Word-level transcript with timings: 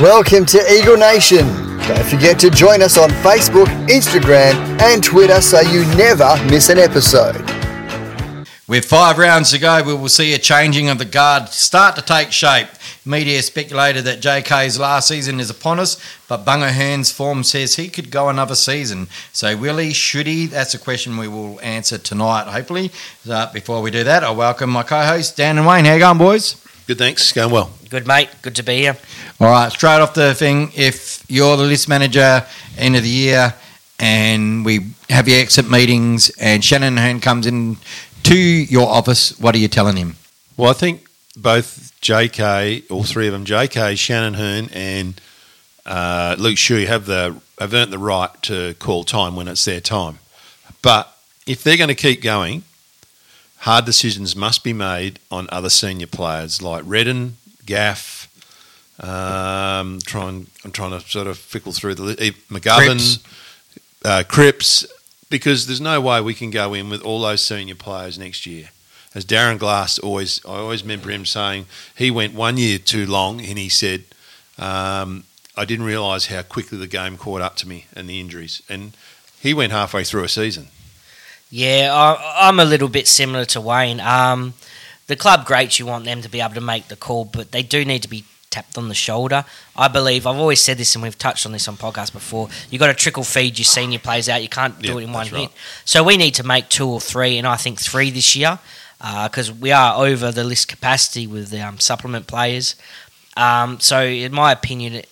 Welcome 0.00 0.44
to 0.46 0.72
Eagle 0.72 0.96
Nation. 0.96 1.46
Don't 1.88 2.04
forget 2.04 2.38
to 2.40 2.50
join 2.50 2.82
us 2.82 2.96
on 2.98 3.10
Facebook, 3.10 3.66
Instagram, 3.88 4.54
and 4.80 5.02
Twitter 5.02 5.40
so 5.40 5.60
you 5.60 5.84
never 5.96 6.36
miss 6.46 6.68
an 6.68 6.78
episode. 6.78 7.36
With 8.66 8.84
five 8.84 9.18
rounds 9.18 9.50
to 9.50 9.58
go, 9.58 9.82
we 9.82 9.94
will 9.94 10.08
see 10.08 10.32
a 10.34 10.38
changing 10.38 10.88
of 10.88 10.98
the 10.98 11.04
guard 11.04 11.48
start 11.48 11.96
to 11.96 12.02
take 12.02 12.32
shape. 12.32 12.68
Media 13.06 13.42
speculated 13.42 14.04
that 14.04 14.22
JK's 14.22 14.78
last 14.78 15.08
season 15.08 15.38
is 15.38 15.50
upon 15.50 15.78
us, 15.78 16.00
but 16.26 16.46
Bunga 16.46 16.70
Hurn's 16.70 17.12
form 17.12 17.44
says 17.44 17.74
he 17.74 17.88
could 17.88 18.10
go 18.10 18.30
another 18.30 18.54
season. 18.54 19.08
So, 19.32 19.56
will 19.56 19.76
he, 19.76 19.92
should 19.92 20.26
he? 20.26 20.46
That's 20.46 20.72
a 20.72 20.78
question 20.78 21.18
we 21.18 21.28
will 21.28 21.60
answer 21.60 21.98
tonight, 21.98 22.46
hopefully. 22.46 22.90
Uh, 23.28 23.52
before 23.52 23.82
we 23.82 23.90
do 23.90 24.04
that, 24.04 24.24
I 24.24 24.30
welcome 24.30 24.70
my 24.70 24.84
co 24.84 25.02
hosts, 25.02 25.34
Dan 25.34 25.58
and 25.58 25.66
Wayne. 25.66 25.84
How 25.84 25.92
you 25.92 25.98
going, 25.98 26.16
boys? 26.16 26.56
Good, 26.86 26.96
thanks. 26.96 27.30
Going 27.32 27.50
well. 27.52 27.70
Good, 27.90 28.06
mate. 28.06 28.30
Good 28.40 28.56
to 28.56 28.62
be 28.62 28.78
here. 28.78 28.96
All 29.38 29.50
right, 29.50 29.70
straight 29.70 30.00
off 30.00 30.14
the 30.14 30.34
thing, 30.34 30.70
if 30.74 31.24
you're 31.28 31.56
the 31.56 31.64
list 31.64 31.88
manager 31.88 32.46
end 32.78 32.96
of 32.96 33.02
the 33.02 33.08
year 33.08 33.54
and 33.98 34.64
we 34.64 34.86
have 35.10 35.28
your 35.28 35.40
exit 35.40 35.70
meetings 35.70 36.30
and 36.40 36.64
Shannon 36.64 36.96
Hurn 36.96 37.20
comes 37.20 37.46
in 37.46 37.76
to 38.24 38.36
your 38.36 38.88
office, 38.88 39.38
what 39.38 39.54
are 39.54 39.58
you 39.58 39.68
telling 39.68 39.96
him? 39.96 40.16
Well, 40.56 40.70
I 40.70 40.72
think 40.72 41.03
both 41.36 41.92
JK, 42.00 42.90
all 42.90 43.04
three 43.04 43.26
of 43.26 43.32
them, 43.32 43.44
JK, 43.44 43.98
Shannon 43.98 44.34
Hurn, 44.34 44.68
and 44.72 45.20
uh, 45.86 46.36
Luke 46.38 46.56
Shuey 46.56 46.86
have 46.86 47.06
the 47.06 47.40
have 47.58 47.72
earned 47.72 47.92
the 47.92 47.98
right 47.98 48.30
to 48.42 48.74
call 48.74 49.04
time 49.04 49.36
when 49.36 49.46
it's 49.48 49.64
their 49.64 49.80
time. 49.80 50.18
But 50.82 51.14
if 51.46 51.62
they're 51.62 51.76
going 51.76 51.88
to 51.88 51.94
keep 51.94 52.20
going, 52.22 52.64
hard 53.58 53.84
decisions 53.84 54.34
must 54.34 54.64
be 54.64 54.72
made 54.72 55.18
on 55.30 55.46
other 55.50 55.70
senior 55.70 56.06
players 56.06 56.60
like 56.62 56.82
Redden, 56.86 57.36
Gaff. 57.64 58.28
Um, 59.00 59.98
trying, 60.04 60.46
I'm 60.64 60.70
trying 60.70 60.92
to 60.92 61.00
sort 61.00 61.26
of 61.26 61.36
fickle 61.38 61.72
through 61.72 61.96
the 61.96 62.14
McGovern, 62.50 62.98
Cripps. 62.98 63.18
uh, 64.04 64.22
Cripps, 64.28 64.86
because 65.30 65.66
there's 65.66 65.80
no 65.80 66.00
way 66.00 66.20
we 66.20 66.34
can 66.34 66.50
go 66.50 66.74
in 66.74 66.90
with 66.90 67.02
all 67.02 67.20
those 67.20 67.42
senior 67.42 67.74
players 67.74 68.18
next 68.18 68.46
year. 68.46 68.70
As 69.14 69.24
Darren 69.24 69.58
Glass 69.58 69.98
always, 69.98 70.40
I 70.44 70.56
always 70.56 70.82
remember 70.82 71.10
him 71.10 71.24
saying 71.24 71.66
he 71.96 72.10
went 72.10 72.34
one 72.34 72.56
year 72.56 72.78
too 72.78 73.06
long, 73.06 73.40
and 73.40 73.58
he 73.58 73.68
said, 73.68 74.04
um, 74.58 75.24
"I 75.56 75.64
didn't 75.64 75.86
realise 75.86 76.26
how 76.26 76.42
quickly 76.42 76.78
the 76.78 76.86
game 76.88 77.16
caught 77.16 77.40
up 77.40 77.56
to 77.56 77.68
me 77.68 77.86
and 77.94 78.08
the 78.08 78.20
injuries." 78.20 78.62
And 78.68 78.96
he 79.40 79.54
went 79.54 79.72
halfway 79.72 80.04
through 80.04 80.24
a 80.24 80.28
season. 80.28 80.68
Yeah, 81.50 81.90
I, 81.94 82.48
I'm 82.48 82.58
a 82.58 82.64
little 82.64 82.88
bit 82.88 83.06
similar 83.06 83.44
to 83.46 83.60
Wayne. 83.60 84.00
Um, 84.00 84.54
the 85.06 85.16
club 85.16 85.44
greats, 85.46 85.78
you 85.78 85.86
want 85.86 86.04
them 86.04 86.22
to 86.22 86.28
be 86.28 86.40
able 86.40 86.54
to 86.54 86.60
make 86.60 86.88
the 86.88 86.96
call, 86.96 87.24
but 87.24 87.52
they 87.52 87.62
do 87.62 87.84
need 87.84 88.02
to 88.02 88.08
be 88.08 88.24
tapped 88.50 88.78
on 88.78 88.88
the 88.88 88.94
shoulder. 88.94 89.44
I 89.76 89.88
believe 89.88 90.26
I've 90.26 90.36
always 90.38 90.60
said 90.60 90.78
this, 90.78 90.94
and 90.96 91.02
we've 91.02 91.18
touched 91.18 91.44
on 91.46 91.52
this 91.52 91.68
on 91.68 91.76
podcasts 91.76 92.12
before. 92.12 92.48
You've 92.70 92.80
got 92.80 92.86
to 92.88 92.94
trickle 92.94 93.22
feed 93.22 93.58
your 93.58 93.64
senior 93.64 93.98
players 93.98 94.28
out. 94.28 94.42
You 94.42 94.48
can't 94.48 94.80
do 94.80 94.92
Yeah, 94.94 94.98
it 94.98 95.04
in 95.04 95.12
one 95.12 95.28
right. 95.30 95.40
hit. 95.42 95.50
So 95.84 96.02
we 96.02 96.16
need 96.16 96.34
to 96.36 96.42
make 96.44 96.68
two 96.68 96.88
or 96.88 97.00
three, 97.00 97.36
and 97.38 97.46
I 97.46 97.56
think 97.56 97.78
three 97.80 98.10
this 98.10 98.34
year, 98.34 98.58
because 99.24 99.52
we 99.52 99.70
are 99.70 100.02
over 100.04 100.32
the 100.32 100.44
list 100.44 100.68
capacity 100.68 101.26
with 101.26 101.50
the 101.50 101.60
um, 101.60 101.78
supplement 101.78 102.26
players. 102.26 102.74
Um, 103.36 103.78
so, 103.80 104.02
in 104.02 104.32
my 104.32 104.52
opinion, 104.52 105.02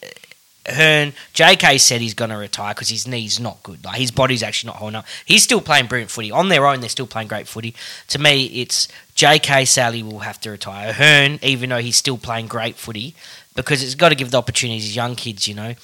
Hurn, 0.66 1.12
JK 1.34 1.80
said 1.80 2.00
he's 2.00 2.14
going 2.14 2.30
to 2.30 2.36
retire 2.36 2.72
because 2.72 2.88
his 2.88 3.06
knee's 3.06 3.40
not 3.40 3.62
good. 3.64 3.84
Like 3.84 3.98
his 3.98 4.12
body's 4.12 4.42
actually 4.42 4.68
not 4.68 4.76
holding 4.76 4.96
up. 4.96 5.06
He's 5.24 5.42
still 5.42 5.60
playing 5.60 5.86
brilliant 5.86 6.10
footy 6.10 6.30
on 6.30 6.48
their 6.48 6.66
own. 6.66 6.80
They're 6.80 6.88
still 6.88 7.06
playing 7.06 7.28
great 7.28 7.48
footy. 7.48 7.74
To 8.08 8.18
me, 8.20 8.46
it's 8.46 8.86
JK 9.16 9.66
Sally 9.66 10.02
will 10.02 10.20
have 10.20 10.40
to 10.42 10.50
retire. 10.50 10.92
Hurn, 10.92 11.40
even 11.42 11.70
though 11.70 11.78
he's 11.78 11.96
still 11.96 12.16
playing 12.16 12.46
great 12.46 12.76
footy, 12.76 13.14
because 13.56 13.82
it's 13.82 13.96
got 13.96 14.10
to 14.10 14.14
give 14.14 14.30
the 14.30 14.38
opportunities 14.38 14.88
to 14.88 14.94
young 14.94 15.16
kids, 15.16 15.48
you 15.48 15.54
know. 15.54 15.74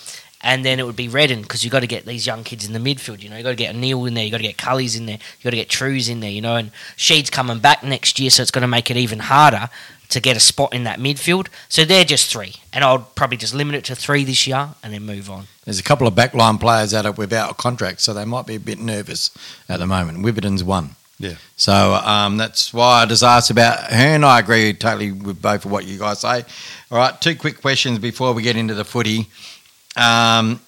And 0.41 0.65
then 0.65 0.79
it 0.79 0.87
would 0.87 0.97
be 0.97 1.09
Redden 1.09 1.43
because 1.43 1.65
you've 1.65 1.73
got 1.73 1.81
to 1.81 1.89
get 1.89 2.07
these 2.07 2.27
young 2.27 2.45
kids 2.45 2.67
in 2.67 2.73
the 2.73 2.79
midfield. 2.79 3.23
You 3.23 3.29
know, 3.29 3.37
you've 3.37 3.45
got 3.45 3.51
to 3.51 3.57
get 3.57 3.75
Neil 3.75 4.05
in 4.05 4.15
there. 4.15 4.25
you've 4.25 4.31
got 4.31 4.39
to 4.39 4.45
get 4.45 4.57
Culleys 4.57 4.97
in 4.97 5.07
there. 5.07 5.19
you've 5.19 5.45
got 5.45 5.51
to 5.51 5.57
get 5.57 5.69
Trews 5.69 6.09
in 6.09 6.21
there. 6.21 6.31
You 6.31 6.41
know, 6.41 6.57
and 6.57 6.71
Sheed's 6.97 7.31
coming 7.31 7.59
back 7.59 7.83
next 7.83 8.21
year, 8.21 8.31
so 8.31 8.43
it's 8.43 8.53
going 8.53 8.63
to 8.63 8.69
make 8.69 8.91
it 8.91 8.97
even 8.97 9.19
harder 9.19 9.69
to 10.11 10.21
get 10.21 10.37
a 10.37 10.41
spot 10.41 10.73
in 10.73 10.85
that 10.85 10.99
midfield. 10.99 11.49
So 11.69 11.85
they're 11.85 12.05
just 12.05 12.33
three, 12.33 12.55
and 12.73 12.85
I'll 12.85 13.01
probably 13.01 13.37
just 13.37 13.55
limit 13.55 13.75
it 13.75 13.85
to 13.87 13.97
three 13.97 14.25
this 14.25 14.47
year 14.47 14.71
and 14.83 14.95
then 14.95 15.05
move 15.05 15.31
on. 15.31 15.47
There's 15.65 15.79
a 15.79 15.83
couple 15.83 16.07
of 16.07 16.15
backline 16.15 16.59
players 16.61 16.95
out 16.95 17.05
of 17.05 17.19
without 17.19 17.51
a 17.51 17.55
contract, 17.55 18.01
so 18.01 18.15
they 18.15 18.25
might 18.25 18.47
be 18.47 18.55
a 18.55 18.61
bit 18.61 18.79
nervous 18.79 19.31
at 19.69 19.81
the 19.81 19.87
moment. 19.87 20.25
Witherden's 20.25 20.65
one. 20.65 20.97
Yeah. 21.19 21.35
So 21.57 21.95
um, 21.95 22.37
that's 22.37 22.73
why 22.73 23.03
I 23.03 23.07
just 23.07 23.25
asked 23.25 23.51
about 23.51 23.91
And 23.91 24.25
I 24.25 24.39
agree 24.39 24.73
totally 24.73 25.11
with 25.11 25.43
both 25.43 25.65
of 25.65 25.71
what 25.71 25.85
you 25.85 25.99
guys 25.99 26.21
say. 26.21 26.45
All 26.91 26.99
right, 26.99 27.21
two 27.21 27.35
quick 27.35 27.61
questions 27.61 27.99
before 27.99 28.33
we 28.33 28.43
get 28.43 28.57
into 28.57 28.75
the 28.75 28.85
footy. 28.85 29.27
Um, 29.99 30.61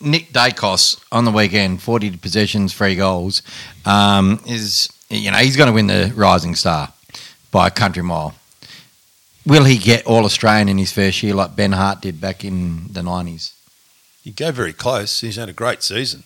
Nick 0.00 0.32
Daicos 0.32 1.02
on 1.12 1.24
the 1.24 1.30
weekend, 1.30 1.80
40 1.80 2.16
possessions, 2.16 2.74
three 2.74 2.96
goals, 2.96 3.42
um, 3.86 4.40
is, 4.46 4.88
you 5.08 5.30
know, 5.30 5.38
he's 5.38 5.56
going 5.56 5.68
to 5.68 5.72
win 5.72 5.86
the 5.86 6.12
Rising 6.14 6.54
Star 6.54 6.92
by 7.50 7.68
a 7.68 7.70
country 7.70 8.02
mile. 8.02 8.34
Will 9.46 9.64
he 9.64 9.78
get 9.78 10.06
All 10.06 10.24
Australian 10.24 10.68
in 10.68 10.78
his 10.78 10.92
first 10.92 11.22
year 11.22 11.34
like 11.34 11.56
Ben 11.56 11.72
Hart 11.72 12.00
did 12.00 12.20
back 12.20 12.44
in 12.44 12.92
the 12.92 13.00
90s? 13.00 13.52
You 14.22 14.32
go 14.32 14.52
very 14.52 14.72
close. 14.72 15.20
He's 15.20 15.36
had 15.36 15.48
a 15.48 15.52
great 15.52 15.82
season. 15.82 16.24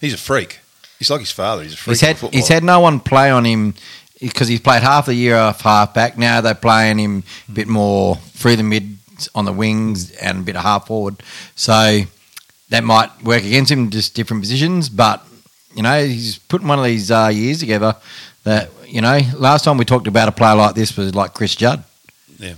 He's 0.00 0.14
a 0.14 0.18
freak. 0.18 0.60
He's 0.98 1.10
like 1.10 1.20
his 1.20 1.32
father. 1.32 1.62
He's 1.62 1.74
a 1.74 1.76
freak. 1.76 1.92
He's 1.92 2.00
had, 2.00 2.16
he's 2.32 2.48
had 2.48 2.62
no 2.62 2.78
one 2.80 3.00
play 3.00 3.30
on 3.30 3.44
him 3.44 3.74
because 4.20 4.46
he's 4.46 4.60
played 4.60 4.82
half 4.82 5.06
the 5.06 5.14
year 5.14 5.36
off 5.36 5.62
half 5.62 5.94
back. 5.94 6.16
Now 6.16 6.40
they're 6.40 6.54
playing 6.54 6.98
him 6.98 7.24
a 7.48 7.52
bit 7.52 7.66
more 7.66 8.16
through 8.16 8.56
the 8.56 8.62
mid 8.62 8.98
on 9.34 9.44
the 9.44 9.52
wings 9.52 10.10
and 10.12 10.38
a 10.38 10.42
bit 10.42 10.56
of 10.56 10.62
half 10.62 10.86
forward. 10.86 11.22
So 11.54 12.02
that 12.70 12.84
might 12.84 13.10
work 13.22 13.44
against 13.44 13.70
him, 13.70 13.90
just 13.90 14.14
different 14.14 14.42
positions. 14.42 14.88
But, 14.88 15.24
you 15.74 15.82
know, 15.82 16.04
he's 16.04 16.38
putting 16.38 16.68
one 16.68 16.78
of 16.78 16.84
these 16.84 17.10
uh, 17.10 17.30
years 17.32 17.58
together 17.60 17.96
that, 18.44 18.70
you 18.86 19.00
know, 19.00 19.18
last 19.36 19.64
time 19.64 19.78
we 19.78 19.84
talked 19.84 20.06
about 20.06 20.28
a 20.28 20.32
player 20.32 20.54
like 20.54 20.74
this 20.74 20.96
was 20.96 21.14
like 21.14 21.34
Chris 21.34 21.54
Judd. 21.54 21.84
Yeah, 22.38 22.54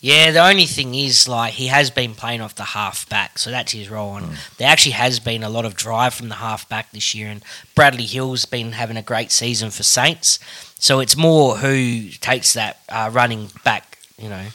Yeah, 0.00 0.30
the 0.30 0.44
only 0.46 0.66
thing 0.66 0.94
is, 0.94 1.28
like, 1.28 1.54
he 1.54 1.66
has 1.66 1.90
been 1.90 2.14
playing 2.14 2.40
off 2.40 2.54
the 2.54 2.62
half 2.62 3.08
back, 3.08 3.38
so 3.38 3.50
that's 3.50 3.72
his 3.72 3.90
role. 3.90 4.16
And 4.16 4.38
there 4.56 4.68
actually 4.68 4.92
has 4.92 5.18
been 5.18 5.42
a 5.42 5.48
lot 5.48 5.64
of 5.64 5.74
drive 5.74 6.14
from 6.14 6.28
the 6.28 6.36
half 6.36 6.68
back 6.68 6.92
this 6.92 7.14
year, 7.14 7.28
and 7.28 7.42
Bradley 7.74 8.04
Hill's 8.06 8.44
been 8.44 8.72
having 8.72 8.96
a 8.96 9.02
great 9.02 9.32
season 9.32 9.70
for 9.70 9.82
Saints. 9.82 10.38
So 10.78 11.00
it's 11.00 11.16
more 11.16 11.56
who 11.56 12.08
takes 12.20 12.52
that 12.52 12.80
uh, 12.88 13.10
running 13.12 13.50
back, 13.64 13.98
you 14.16 14.28
know, 14.28 14.46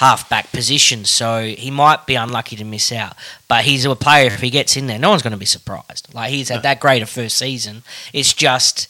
half 0.00 0.28
back 0.28 0.50
position. 0.50 1.04
So 1.04 1.44
he 1.44 1.70
might 1.70 2.06
be 2.06 2.14
unlucky 2.14 2.56
to 2.56 2.64
miss 2.64 2.90
out, 2.90 3.14
but 3.48 3.64
he's 3.64 3.84
a 3.84 3.94
player. 3.94 4.26
If 4.26 4.40
he 4.40 4.50
gets 4.50 4.76
in 4.76 4.86
there, 4.86 4.98
no 4.98 5.10
one's 5.10 5.22
going 5.22 5.32
to 5.32 5.36
be 5.38 5.44
surprised. 5.46 6.12
Like 6.14 6.30
he's 6.30 6.48
had 6.48 6.62
that 6.62 6.80
great 6.80 7.02
a 7.02 7.06
first 7.06 7.36
season. 7.38 7.82
It's 8.12 8.32
just. 8.32 8.88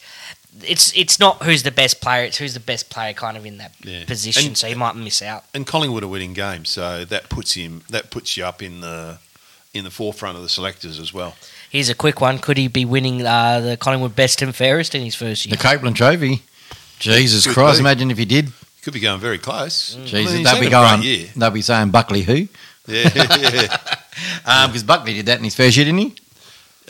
It's 0.63 0.91
it's 0.97 1.17
not 1.17 1.43
who's 1.43 1.63
the 1.63 1.71
best 1.71 2.01
player. 2.01 2.23
It's 2.25 2.37
who's 2.37 2.53
the 2.53 2.59
best 2.59 2.89
player, 2.89 3.13
kind 3.13 3.37
of 3.37 3.45
in 3.45 3.57
that 3.59 3.71
Yeah. 3.83 4.03
position. 4.05 4.47
And- 4.47 4.57
so 4.57 4.67
he 4.67 4.75
might 4.75 4.95
miss 4.97 5.21
out. 5.21 5.45
and 5.53 5.65
Collingwood 5.65 6.03
are 6.03 6.09
winning 6.09 6.33
games, 6.33 6.69
so 6.69 7.05
that 7.05 7.29
puts 7.29 7.53
him 7.53 7.83
that 7.89 8.11
puts 8.11 8.35
you 8.35 8.43
up 8.45 8.61
in 8.61 8.81
the 8.81 9.17
in 9.73 9.85
the 9.85 9.89
forefront 9.91 10.35
of 10.35 10.43
the 10.43 10.49
selectors 10.49 10.99
as 10.99 11.13
well. 11.13 11.35
Here's 11.69 11.87
a 11.87 11.95
quick 11.95 12.19
one. 12.19 12.37
Could 12.37 12.57
he 12.57 12.67
be 12.67 12.83
winning 12.83 13.25
uh, 13.25 13.61
the 13.61 13.77
Collingwood 13.77 14.13
Best 14.13 14.41
and 14.41 14.53
Fairest 14.53 14.93
in 14.93 15.01
his 15.05 15.15
first 15.15 15.45
year? 15.45 15.55
The? 15.55 15.63
Copeland 15.63 15.95
Trophy. 15.95 16.43
Jesus 16.99 17.45
Could 17.45 17.53
Christ, 17.53 17.77
be. 17.77 17.83
imagine 17.83 18.11
if 18.11 18.17
he 18.17 18.25
did. 18.25 18.51
Could 18.81 18.93
be 18.93 18.99
going 18.99 19.19
very 19.19 19.37
close. 19.37 19.95
I 19.95 19.99
mean, 19.99 20.07
Jesus, 20.07 20.37
he's 20.37 20.45
they'll 20.45 20.59
be 20.59 20.69
going. 20.69 21.03
year. 21.03 21.27
They'll 21.35 21.51
be 21.51 21.61
saying 21.61 21.91
Buckley 21.91 22.23
who? 22.23 22.47
Yeah, 22.87 23.09
yeah, 23.15 23.77
Because 24.67 24.83
Buckley 24.87 25.13
did 25.13 25.27
that 25.27 25.37
in 25.37 25.43
his 25.43 25.55
first 25.55 25.77
year, 25.77 25.85
didn't 25.85 25.99
he? 25.99 26.15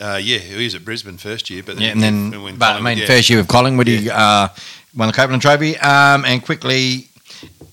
uh, 0.00 0.16
yeah. 0.22 0.38
He 0.38 0.64
was 0.64 0.74
at 0.74 0.84
Brisbane 0.84 1.18
first 1.18 1.50
year, 1.50 1.62
but 1.62 1.78
Yeah, 1.78 1.90
and 1.90 2.02
then, 2.02 2.42
when 2.42 2.56
but 2.56 2.76
I 2.76 2.80
mean, 2.80 2.98
yeah. 2.98 3.06
first 3.06 3.28
year 3.28 3.38
with 3.38 3.48
Collingwood, 3.48 3.86
he 3.88 4.08
uh, 4.10 4.48
won 4.96 5.08
the 5.08 5.12
Copeland 5.12 5.42
Trophy. 5.42 5.76
Um, 5.78 6.24
and 6.24 6.42
quickly, 6.42 7.08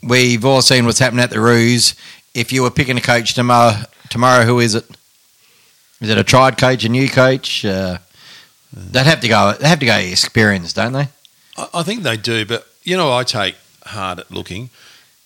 we've 0.04 0.44
all 0.44 0.62
seen 0.62 0.86
what's 0.86 1.00
happened 1.00 1.22
at 1.22 1.30
the 1.30 1.40
Roos. 1.40 1.96
If 2.34 2.52
you 2.52 2.62
were 2.64 2.72
picking 2.72 2.98
a 2.98 3.02
coach 3.02 3.34
tomorrow, 3.34 3.74
tomorrow, 4.10 4.44
who 4.44 4.60
is 4.60 4.76
it? 4.76 4.86
Is 6.02 6.10
it 6.10 6.18
a 6.18 6.24
tried 6.24 6.58
coach, 6.58 6.84
a 6.84 6.90
new 6.90 7.08
coach? 7.10 7.64
Uh, 7.66 7.98
they'd 8.74 9.06
have 9.06 9.22
to 9.22 9.28
go. 9.30 9.54
They 9.60 9.68
have 9.68 9.80
to 9.80 9.86
go 9.86 9.96
experience, 9.96 10.74
don't 10.74 10.94
they? 10.94 11.08
I, 11.58 11.70
I 11.76 11.84
think 11.84 12.04
they 12.04 12.18
do, 12.18 12.46
but 12.46 12.68
you 12.84 12.98
know, 12.98 13.12
I 13.14 13.24
take 13.24 13.56
hard 13.90 14.20
at 14.20 14.32
looking, 14.32 14.70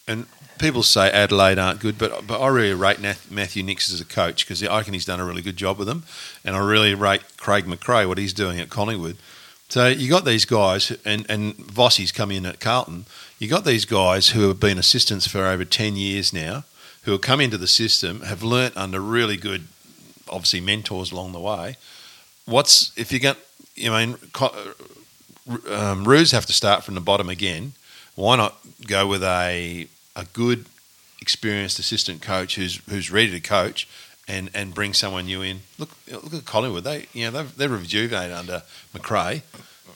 and 0.08 0.26
people 0.60 0.84
say 0.84 1.10
Adelaide 1.12 1.60
aren't 1.60 1.80
good, 1.80 1.98
but 1.98 2.26
but 2.28 2.42
I 2.42 2.48
really 2.48 2.74
rate 2.74 3.00
Matthew 3.00 3.64
Nicks 3.64 3.92
as 3.92 4.02
a 4.02 4.06
coach 4.06 4.46
because 4.46 4.64
I 4.64 4.78
reckon 4.78 4.94
he's 4.94 5.06
done 5.06 5.20
a 5.20 5.26
really 5.26 5.42
good 5.42 5.58
job 5.58 5.78
with 5.78 5.88
them, 5.88 6.04
and 6.44 6.56
I 6.56 6.60
really 6.60 6.94
rate 6.94 7.24
Craig 7.38 7.66
McRae 7.66 8.08
what 8.08 8.18
he's 8.18 8.34
doing 8.34 8.60
at 8.60 8.70
Collingwood. 8.70 9.18
So 9.70 9.88
you 9.88 10.10
got 10.10 10.26
these 10.26 10.46
guys, 10.46 10.92
and 11.04 11.26
and 11.30 11.56
Vossi's 11.58 12.12
come 12.12 12.32
in 12.32 12.46
at 12.46 12.60
Carlton. 12.60 13.06
You 13.40 13.48
got 13.48 13.66
these 13.66 13.86
guys 13.86 14.30
who 14.30 14.48
have 14.48 14.60
been 14.60 14.78
assistants 14.78 15.28
for 15.28 15.46
over 15.46 15.66
ten 15.66 15.96
years 15.96 16.32
now, 16.32 16.64
who 17.04 17.12
have 17.12 17.22
come 17.22 17.42
into 17.42 17.58
the 17.58 17.68
system, 17.68 18.22
have 18.22 18.44
learnt 18.44 18.78
under 18.78 19.00
really 19.00 19.38
good, 19.38 19.68
obviously 20.30 20.62
mentors 20.62 21.12
along 21.12 21.32
the 21.32 21.40
way. 21.40 21.78
What's 22.46 22.92
if 22.98 23.12
you 23.12 23.20
get, 23.20 23.38
you 23.76 23.92
mean, 23.92 24.18
um, 25.70 26.08
Roos 26.08 26.32
have 26.32 26.46
to 26.46 26.54
start 26.54 26.84
from 26.84 26.96
the 26.96 27.02
bottom 27.02 27.30
again, 27.30 27.74
why 28.16 28.36
not 28.36 28.58
go 28.88 29.08
with 29.08 29.24
a 29.24 29.88
a 30.16 30.26
good, 30.34 30.66
experienced 31.22 31.80
assistant 31.80 32.22
coach 32.22 32.56
who's 32.56 32.82
who's 32.90 33.12
ready 33.12 33.32
to 33.32 33.40
coach, 33.40 33.88
and, 34.28 34.50
and 34.54 34.74
bring 34.74 34.94
someone 34.94 35.26
new 35.26 35.42
in? 35.42 35.62
Look 35.78 35.90
look 36.12 36.34
at 36.34 36.46
Collingwood. 36.46 36.84
They 36.84 37.08
you 37.14 37.26
know 37.26 37.32
they've, 37.32 37.58
they're 37.58 37.70
rejuvenated 37.70 38.36
under 38.36 38.64
McRae. 38.94 39.42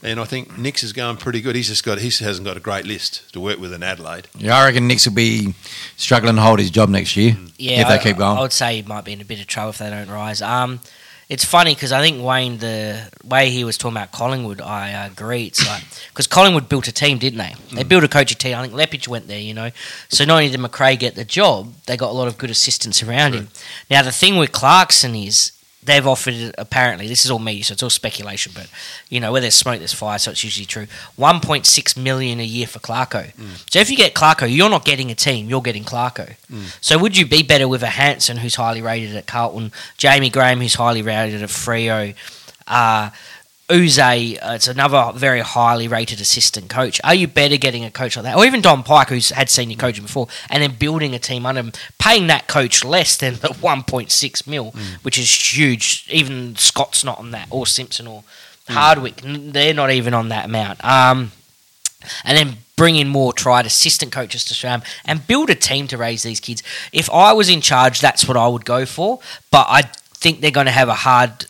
And 0.03 0.19
I 0.19 0.25
think 0.25 0.57
Nicks 0.59 0.83
is 0.83 0.93
going 0.93 1.17
pretty 1.17 1.41
good. 1.41 1.55
He's 1.55 1.69
just 1.69 1.83
got 1.83 1.97
he 1.97 2.05
hasn't 2.23 2.45
got 2.45 2.55
a 2.55 2.59
great 2.59 2.85
list 2.85 3.33
to 3.33 3.39
work 3.39 3.57
with 3.57 3.73
in 3.73 3.81
Adelaide. 3.81 4.27
Yeah, 4.37 4.55
I 4.55 4.65
reckon 4.65 4.87
Nicks 4.87 5.07
will 5.07 5.15
be 5.15 5.55
struggling 5.95 6.35
to 6.35 6.41
hold 6.41 6.59
his 6.59 6.69
job 6.69 6.89
next 6.89 7.17
year 7.17 7.35
Yeah, 7.57 7.81
if 7.81 7.87
they 7.87 7.95
I, 7.95 7.97
keep 7.97 8.17
going. 8.17 8.37
I 8.37 8.41
would 8.41 8.53
say 8.53 8.75
he 8.75 8.81
might 8.83 9.05
be 9.05 9.13
in 9.13 9.21
a 9.21 9.25
bit 9.25 9.39
of 9.39 9.47
trouble 9.47 9.71
if 9.71 9.79
they 9.79 9.89
don't 9.89 10.09
rise. 10.09 10.41
Um, 10.43 10.81
it's 11.29 11.43
funny 11.43 11.75
because 11.75 11.91
I 11.91 12.01
think 12.01 12.23
Wayne, 12.23 12.57
the 12.57 13.11
way 13.25 13.49
he 13.49 13.65
was 13.65 13.77
talking 13.77 13.97
about 13.97 14.13
Collingwood, 14.13 14.61
I 14.61 14.93
uh, 14.93 15.07
agree. 15.07 15.45
It's 15.45 15.65
like 15.67 15.83
because 16.09 16.25
Collingwood 16.25 16.69
built 16.69 16.87
a 16.87 16.91
team, 16.91 17.17
didn't 17.17 17.39
they? 17.39 17.53
They 17.73 17.83
built 17.83 18.05
a 18.05 18.07
coaching 18.07 18.37
team. 18.37 18.57
I 18.57 18.61
think 18.61 18.73
Lepage 18.73 19.09
went 19.09 19.27
there, 19.27 19.39
you 19.39 19.53
know. 19.53 19.71
So 20.07 20.23
not 20.23 20.35
only 20.35 20.49
did 20.49 20.59
McRae 20.59 20.97
get 20.97 21.15
the 21.15 21.25
job, 21.25 21.73
they 21.85 21.97
got 21.97 22.11
a 22.11 22.13
lot 22.13 22.29
of 22.29 22.37
good 22.37 22.49
assistants 22.49 23.03
around 23.03 23.33
him. 23.33 23.49
Now 23.89 24.03
the 24.03 24.11
thing 24.11 24.37
with 24.37 24.53
Clarkson 24.53 25.15
is 25.15 25.51
they've 25.87 26.05
offered 26.05 26.53
apparently 26.59 27.07
this 27.07 27.25
is 27.25 27.31
all 27.31 27.39
media, 27.39 27.63
so 27.63 27.71
it's 27.73 27.81
all 27.81 27.89
speculation, 27.89 28.51
but 28.55 28.69
you 29.09 29.19
know 29.19 29.31
where 29.31 29.41
there's 29.41 29.55
smoke, 29.55 29.79
there's 29.79 29.93
fire, 29.93 30.19
so 30.19 30.29
it's 30.31 30.43
usually 30.43 30.65
true. 30.67 30.85
1.6 31.17 31.97
million 31.97 32.39
a 32.39 32.43
year 32.45 32.67
for 32.67 32.77
Clarko. 32.79 33.31
So 33.71 33.79
if 33.79 33.89
you 33.89 33.97
get 33.97 34.13
Clarko, 34.13 34.53
you're 34.53 34.69
not 34.69 34.85
getting 34.85 35.09
a 35.09 35.15
team, 35.15 35.49
you're 35.49 35.61
getting 35.61 35.83
Clarko. 35.83 36.35
So 36.81 36.97
would 36.99 37.17
you 37.17 37.25
be 37.25 37.41
better 37.41 37.67
with 37.67 37.81
a 37.81 37.87
Hanson 37.87 38.37
who's 38.37 38.55
highly 38.55 38.81
rated 38.81 39.15
at 39.15 39.25
Carlton, 39.25 39.71
Jamie 39.97 40.29
Graham 40.29 40.59
who's 40.59 40.75
highly 40.75 41.01
rated 41.01 41.41
at 41.41 41.49
Freo, 41.49 42.13
uh, 42.67 43.09
Uze, 43.69 44.37
uh, 44.41 44.53
it's 44.53 44.67
another 44.69 45.11
very 45.13 45.41
highly 45.41 45.89
rated 45.89 46.21
assistant 46.21 46.69
coach. 46.69 47.01
Are 47.03 47.13
you 47.13 47.27
better 47.27 47.57
getting 47.57 47.83
a 47.83 47.91
coach 47.91 48.15
like 48.15 48.23
that, 48.23 48.37
or 48.37 48.45
even 48.45 48.61
Don 48.61 48.81
Pyke, 48.81 49.09
who's 49.09 49.29
had 49.29 49.49
senior 49.49 49.75
coaching 49.75 50.05
before, 50.05 50.29
and 50.49 50.63
then 50.63 50.75
building 50.75 51.13
a 51.13 51.19
team 51.19 51.45
under 51.45 51.59
him, 51.59 51.73
paying 51.99 52.27
that 52.27 52.47
coach 52.47 52.85
less 52.85 53.17
than 53.17 53.33
the 53.35 53.47
1.6 53.49 54.47
mil, 54.47 54.73
which 55.01 55.17
is 55.17 55.57
huge. 55.57 56.07
Even 56.09 56.55
Scott's 56.55 57.03
not 57.03 57.19
on 57.19 57.31
that, 57.31 57.47
or 57.49 57.67
Simpson, 57.67 58.07
or 58.07 58.23
Hardwick. 58.69 59.21
They're 59.23 59.73
not 59.73 59.91
even 59.91 60.13
on 60.13 60.29
that 60.29 60.45
amount. 60.45 60.83
Um, 60.85 61.33
and 62.23 62.37
then 62.37 62.57
bring 62.77 62.95
in 62.95 63.09
more 63.09 63.33
tried 63.33 63.65
assistant 63.65 64.13
coaches 64.13 64.45
to 64.45 64.53
surround 64.53 64.83
and 65.03 65.27
build 65.27 65.49
a 65.49 65.55
team 65.55 65.87
to 65.87 65.97
raise 65.97 66.23
these 66.23 66.39
kids. 66.39 66.63
If 66.93 67.09
I 67.09 67.33
was 67.33 67.49
in 67.49 67.59
charge, 67.59 67.99
that's 67.99 68.27
what 68.27 68.37
I 68.37 68.47
would 68.47 68.63
go 68.63 68.85
for. 68.85 69.19
But 69.51 69.65
I 69.69 69.81
think 70.13 70.39
they're 70.39 70.51
going 70.51 70.67
to 70.67 70.71
have 70.71 70.87
a 70.87 70.93
hard 70.93 71.47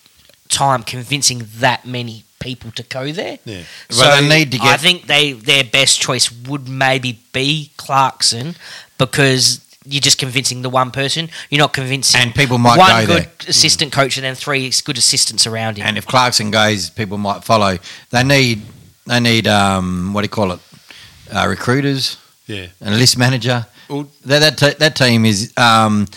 time 0.49 0.83
convincing 0.83 1.47
that 1.59 1.85
many 1.85 2.23
people 2.39 2.71
to 2.71 2.83
go 2.83 3.11
there. 3.11 3.39
Yeah. 3.45 3.63
Well, 3.91 4.21
they 4.21 4.27
need 4.39 4.51
to 4.51 4.57
get. 4.57 4.67
I 4.67 4.77
think 4.77 5.07
they 5.07 5.33
their 5.33 5.63
best 5.63 5.99
choice 6.01 6.31
would 6.47 6.67
maybe 6.67 7.19
be 7.33 7.71
Clarkson 7.77 8.55
because. 8.97 9.61
You're 9.89 10.01
just 10.01 10.17
convincing 10.19 10.63
the 10.63 10.69
one 10.69 10.91
person. 10.91 11.29
You're 11.49 11.59
not 11.59 11.71
convincing 11.71 12.19
And 12.19 12.35
people 12.35 12.57
might 12.57 12.77
one 12.77 12.89
go 12.89 13.13
good 13.15 13.23
there. 13.23 13.31
assistant 13.47 13.93
coach 13.93 14.17
and 14.17 14.25
then 14.25 14.35
three 14.35 14.69
good 14.83 14.97
assistants 14.97 15.47
around 15.47 15.77
him. 15.77 15.85
And 15.87 15.97
if 15.97 16.05
Clarkson 16.05 16.51
goes, 16.51 16.89
people 16.89 17.17
might 17.17 17.45
follow. 17.45 17.77
They 18.09 18.23
need 18.25 18.63
they 19.05 19.21
need 19.21 19.47
um, 19.47 20.13
what 20.13 20.23
do 20.23 20.25
you 20.25 20.29
call 20.29 20.51
it? 20.51 20.59
Uh, 21.33 21.45
recruiters, 21.47 22.17
Yeah. 22.47 22.65
and 22.81 22.95
a 22.95 22.97
list 22.97 23.17
manager. 23.17 23.65
Well- 23.87 24.09
that 24.25 24.39
that, 24.39 24.57
te- 24.57 24.77
that 24.77 24.97
team 24.97 25.25
is. 25.25 25.53
Um, 25.55 26.07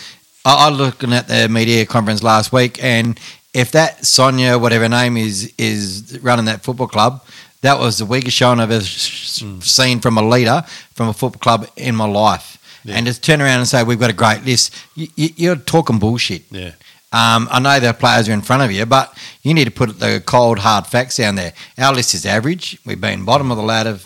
I, 0.43 0.65
I 0.67 0.69
was 0.69 0.77
looking 0.77 1.13
at 1.13 1.29
the 1.29 1.47
media 1.47 1.85
conference 1.85 2.21
last 2.21 2.51
week, 2.51 2.83
and 2.83 3.17
if 3.53 3.71
that 3.71 3.99
Sonja, 3.99 4.59
whatever 4.59 4.85
her 4.85 4.89
name 4.89 5.17
is, 5.17 5.53
is 5.57 6.19
running 6.21 6.45
that 6.45 6.63
football 6.63 6.87
club, 6.87 7.23
that 7.61 7.77
was 7.79 7.97
the 7.97 8.05
weakest 8.05 8.35
showing 8.35 8.59
I've 8.59 8.71
ever 8.71 8.83
sh- 8.83 9.43
seen 9.61 9.99
from 9.99 10.17
a 10.17 10.27
leader 10.27 10.63
from 10.93 11.09
a 11.09 11.13
football 11.13 11.39
club 11.39 11.67
in 11.75 11.95
my 11.95 12.07
life. 12.07 12.57
Yeah. 12.83 12.95
And 12.95 13.05
just 13.05 13.23
turn 13.23 13.41
around 13.41 13.59
and 13.59 13.67
say 13.67 13.83
we've 13.83 13.99
got 13.99 14.09
a 14.09 14.13
great 14.13 14.43
list. 14.43 14.73
You, 14.95 15.07
you, 15.15 15.29
you're 15.35 15.55
talking 15.55 15.99
bullshit. 15.99 16.43
Yeah. 16.49 16.71
Um, 17.13 17.49
I 17.51 17.59
know 17.59 17.79
the 17.79 17.93
players 17.93 18.29
are 18.29 18.31
in 18.31 18.41
front 18.41 18.63
of 18.63 18.71
you, 18.71 18.85
but 18.85 19.15
you 19.43 19.53
need 19.53 19.65
to 19.65 19.71
put 19.71 19.99
the 19.99 20.23
cold, 20.25 20.59
hard 20.59 20.87
facts 20.87 21.17
down 21.17 21.35
there. 21.35 21.53
Our 21.77 21.93
list 21.93 22.13
is 22.13 22.25
average. 22.25 22.79
We've 22.85 23.01
been 23.01 23.25
bottom 23.25 23.51
of 23.51 23.57
the 23.57 23.63
ladder 23.63 23.99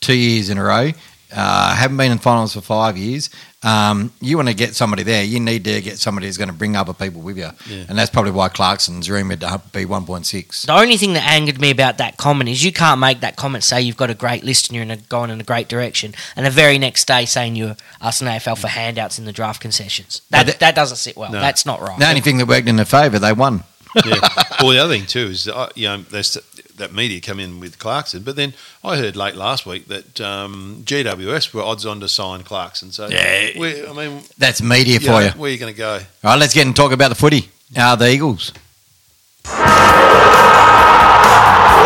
two 0.00 0.16
years 0.16 0.50
in 0.50 0.58
a 0.58 0.64
row. 0.64 0.90
Uh, 1.32 1.74
haven't 1.76 1.96
been 1.96 2.10
in 2.10 2.18
finals 2.18 2.54
for 2.54 2.60
five 2.60 2.98
years. 2.98 3.30
Um, 3.62 4.10
you 4.22 4.36
want 4.38 4.48
to 4.48 4.54
get 4.54 4.74
somebody 4.74 5.02
there, 5.02 5.22
you 5.22 5.38
need 5.38 5.64
to 5.64 5.82
get 5.82 5.98
somebody 5.98 6.26
who's 6.26 6.38
going 6.38 6.48
to 6.48 6.54
bring 6.54 6.76
other 6.76 6.94
people 6.94 7.20
with 7.20 7.36
you. 7.36 7.50
Yeah. 7.68 7.84
And 7.90 7.98
that's 7.98 8.08
probably 8.10 8.30
why 8.32 8.48
Clarkson's 8.48 9.10
rumoured 9.10 9.40
to 9.40 9.60
be 9.72 9.84
1.6. 9.84 10.64
The 10.66 10.72
only 10.72 10.96
thing 10.96 11.12
that 11.12 11.28
angered 11.30 11.60
me 11.60 11.70
about 11.70 11.98
that 11.98 12.16
comment 12.16 12.48
is 12.48 12.64
you 12.64 12.72
can't 12.72 12.98
make 13.00 13.20
that 13.20 13.36
comment 13.36 13.62
say 13.62 13.82
you've 13.82 13.98
got 13.98 14.08
a 14.08 14.14
great 14.14 14.44
list 14.44 14.68
and 14.68 14.76
you're 14.76 14.84
in 14.84 14.90
a, 14.90 14.96
going 14.96 15.28
in 15.28 15.40
a 15.42 15.44
great 15.44 15.68
direction, 15.68 16.14
and 16.36 16.46
the 16.46 16.50
very 16.50 16.78
next 16.78 17.06
day 17.06 17.26
saying 17.26 17.54
you're 17.54 17.76
asking 18.00 18.28
AFL 18.28 18.56
for 18.56 18.68
handouts 18.68 19.18
in 19.18 19.26
the 19.26 19.32
draft 19.32 19.60
concessions. 19.60 20.22
That 20.30 20.46
But 20.46 20.52
the- 20.54 20.58
that 20.60 20.74
doesn't 20.74 20.96
sit 20.96 21.16
well. 21.18 21.30
No. 21.30 21.40
That's 21.40 21.66
not 21.66 21.82
right. 21.82 21.98
The 21.98 22.08
only 22.08 22.22
thing 22.22 22.38
that 22.38 22.48
worked 22.48 22.66
in 22.68 22.76
their 22.76 22.86
favour, 22.86 23.18
they 23.18 23.34
won. 23.34 23.64
yeah. 24.06 24.20
Well, 24.62 24.70
the 24.70 24.78
other 24.78 24.94
thing 24.94 25.04
too 25.06 25.26
is 25.32 25.48
uh, 25.48 25.68
you 25.74 25.88
know 25.88 25.98
there's 25.98 26.38
that 26.80 26.92
media 26.92 27.20
come 27.20 27.38
in 27.40 27.60
with 27.60 27.78
Clarkson, 27.78 28.22
but 28.22 28.36
then 28.36 28.52
I 28.82 28.96
heard 28.96 29.16
late 29.16 29.36
last 29.36 29.64
week 29.64 29.86
that 29.88 30.20
um, 30.20 30.82
GWS 30.84 31.54
were 31.54 31.62
odds 31.62 31.86
on 31.86 32.00
to 32.00 32.08
sign 32.08 32.42
Clarkson. 32.42 32.90
So 32.92 33.08
Yeah. 33.08 33.50
I 33.56 33.92
mean, 33.94 34.22
That's 34.36 34.60
media 34.60 34.94
you 34.94 35.00
for 35.00 35.06
know, 35.12 35.18
you. 35.20 35.30
where 35.30 35.48
are 35.48 35.52
you 35.52 35.58
going 35.58 35.72
to 35.72 35.78
go? 35.78 35.94
All 35.94 36.00
right, 36.24 36.38
let's 36.38 36.52
get 36.54 36.66
and 36.66 36.74
talk 36.76 36.92
about 36.92 37.08
the 37.08 37.14
footy. 37.14 37.48
Uh, 37.76 37.94
the 37.96 38.10
Eagles. 38.10 38.52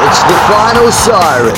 It's 0.06 0.22
the 0.22 0.38
final 0.48 0.90
siren. 0.92 1.56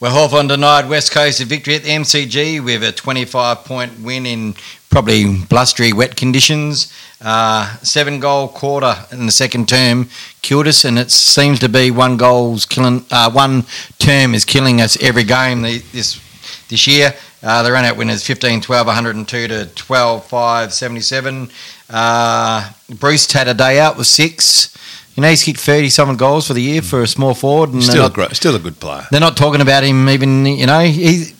Well, 0.00 0.12
Hawthorn 0.12 0.48
denied 0.48 0.88
West 0.88 1.12
Coast 1.12 1.40
a 1.40 1.44
victory 1.46 1.76
at 1.76 1.82
the 1.84 1.90
MCG 1.90 2.62
with 2.62 2.82
a 2.84 2.92
25 2.92 3.64
point 3.64 4.00
win 4.00 4.26
in 4.26 4.54
probably 4.94 5.38
blustery, 5.50 5.92
wet 5.92 6.14
conditions. 6.16 6.92
Uh, 7.20 7.76
seven 7.78 8.20
goal 8.20 8.46
quarter 8.46 8.94
in 9.10 9.26
the 9.26 9.32
second 9.32 9.68
term 9.68 10.08
killed 10.40 10.68
us, 10.68 10.84
and 10.84 11.00
it 11.00 11.10
seems 11.10 11.58
to 11.58 11.68
be 11.68 11.90
one 11.90 12.16
goal's 12.16 12.64
killing. 12.64 13.04
Uh, 13.10 13.28
one 13.28 13.64
term 13.98 14.34
is 14.34 14.44
killing 14.44 14.80
us 14.80 14.96
every 15.02 15.24
game 15.24 15.62
the- 15.62 15.82
this 15.92 16.20
this 16.68 16.86
year. 16.86 17.12
Uh, 17.42 17.62
the 17.64 17.72
run 17.72 17.84
out 17.84 17.96
winners 17.96 18.22
15 18.24 18.60
12, 18.60 18.86
102 18.86 19.48
to 19.48 19.66
12 19.66 20.24
5, 20.26 20.72
77. 20.72 21.50
Uh, 21.90 22.70
Bruce 22.90 23.30
had 23.32 23.48
a 23.48 23.54
day 23.54 23.80
out 23.80 23.96
with 23.98 24.06
six. 24.06 24.70
You 25.16 25.22
know, 25.22 25.28
he's 25.30 25.42
kicked 25.42 25.60
30 25.60 25.90
something 25.90 26.16
goals 26.16 26.46
for 26.46 26.54
the 26.54 26.62
year 26.62 26.82
for 26.82 27.02
a 27.02 27.06
small 27.08 27.34
forward. 27.34 27.72
And 27.72 27.82
Still, 27.82 28.06
a 28.06 28.10
great, 28.10 28.34
still 28.36 28.54
a 28.54 28.58
good 28.60 28.78
player. 28.78 29.06
they're 29.10 29.20
not 29.20 29.36
talking 29.36 29.60
about 29.60 29.82
him 29.82 30.08
even. 30.08 30.46
You 30.46 30.66
know, 30.66 30.80
he's 30.80 31.33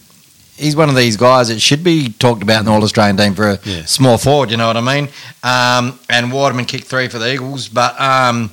he's 0.56 0.76
one 0.76 0.88
of 0.88 0.94
these 0.96 1.16
guys 1.16 1.48
that 1.48 1.60
should 1.60 1.82
be 1.84 2.08
talked 2.10 2.42
about 2.42 2.60
in 2.60 2.64
the 2.66 2.70
All 2.72 2.82
Australian 2.82 3.16
team 3.16 3.34
for 3.34 3.50
a 3.50 3.58
Yeah. 3.64 3.84
small 3.86 4.18
forward. 4.18 4.50
You 4.50 4.56
know 4.56 4.66
what 4.66 4.76
I 4.76 4.80
mean? 4.80 5.08
Um, 5.42 5.98
and 6.08 6.32
Waterman 6.32 6.64
kicked 6.64 6.86
three 6.86 7.08
for 7.08 7.18
the 7.18 7.32
Eagles, 7.32 7.68
but 7.68 7.98
um, 8.00 8.50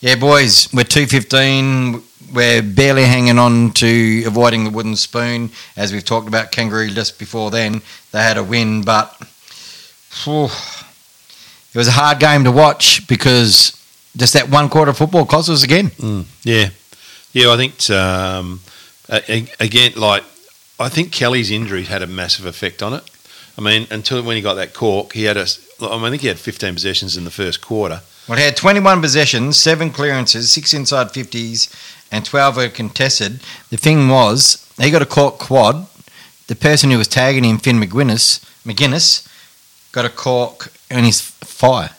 yeah, 0.00 0.14
boys, 0.14 0.68
we're 0.72 0.84
two 0.84 1.06
fifteen. 1.06 2.02
We're 2.32 2.62
barely 2.62 3.04
hanging 3.04 3.38
on 3.40 3.72
to 3.72 4.22
avoiding 4.24 4.62
the 4.64 4.70
wooden 4.70 4.94
spoon, 4.94 5.50
as 5.76 5.92
we've 5.92 6.04
talked 6.04 6.28
about. 6.28 6.52
Kangaroo 6.52 6.88
just 6.90 7.18
before 7.18 7.50
then, 7.50 7.82
they 8.12 8.22
had 8.22 8.36
a 8.38 8.44
win, 8.44 8.82
but 8.82 9.16
phew, 10.10 10.44
it 10.44 11.76
was 11.78 11.88
a 11.88 11.92
hard 11.92 12.20
game 12.20 12.44
to 12.44 12.52
watch 12.52 13.06
because 13.08 13.76
just 14.16 14.32
that 14.34 14.48
one 14.48 14.68
quarter 14.68 14.92
of 14.92 14.96
football 14.98 15.26
cost 15.26 15.48
us 15.48 15.64
again. 15.64 15.88
Mm, 15.90 16.24
yeah, 16.44 16.68
yeah. 17.32 17.50
I 17.52 17.56
think 17.56 17.90
um, 17.90 18.60
again, 19.58 19.92
like 19.96 20.22
I 20.80 20.88
think 20.88 21.12
Kelly's 21.12 21.50
injury 21.50 21.84
had 21.84 22.02
a 22.02 22.06
massive 22.06 22.46
effect 22.46 22.82
on 22.82 22.94
it. 22.94 23.04
I 23.58 23.60
mean, 23.60 23.86
until 23.90 24.22
when 24.22 24.36
he 24.36 24.42
got 24.42 24.54
that 24.54 24.72
cork, 24.72 25.12
he 25.12 25.24
had 25.24 25.36
a. 25.36 25.46
I, 25.82 25.96
mean, 25.96 26.04
I 26.04 26.10
think 26.10 26.22
he 26.22 26.28
had 26.28 26.38
15 26.38 26.74
possessions 26.74 27.16
in 27.16 27.24
the 27.24 27.30
first 27.30 27.60
quarter. 27.60 28.00
Well, 28.26 28.38
he 28.38 28.44
had 28.44 28.56
21 28.56 29.00
possessions, 29.00 29.58
seven 29.58 29.90
clearances, 29.90 30.50
six 30.50 30.72
inside 30.72 31.08
50s, 31.08 31.70
and 32.10 32.24
12 32.24 32.56
were 32.56 32.68
contested. 32.68 33.40
The 33.68 33.76
thing 33.76 34.08
was, 34.08 34.66
he 34.78 34.90
got 34.90 35.02
a 35.02 35.06
cork 35.06 35.38
quad. 35.38 35.86
The 36.46 36.56
person 36.56 36.90
who 36.90 36.98
was 36.98 37.08
tagging 37.08 37.44
him, 37.44 37.58
Finn 37.58 37.78
Maginness, 37.78 38.40
Maginness, 38.64 39.28
got 39.92 40.04
a 40.04 40.10
cork 40.10 40.72
in 40.90 41.04
his 41.04 41.20
thigh. 41.20 41.90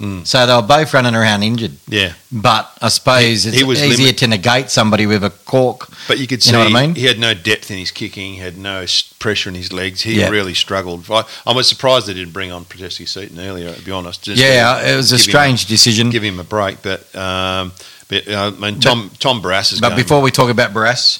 Mm. 0.00 0.26
So 0.26 0.46
they 0.46 0.54
were 0.54 0.62
both 0.62 0.94
running 0.94 1.14
around 1.14 1.42
injured. 1.42 1.72
Yeah, 1.86 2.14
But 2.32 2.70
I 2.80 2.88
suppose 2.88 3.42
He- 3.44 3.50
it's 3.50 3.58
he 3.58 3.62
was 3.64 3.78
easier 3.82 4.06
limit- 4.06 4.18
to 4.18 4.26
negate 4.26 4.70
somebody 4.70 5.04
with 5.06 5.22
a 5.22 5.28
cork. 5.30 5.88
but 6.08 6.18
you 6.18 6.26
could 6.26 6.42
see 6.42 6.48
You 6.48 6.52
know 6.56 6.64
what 6.64 6.74
I 6.74 6.86
mean? 6.86 6.94
he 6.94 7.04
had 7.04 7.18
no 7.18 7.34
depth 7.34 7.70
in 7.70 7.76
his 7.76 7.90
kicking, 7.90 8.36
had 8.36 8.56
no 8.56 8.86
pressure 9.18 9.50
in 9.50 9.54
his 9.54 9.70
legs. 9.70 10.00
He 10.00 10.14
Yeah. 10.20 10.30
really 10.30 10.54
struggled. 10.54 11.04
I, 11.10 11.24
I 11.46 11.52
was 11.52 11.68
surprised 11.68 12.06
they 12.06 12.14
didn't 12.14 12.32
bring 12.32 12.50
on 12.50 12.64
Protesty 12.64 13.04
Seaton 13.04 13.38
earlier. 13.38 13.74
To 13.74 13.82
be 13.82 13.92
honest, 13.92 14.22
Just 14.22 14.40
yeah, 14.40 14.80
to 14.80 14.92
it 14.92 14.96
was 14.96 15.12
a 15.12 15.18
strange 15.18 15.66
decision. 15.66 16.08
give 16.08 16.22
him 16.24 16.40
a 16.40 16.44
break. 16.44 16.80
But 16.82 17.14
um, 17.14 17.72
but 18.08 18.26
uh, 18.28 18.46
I 18.56 18.60
mean, 18.60 18.80
Tom 18.80 19.10
Tom 19.18 19.42
Barrass 19.42 19.72
is. 19.74 19.80
But 19.80 19.94
before 19.94 20.22
we 20.22 20.30
talk 20.30 20.48
about 20.48 20.72
Barrass, 20.72 21.18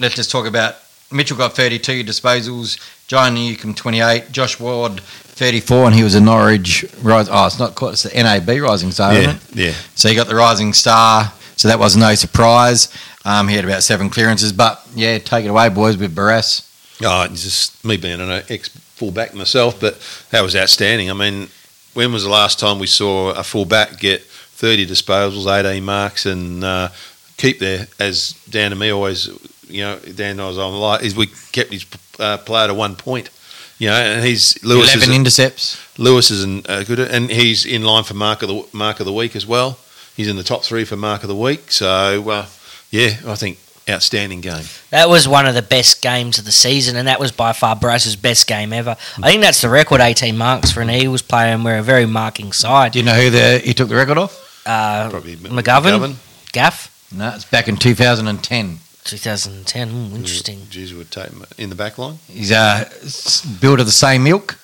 let's 0.00 0.14
just 0.14 0.30
talk 0.30 0.46
about 0.46 0.76
Mitchell 1.10 1.36
got 1.36 1.54
32 1.54 2.04
disposals, 2.04 2.78
John 3.06 3.34
Newcombe 3.34 3.74
28, 3.74 4.32
Josh 4.32 4.58
Ward 4.58 5.00
34, 5.38 5.86
and 5.86 5.94
he 5.94 6.02
was 6.02 6.14
a 6.14 6.20
Norwich 6.20 6.84
rise. 7.02 7.28
Oh, 7.30 7.46
it's 7.46 7.58
not 7.58 7.74
quite, 7.74 7.92
it's 7.92 8.02
the 8.02 8.22
NAB 8.22 8.48
Rising 8.60 8.90
Star, 8.90 9.12
yeah, 9.12 9.20
isn't 9.20 9.36
it? 9.36 9.54
yeah, 9.54 9.72
So 9.94 10.08
you 10.08 10.14
got 10.14 10.26
the 10.26 10.34
Rising 10.34 10.72
Star 10.72 11.32
so 11.58 11.66
that 11.66 11.80
was 11.80 11.96
no 11.96 12.14
surprise. 12.14 12.88
Um, 13.24 13.48
he 13.48 13.56
had 13.56 13.64
about 13.64 13.82
seven 13.82 14.10
clearances, 14.10 14.52
but 14.52 14.80
yeah, 14.94 15.18
take 15.18 15.44
it 15.44 15.48
away, 15.48 15.68
boys, 15.68 15.96
with 15.96 16.14
Barrass. 16.14 16.64
Oh, 17.02 17.26
just 17.26 17.84
me 17.84 17.96
being 17.96 18.20
an 18.20 18.44
ex 18.48 18.68
fullback 18.68 19.34
myself, 19.34 19.80
but 19.80 19.98
that 20.30 20.40
was 20.40 20.54
outstanding. 20.54 21.10
I 21.10 21.14
mean, 21.14 21.48
when 21.94 22.12
was 22.12 22.22
the 22.22 22.30
last 22.30 22.60
time 22.60 22.78
we 22.78 22.86
saw 22.86 23.32
a 23.32 23.42
fullback 23.42 23.98
get 23.98 24.22
30 24.22 24.86
disposals, 24.86 25.52
18 25.52 25.84
marks, 25.84 26.26
and 26.26 26.62
uh, 26.62 26.90
keep 27.36 27.58
there, 27.58 27.88
as 27.98 28.34
Dan 28.48 28.70
and 28.70 28.80
me 28.80 28.90
always, 28.90 29.26
you 29.66 29.82
know, 29.82 29.98
Dan 29.98 30.36
knows 30.36 30.58
I'm 30.58 30.74
like, 30.74 31.02
is 31.02 31.16
we 31.16 31.26
kept 31.50 31.72
his 31.72 31.86
uh, 32.20 32.38
player 32.38 32.68
to 32.68 32.74
one 32.74 32.94
point. 32.94 33.30
You 33.78 33.88
know, 33.88 33.94
and 33.94 34.24
he's 34.24 34.62
Lewis 34.64 34.92
Eleven 34.94 35.10
is, 35.10 35.16
intercepts. 35.16 35.98
Lewis 35.98 36.30
is 36.30 36.42
an, 36.42 36.64
uh, 36.68 36.82
good, 36.82 36.98
and 36.98 37.30
he's 37.30 37.64
in 37.64 37.84
line 37.84 38.04
for 38.04 38.14
mark 38.14 38.42
of 38.42 38.48
the 38.48 38.66
mark 38.72 38.98
of 39.00 39.06
the 39.06 39.12
week 39.12 39.36
as 39.36 39.46
well. 39.46 39.78
He's 40.16 40.28
in 40.28 40.36
the 40.36 40.42
top 40.42 40.64
three 40.64 40.84
for 40.84 40.96
mark 40.96 41.22
of 41.22 41.28
the 41.28 41.36
week. 41.36 41.70
So, 41.70 42.28
uh, 42.28 42.46
yeah, 42.90 43.16
I 43.24 43.36
think 43.36 43.58
outstanding 43.88 44.40
game. 44.40 44.64
That 44.90 45.08
was 45.08 45.28
one 45.28 45.46
of 45.46 45.54
the 45.54 45.62
best 45.62 46.02
games 46.02 46.38
of 46.38 46.44
the 46.44 46.52
season, 46.52 46.96
and 46.96 47.06
that 47.08 47.20
was 47.20 47.32
by 47.32 47.52
far 47.52 47.76
Bryce's 47.76 48.16
best 48.16 48.46
game 48.46 48.72
ever. 48.72 48.96
I 49.22 49.30
think 49.30 49.42
that's 49.42 49.60
the 49.60 49.68
record 49.68 50.00
18 50.00 50.36
marks 50.36 50.70
for 50.70 50.80
an 50.80 50.90
Eagles 50.90 51.22
player, 51.22 51.54
and 51.54 51.64
we're 51.64 51.78
a 51.78 51.82
very 51.82 52.06
marking 52.06 52.52
side. 52.52 52.92
Do 52.92 52.98
you 52.98 53.04
know 53.04 53.14
who 53.14 53.30
the, 53.30 53.60
he 53.64 53.74
took 53.74 53.88
the 53.88 53.94
record 53.94 54.18
off? 54.18 54.62
Uh, 54.66 55.08
Probably 55.08 55.36
McGovern, 55.36 56.16
Gaff, 56.52 57.12
No, 57.14 57.32
it's 57.34 57.44
back 57.44 57.68
in 57.68 57.76
2010. 57.76 58.78
2010. 59.08 59.88
Mm, 59.90 60.14
interesting. 60.14 60.58
Jeez, 60.70 60.96
would 60.96 61.10
take 61.10 61.30
him 61.30 61.44
in 61.56 61.68
the 61.70 61.74
back 61.76 61.98
line. 61.98 62.18
He's 62.28 62.52
uh, 62.52 62.84
s- 63.02 63.44
built 63.60 63.80
of 63.80 63.86
the 63.86 63.92
same 63.92 64.22
milk. 64.22 64.58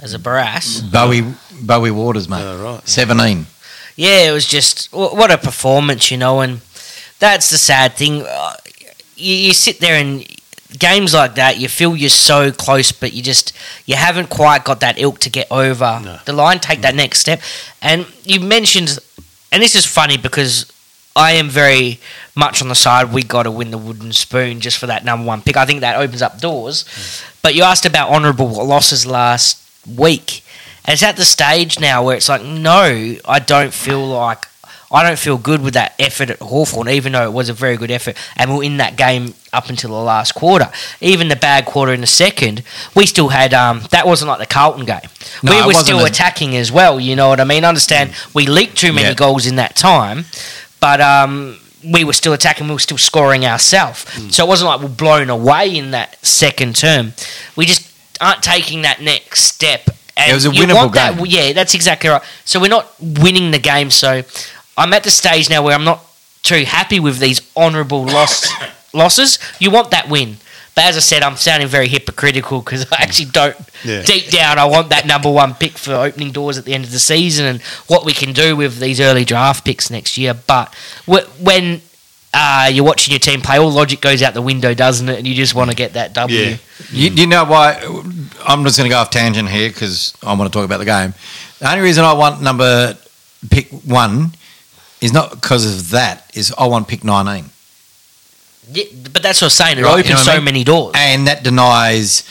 As 0.00 0.14
a 0.14 0.18
brass. 0.18 0.80
Bowie 0.80 1.22
Bowie 1.62 1.92
Waters, 1.92 2.28
mate. 2.28 2.42
Oh, 2.42 2.74
right. 2.74 2.88
17. 2.88 3.46
Yeah, 3.96 4.28
it 4.30 4.32
was 4.32 4.46
just 4.46 4.92
what 4.92 5.30
a 5.30 5.38
performance, 5.38 6.10
you 6.10 6.16
know, 6.18 6.40
and 6.40 6.60
that's 7.20 7.50
the 7.50 7.58
sad 7.58 7.92
thing. 7.94 8.22
Uh, 8.22 8.54
You, 9.16 9.34
you 9.36 9.52
sit 9.54 9.78
there 9.78 9.94
and 10.00 10.24
games 10.78 11.12
like 11.14 11.34
that, 11.36 11.58
you 11.58 11.68
feel 11.68 11.94
you're 11.94 12.08
so 12.10 12.50
close, 12.50 12.90
but 12.90 13.12
you 13.12 13.22
just 13.22 13.52
you 13.86 13.94
haven't 13.94 14.28
quite 14.30 14.64
got 14.64 14.80
that 14.80 14.98
ilk 14.98 15.18
to 15.20 15.30
get 15.30 15.46
over 15.50 16.00
No. 16.02 16.18
the 16.24 16.32
line, 16.32 16.58
take 16.58 16.80
that 16.80 16.94
next 16.94 17.20
step. 17.20 17.40
And 17.80 18.06
you 18.24 18.40
mentioned, 18.40 18.98
and 19.52 19.62
this 19.62 19.74
is 19.76 19.84
funny 19.86 20.16
because 20.16 20.66
I 21.14 21.32
am 21.32 21.48
very 21.48 22.00
much 22.34 22.62
on 22.62 22.68
the 22.68 22.74
side 22.74 23.12
we 23.12 23.22
got 23.22 23.42
to 23.44 23.50
win 23.50 23.70
the 23.70 23.78
wooden 23.78 24.12
spoon 24.12 24.60
just 24.60 24.78
for 24.78 24.86
that 24.86 25.04
number 25.04 25.26
one 25.26 25.42
pick. 25.42 25.56
I 25.56 25.66
think 25.66 25.80
that 25.80 25.96
opens 25.98 26.22
up 26.22 26.40
doors. 26.40 26.84
But 27.42 27.54
you 27.54 27.62
asked 27.64 27.84
about 27.84 28.10
honourable 28.10 28.48
losses 28.48 29.04
last 29.06 29.58
week. 29.86 30.42
And 30.84 30.94
it's 30.94 31.02
at 31.02 31.16
the 31.16 31.24
stage 31.24 31.78
now 31.78 32.04
where 32.04 32.16
it's 32.16 32.28
like, 32.28 32.42
no, 32.42 33.16
I 33.24 33.38
don't 33.38 33.72
feel 33.72 34.04
like 34.06 34.46
I 34.94 35.02
don't 35.02 35.18
feel 35.18 35.38
good 35.38 35.62
with 35.62 35.72
that 35.72 35.94
effort 35.98 36.28
at 36.28 36.38
Hawthorn, 36.40 36.88
even 36.90 37.12
though 37.12 37.24
it 37.24 37.32
was 37.32 37.48
a 37.48 37.54
very 37.54 37.78
good 37.78 37.90
effort. 37.90 38.14
And 38.36 38.50
we 38.50 38.56
we're 38.58 38.62
in 38.64 38.76
that 38.76 38.96
game 38.96 39.32
up 39.50 39.70
until 39.70 39.90
the 39.90 39.96
last 39.96 40.32
quarter. 40.34 40.70
Even 41.00 41.28
the 41.28 41.36
bad 41.36 41.64
quarter 41.64 41.94
in 41.94 42.02
the 42.02 42.06
second, 42.06 42.62
we 42.94 43.06
still 43.06 43.28
had 43.30 43.54
um, 43.54 43.82
that 43.90 44.06
wasn't 44.06 44.28
like 44.28 44.38
the 44.40 44.46
Carlton 44.46 44.84
game. 44.84 45.00
No, 45.42 45.52
we 45.60 45.66
were 45.66 45.72
still 45.72 46.00
a- 46.00 46.06
attacking 46.06 46.54
as 46.56 46.70
well. 46.70 47.00
You 47.00 47.16
know 47.16 47.28
what 47.28 47.40
I 47.40 47.44
mean? 47.44 47.64
Understand? 47.64 48.12
We 48.34 48.46
leaked 48.46 48.76
too 48.76 48.92
many 48.92 49.08
Yeah. 49.08 49.14
goals 49.14 49.46
in 49.46 49.56
that 49.56 49.76
time, 49.76 50.26
but 50.82 51.00
um, 51.00 51.56
we 51.82 52.04
were 52.04 52.12
still 52.12 52.34
attacking. 52.34 52.66
We 52.68 52.74
were 52.74 52.78
still 52.80 52.98
scoring 52.98 53.46
ourselves. 53.46 54.04
So 54.34 54.44
it 54.44 54.48
wasn't 54.48 54.68
like 54.70 54.80
we're 54.82 54.88
blown 54.94 55.30
away 55.30 55.74
in 55.74 55.92
that 55.92 56.22
second 56.24 56.76
term. 56.76 57.14
We 57.56 57.64
just 57.64 57.90
aren't 58.20 58.42
taking 58.42 58.82
that 58.82 59.00
next 59.00 59.44
step. 59.44 59.88
And 60.16 60.30
It 60.30 60.34
was 60.34 60.44
a 60.44 60.50
winnable 60.50 60.74
want 60.74 60.92
that- 60.94 61.16
game. 61.16 61.26
yeah, 61.26 61.52
that's 61.54 61.74
exactly 61.74 62.10
right. 62.10 62.22
So 62.44 62.60
we're 62.60 62.68
not 62.68 62.92
winning 63.00 63.50
the 63.52 63.58
game. 63.58 63.90
So 63.90 64.22
I'm 64.76 64.92
at 64.92 65.04
the 65.04 65.10
stage 65.10 65.48
now 65.48 65.62
where 65.62 65.74
I'm 65.74 65.84
not 65.84 66.04
too 66.42 66.64
happy 66.64 67.00
with 67.00 67.18
these 67.18 67.40
honourable 67.56 68.04
loss, 68.04 68.46
losses. 68.92 69.38
You 69.58 69.70
want 69.70 69.90
that 69.92 70.08
win. 70.08 70.36
But 70.74 70.84
as 70.84 70.96
I 70.96 71.00
said, 71.00 71.22
I'm 71.22 71.36
sounding 71.36 71.68
very 71.68 71.88
hypocritical 71.88 72.60
because 72.60 72.90
I 72.92 73.02
actually 73.02 73.30
don't. 73.30 73.56
Yeah. 73.84 74.02
Deep 74.02 74.30
down, 74.30 74.58
I 74.58 74.64
want 74.64 74.88
that 74.90 75.06
number 75.06 75.30
one 75.30 75.54
pick 75.54 75.72
for 75.72 75.92
opening 75.92 76.32
doors 76.32 76.56
at 76.56 76.64
the 76.64 76.72
end 76.72 76.84
of 76.84 76.92
the 76.92 76.98
season 76.98 77.46
and 77.46 77.62
what 77.88 78.04
we 78.04 78.12
can 78.12 78.32
do 78.32 78.56
with 78.56 78.78
these 78.78 79.00
early 79.00 79.24
draft 79.24 79.64
picks 79.64 79.90
next 79.90 80.16
year. 80.16 80.34
But 80.34 80.72
when 81.06 81.82
uh, 82.34 82.70
you're 82.72 82.84
watching 82.84 83.12
your 83.12 83.18
team 83.18 83.40
play, 83.42 83.58
all 83.58 83.70
logic 83.70 84.00
goes 84.00 84.22
out 84.22 84.34
the 84.34 84.42
window, 84.42 84.72
doesn't 84.72 85.08
it? 85.08 85.18
And 85.18 85.26
you 85.26 85.34
just 85.34 85.54
want 85.54 85.70
to 85.70 85.76
get 85.76 85.92
that 85.94 86.14
W. 86.14 86.38
Yeah. 86.38 86.56
You, 86.90 87.10
you 87.10 87.26
know 87.26 87.44
why? 87.44 87.74
I'm 88.46 88.64
just 88.64 88.78
going 88.78 88.88
to 88.88 88.94
go 88.94 88.98
off 88.98 89.10
tangent 89.10 89.48
here 89.48 89.68
because 89.68 90.14
I 90.22 90.34
want 90.34 90.50
to 90.50 90.56
talk 90.56 90.64
about 90.64 90.78
the 90.78 90.84
game. 90.84 91.12
The 91.58 91.70
only 91.70 91.82
reason 91.82 92.04
I 92.04 92.14
want 92.14 92.40
number 92.40 92.96
pick 93.50 93.68
one 93.84 94.32
is 95.00 95.12
not 95.12 95.30
because 95.30 95.66
of 95.66 95.90
that. 95.90 96.30
Is 96.34 96.54
I 96.56 96.66
want 96.66 96.88
pick 96.88 97.04
19, 97.04 97.50
Yeah, 98.72 98.84
but 99.12 99.22
that's 99.22 99.40
what 99.40 99.46
I'm 99.46 99.50
saying. 99.50 99.78
It 99.78 99.82
Right, 99.82 99.92
you 100.04 100.12
opens 100.12 100.26
know 100.26 100.32
so 100.32 100.32
I 100.32 100.36
mean? 100.36 100.44
many 100.44 100.64
doors. 100.64 100.92
and 100.96 101.26
that 101.26 101.42
denies. 101.42 102.24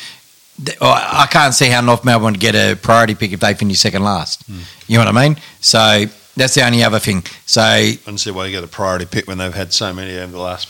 oh, 0.81 0.89
I 0.91 1.27
can't 1.31 1.53
see 1.53 1.67
how 1.67 1.81
North 1.81 2.03
Melbourne 2.05 2.33
would 2.33 2.39
get 2.39 2.55
a 2.55 2.75
priority 2.75 3.15
pick 3.15 3.31
if 3.33 3.39
they 3.39 3.53
finish 3.53 3.79
second 3.79 4.03
last. 4.03 4.43
You 4.87 4.97
know 4.97 5.05
what 5.05 5.15
I 5.15 5.27
mean? 5.27 5.37
So 5.59 6.05
that's 6.35 6.53
the 6.55 6.65
only 6.65 6.83
other 6.83 6.99
thing. 6.99 7.23
So 7.45 7.61
I 7.61 7.97
don't 8.05 8.17
see 8.17 8.31
why 8.31 8.45
you 8.45 8.51
get 8.51 8.63
a 8.63 8.67
priority 8.67 9.05
pick 9.05 9.27
when 9.27 9.37
they've 9.37 9.53
had 9.53 9.73
so 9.73 9.91
many 9.93 10.17
over 10.17 10.31
the 10.31 10.39
last 10.39 10.67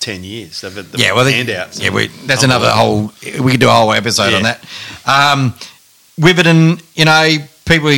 10 0.00 0.24
years. 0.24 0.60
They've 0.60 0.74
had 0.74 0.86
the 0.92 0.98
yeah, 0.98 1.12
well, 1.14 1.24
they, 1.24 1.32
handouts. 1.32 1.80
yeah, 1.80 1.90
we, 1.90 2.08
that's 2.26 2.42
another 2.42 2.70
whole. 2.70 3.12
We 3.40 3.52
could 3.52 3.60
do 3.60 3.68
a 3.68 3.72
whole 3.72 3.92
episode 3.92 4.32
on 4.34 4.42
Yeah. 4.44 4.56
that. 5.04 5.32
Um, 5.34 5.54
Witherden, 6.18 6.80
you 6.94 7.04
know, 7.06 7.36
people 7.64 7.90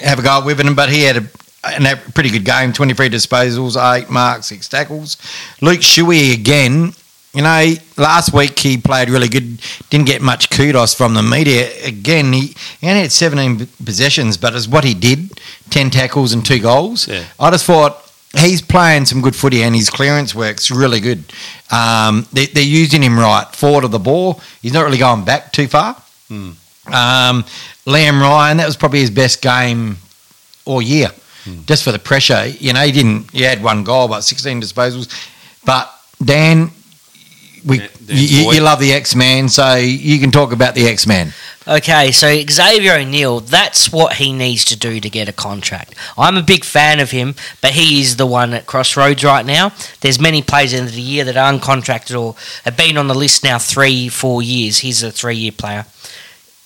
have 0.00 0.18
a 0.18 0.22
go 0.22 0.38
at 0.38 0.44
Witherden, 0.44 0.74
but 0.76 0.90
he 0.90 1.02
had 1.02 1.16
a, 1.16 1.24
an, 1.66 1.86
a 1.86 1.96
pretty 1.96 2.30
good 2.30 2.44
game. 2.44 2.72
Twenty 2.72 2.94
three 2.94 3.08
disposals, 3.08 3.76
eight 3.76 4.10
marks, 4.10 4.46
six 4.46 4.68
tackles. 4.68 5.16
Luke 5.60 5.80
Shuey 5.80 6.32
again. 6.34 6.92
You 7.32 7.42
know, 7.42 7.74
last 7.96 8.32
week 8.32 8.56
he 8.60 8.76
played 8.76 9.10
really 9.10 9.28
good. 9.28 9.60
Didn't 9.90 10.06
get 10.06 10.22
much 10.22 10.50
kudos 10.50 10.94
from 10.94 11.14
the 11.14 11.22
media. 11.22 11.68
Again, 11.84 12.32
he, 12.32 12.54
he 12.80 12.86
only 12.88 13.02
had 13.02 13.10
17 13.10 13.66
possessions, 13.84 14.36
but 14.36 14.54
it's 14.54 14.68
what 14.68 14.84
he 14.84 14.94
did 14.94 15.32
10 15.70 15.90
tackles 15.90 16.32
and 16.32 16.46
two 16.46 16.60
goals. 16.60 17.08
Yeah. 17.08 17.24
I 17.40 17.50
just 17.50 17.64
thought 17.66 18.04
he's 18.38 18.62
playing 18.62 19.06
some 19.06 19.20
good 19.20 19.34
footy 19.34 19.62
and 19.62 19.74
his 19.74 19.90
clearance 19.90 20.32
works 20.32 20.70
really 20.70 21.00
good. 21.00 21.24
Um, 21.70 22.26
they, 22.32 22.46
they're 22.46 22.62
using 22.62 23.02
him 23.02 23.18
right 23.18 23.46
forward 23.52 23.84
of 23.84 23.90
the 23.90 23.98
ball. 23.98 24.40
He's 24.62 24.72
not 24.72 24.84
really 24.84 24.98
going 24.98 25.24
back 25.24 25.52
too 25.52 25.66
far. 25.66 25.94
Hmm. 26.28 26.50
Um, 26.86 27.44
Liam 27.86 28.20
Ryan, 28.20 28.58
that 28.58 28.66
was 28.66 28.76
probably 28.76 29.00
his 29.00 29.10
best 29.10 29.42
game 29.42 29.96
all 30.64 30.82
year, 30.82 31.08
Just 31.66 31.84
for 31.84 31.92
the 31.92 31.98
pressure. 31.98 32.46
You 32.46 32.72
know, 32.72 32.80
he 32.80 32.92
didn't. 32.92 33.30
He 33.30 33.42
had 33.42 33.62
one 33.62 33.84
goal, 33.84 34.08
but 34.08 34.22
16 34.22 34.62
disposals. 34.62 35.08
But 35.64 35.92
Dan, 36.24 36.70
we 37.66 37.78
Dan- 37.78 37.88
you, 38.06 38.52
you 38.52 38.60
love 38.60 38.80
the 38.80 38.92
X 38.92 39.14
Man, 39.14 39.48
so 39.48 39.74
you 39.74 40.18
can 40.18 40.30
talk 40.30 40.52
about 40.52 40.74
the 40.74 40.86
X 40.86 41.06
Man. 41.06 41.32
Okay, 41.66 42.12
so 42.12 42.28
Xavier 42.50 42.92
O'Neill, 42.92 43.40
that's 43.40 43.90
what 43.90 44.16
he 44.16 44.34
needs 44.34 44.66
to 44.66 44.76
do 44.76 45.00
to 45.00 45.08
get 45.08 45.30
a 45.30 45.32
contract. 45.32 45.94
I'm 46.18 46.36
a 46.36 46.42
big 46.42 46.62
fan 46.62 47.00
of 47.00 47.10
him, 47.10 47.34
but 47.62 47.70
he 47.70 48.02
is 48.02 48.16
the 48.16 48.26
one 48.26 48.52
at 48.52 48.66
Crossroads 48.66 49.24
right 49.24 49.46
now. 49.46 49.72
There's 50.02 50.20
many 50.20 50.42
players 50.42 50.74
in 50.74 50.84
the 50.84 51.00
year 51.00 51.24
that 51.24 51.38
are 51.38 51.50
uncontracted 51.50 52.20
or 52.20 52.36
have 52.64 52.76
been 52.76 52.98
on 52.98 53.08
the 53.08 53.14
list 53.14 53.44
now 53.44 53.58
three, 53.58 54.10
four 54.10 54.42
years. 54.42 54.78
He's 54.80 55.02
a 55.02 55.10
three 55.10 55.36
year 55.36 55.52
player. 55.52 55.86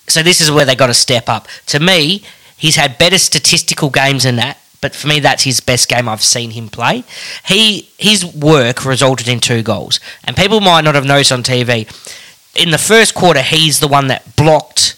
So 0.08 0.22
this 0.24 0.40
is 0.40 0.50
where 0.50 0.64
they 0.64 0.74
got 0.74 0.88
to 0.88 0.94
step 0.94 1.28
up. 1.28 1.46
To 1.66 1.78
me, 1.78 2.24
he's 2.56 2.74
had 2.74 2.98
better 2.98 3.18
statistical 3.18 3.90
games 3.90 4.24
than 4.24 4.34
that, 4.36 4.58
but 4.80 4.94
for 4.94 5.08
me, 5.08 5.20
that's 5.20 5.44
his 5.44 5.60
best 5.60 5.88
game 5.88 6.08
I've 6.08 6.22
seen 6.22 6.50
him 6.52 6.68
play. 6.68 7.04
He 7.46 7.88
his 7.98 8.24
work 8.24 8.84
resulted 8.84 9.28
in 9.28 9.40
two 9.40 9.62
goals, 9.62 10.00
and 10.24 10.36
people 10.36 10.60
might 10.60 10.82
not 10.82 10.94
have 10.94 11.04
noticed 11.04 11.32
on 11.32 11.42
TV. 11.42 11.86
In 12.54 12.70
the 12.70 12.78
first 12.78 13.14
quarter, 13.14 13.42
he's 13.42 13.80
the 13.80 13.88
one 13.88 14.08
that 14.08 14.36
blocked 14.36 14.96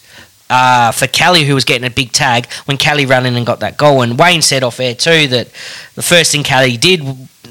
uh, 0.50 0.90
for 0.92 1.06
Kelly, 1.06 1.44
who 1.44 1.54
was 1.54 1.64
getting 1.64 1.86
a 1.86 1.90
big 1.90 2.12
tag 2.12 2.50
when 2.64 2.76
Kelly 2.76 3.06
ran 3.06 3.24
in 3.24 3.36
and 3.36 3.46
got 3.46 3.60
that 3.60 3.76
goal. 3.76 4.02
And 4.02 4.18
Wayne 4.18 4.42
said 4.42 4.62
off 4.62 4.80
air 4.80 4.94
too 4.94 5.28
that 5.28 5.48
the 5.94 6.02
first 6.02 6.32
thing 6.32 6.42
Kelly 6.42 6.76
did, 6.76 7.02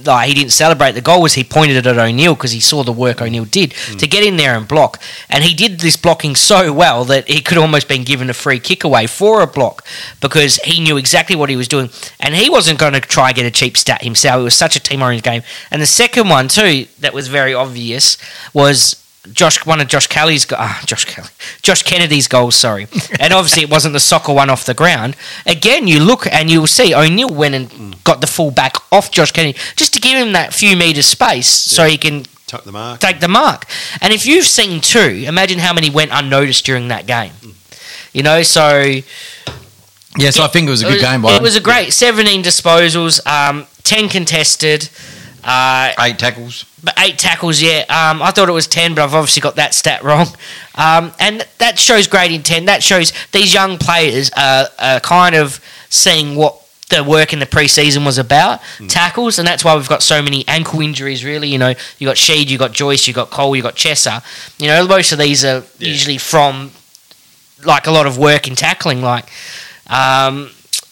like 0.10 0.28
he 0.28 0.34
didn't 0.34 0.51
celebrate 0.51 0.94
the 0.94 1.01
goal, 1.01 1.22
was 1.22 1.34
he 1.34 1.44
pointed 1.44 1.78
it 1.78 1.86
at 1.86 1.98
O'Neill 1.98 2.36
because 2.36 2.51
he 2.51 2.60
saw 2.60 2.84
the 2.84 2.92
work 2.92 3.22
O'Neill 3.22 3.46
did 3.46 3.74
hmm. 3.74 3.98
to 3.98 4.08
get 4.08 4.24
in 4.24 4.38
there 4.38 4.56
and 4.56 4.68
block. 4.68 5.01
And 5.30 5.44
he 5.44 5.54
did 5.54 5.80
this 5.80 5.96
blocking 5.96 6.36
so 6.36 6.74
well 6.74 7.06
that 7.06 7.28
he 7.28 7.42
could 7.42 7.58
almost 7.58 7.88
been 7.88 8.04
given 8.04 8.30
a 8.30 8.34
free 8.34 8.60
kick 8.60 8.84
away 8.84 9.08
for 9.08 9.42
a 9.42 9.48
block 9.48 9.86
because 10.22 10.58
he 10.58 10.82
knew 10.82 10.98
exactly 10.98 11.36
what 11.36 11.50
he 11.50 11.56
was 11.56 11.68
doing. 11.68 11.89
And 12.20 12.36
he 12.36 12.50
wasn't 12.50 12.80
going 12.80 12.94
to 12.94 13.01
try 13.01 13.30
and 13.30 13.36
get 13.36 13.46
a 13.46 13.51
cheap 13.51 13.78
stat 13.78 14.04
himself. 14.04 14.42
It 14.42 14.44
was 14.44 14.56
such 14.56 14.75
a 14.75 14.80
team 14.80 15.01
oriented 15.01 15.24
game. 15.24 15.44
And 15.72 15.82
the 15.82 15.88
second 15.88 16.30
one 16.30 16.48
too, 16.48 16.88
that 17.00 17.13
was 17.13 17.28
very 17.28 17.54
obvious, 17.54 18.18
was 18.54 18.96
Josh, 19.34 19.66
one 19.66 19.82
of 19.82 19.88
Josh 19.88 20.08
Kelly's, 20.08 20.46
go- 20.46 20.56
ah, 20.58 20.82
Josh 20.86 21.06
Kelly, 21.06 21.28
Josh 21.62 21.84
Kennedy's 21.84 22.28
goals. 22.28 22.56
Sorry, 22.56 22.88
and 23.20 23.34
obviously 23.34 23.64
it 23.64 23.70
wasn't 23.70 23.94
the 23.94 24.00
soccer 24.00 24.34
one 24.34 24.50
off 24.50 24.66
the 24.66 24.74
ground. 24.74 25.16
Again, 25.46 25.88
you 25.88 26.00
look 26.00 26.26
and 26.32 26.50
you'll 26.50 26.68
see 26.68 26.94
O'Neill 26.96 27.30
went 27.30 27.54
and 27.56 28.04
got 28.04 28.22
the 28.22 28.28
full 28.28 28.50
back 28.52 28.76
off 28.92 29.12
Josh 29.12 29.32
Kennedy 29.32 29.58
just 29.76 29.94
to 29.94 30.00
give 30.02 30.18
him 30.18 30.32
that 30.34 30.54
few 30.54 30.76
metres 30.78 31.06
space 31.06 31.48
so 31.50 31.86
he 31.86 31.98
can 31.98 32.24
Tuck 32.48 32.64
the 32.64 32.72
mark. 32.72 33.00
take 33.02 33.20
the 33.20 33.28
mark. 33.28 33.66
And 34.02 34.14
if 34.14 34.26
you've 34.26 34.46
seen 34.48 34.80
two, 34.82 35.26
imagine 35.28 35.60
how 35.60 35.74
many 35.74 35.90
went 35.90 36.12
unnoticed 36.14 36.66
during 36.66 36.88
that 36.88 37.06
game. 37.06 37.34
You 38.14 38.24
know, 38.24 38.42
so 38.42 39.02
Yes, 40.18 40.40
I 40.40 40.48
think 40.48 40.68
it 40.68 40.72
was 40.72 40.82
a 40.82 40.86
good 40.86 40.94
it 40.94 40.96
was, 40.96 41.04
game 41.04 41.22
by 41.22 41.34
It 41.34 41.38
him. 41.38 41.44
was 41.44 41.56
a 41.56 41.62
great 41.62 41.94
17 41.94 42.44
disposals, 42.44 43.26
um, 43.28 43.68
10 43.84 44.10
contested, 44.10 44.90
uh, 45.50 45.91
eight 46.01 46.20
tackles. 46.20 46.65
but 46.84 46.94
eight 47.00 47.18
tackles. 47.18 47.62
Yeah, 47.62 47.79
um, 47.89 48.22
I 48.22 48.32
thought 48.32 48.48
it 48.50 48.53
was 48.53 48.68
10, 48.68 48.94
but 48.96 49.03
I've 49.03 49.13
obviously 49.13 49.41
got 49.41 49.56
that 49.56 49.74
stat 49.74 50.03
wrong. 50.03 50.27
Um, 50.75 51.12
and 51.20 51.46
that 51.58 51.79
shows 51.79 52.08
great 52.08 52.32
intent. 52.32 52.68
That 52.68 52.84
shows 52.84 53.12
these 53.32 53.53
young 53.53 53.77
players 53.77 54.29
are, 54.38 54.68
are 54.77 55.00
kind 55.00 55.36
of 55.36 55.60
seeing 55.89 56.36
what 56.36 56.56
the 56.89 57.03
work 57.03 57.34
in 57.34 57.39
the 57.39 57.46
preseason 57.46 58.03
was 58.06 58.18
about 58.18 58.62
tackles, 58.88 59.38
and 59.39 59.48
that's 59.48 59.63
why 59.63 59.75
we've 59.75 59.89
got 59.89 60.01
so 60.01 60.22
many 60.22 60.44
ankle 60.48 60.82
injuries. 60.82 61.24
Really, 61.24 61.48
you 61.48 61.58
know, 61.60 61.74
you 62.00 62.08
got 62.08 62.15
Sheed, 62.15 62.48
you 62.48 62.58
got 62.58 62.72
Joyce, 62.72 63.08
you 63.08 63.13
got 63.13 63.29
Cole, 63.29 63.56
you 63.56 63.62
got 63.62 63.75
Chesser. 63.75 64.24
You 64.60 64.68
know, 64.68 64.88
most 64.88 65.12
of 65.12 65.20
these 65.20 65.44
are 65.46 65.63
Yeah. 65.77 65.88
usually 65.89 66.18
from 66.18 66.72
like 67.63 67.86
a 67.88 67.91
lot 67.91 68.06
of 68.08 68.18
work 68.18 68.48
in 68.48 68.56
tackling. 68.56 69.01
Like, 69.03 69.25
um, 69.88 70.50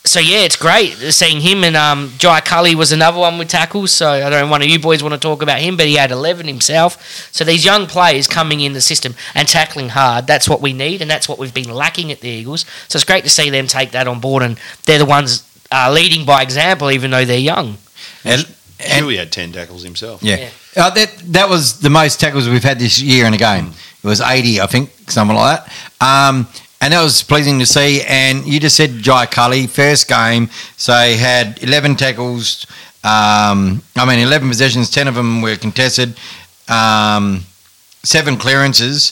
so 0.08 0.20
yeah, 0.20 0.40
it's 0.40 0.56
great 0.56 0.94
seeing 0.94 1.42
him. 1.42 1.64
And 1.64 1.76
um, 1.76 2.14
Jai 2.18 2.42
Culley 2.42 2.76
was 2.76 2.92
another 2.92 3.20
one 3.20 3.38
with 3.38 3.50
tackles. 3.50 3.92
So 3.92 4.10
I 4.10 4.30
don't 4.30 4.46
know, 4.46 4.48
one 4.48 4.62
of 4.62 4.68
you 4.68 4.80
boys 4.80 5.04
want 5.04 5.14
to 5.14 5.20
talk 5.20 5.42
about 5.42 5.60
him, 5.60 5.78
but 5.78 5.86
he 5.86 5.96
had 5.96 6.12
11 6.12 6.48
himself. 6.48 7.30
So 7.32 7.44
these 7.44 7.64
young 7.64 7.86
players 7.88 8.28
coming 8.28 8.62
in 8.62 8.74
the 8.74 8.82
system 8.82 9.16
and 9.36 9.48
tackling 9.48 9.90
hard, 9.90 10.28
that's 10.28 10.50
what 10.50 10.62
we 10.62 10.74
need, 10.74 11.02
and 11.02 11.10
that's 11.10 11.30
what 11.30 11.38
we've 11.38 11.54
been 11.54 11.70
lacking 11.70 12.12
at 12.12 12.22
the 12.22 12.30
Eagles. 12.30 12.66
So 12.88 12.98
it's 12.98 13.04
great 13.06 13.24
to 13.24 13.30
see 13.30 13.50
them 13.50 13.68
take 13.68 13.92
that 13.92 14.08
on 14.08 14.20
board, 14.20 14.44
and 14.44 14.60
they're 14.86 15.00
the 15.00 15.06
ones 15.06 15.44
uh, 15.72 15.92
leading 15.94 16.26
by 16.26 16.42
example, 16.42 16.92
even 16.92 17.12
though 17.12 17.26
they're 17.26 17.38
young. 17.38 17.78
And, 18.24 18.48
and 18.80 19.06
Huey 19.06 19.18
had 19.18 19.32
10 19.32 19.52
tackles 19.52 19.84
himself. 19.84 20.24
yeah, 20.24 20.36
Yeah. 20.36 20.50
Uh, 20.78 20.90
that 20.92 21.18
that 21.34 21.50
was 21.50 21.80
the 21.80 21.90
most 21.90 22.20
tackles 22.20 22.48
we've 22.48 22.64
had 22.64 22.78
this 22.78 23.02
year 23.02 23.26
in 23.26 23.34
a 23.34 23.38
game. 23.38 23.74
It 24.04 24.08
was 24.08 24.22
eighty, 24.22 24.62
I 24.62 24.68
think, 24.68 24.92
something 25.08 25.36
like 25.36 25.66
that. 25.66 25.74
Um, 26.00 26.48
and 26.88 26.94
that 26.94 27.04
was 27.04 27.22
pleasing 27.22 27.60
to 27.60 27.66
see. 27.66 28.02
And 28.08 28.48
you 28.48 28.62
just 28.62 28.78
said 28.78 28.92
Jai 29.00 29.26
Culley, 29.26 29.68
first 29.68 30.08
game, 30.08 30.50
so 30.78 30.94
he 30.94 31.18
had 31.18 31.62
eleven 31.62 31.98
tackles. 31.98 32.66
Um, 33.04 33.84
I 33.98 34.06
mean, 34.08 34.20
eleven 34.20 34.48
possessions, 34.48 34.90
ten 34.90 35.10
of 35.10 35.16
them 35.16 35.42
were 35.42 35.58
contested. 35.58 36.18
Um, 36.70 37.44
seven 38.04 38.38
clearances. 38.38 39.12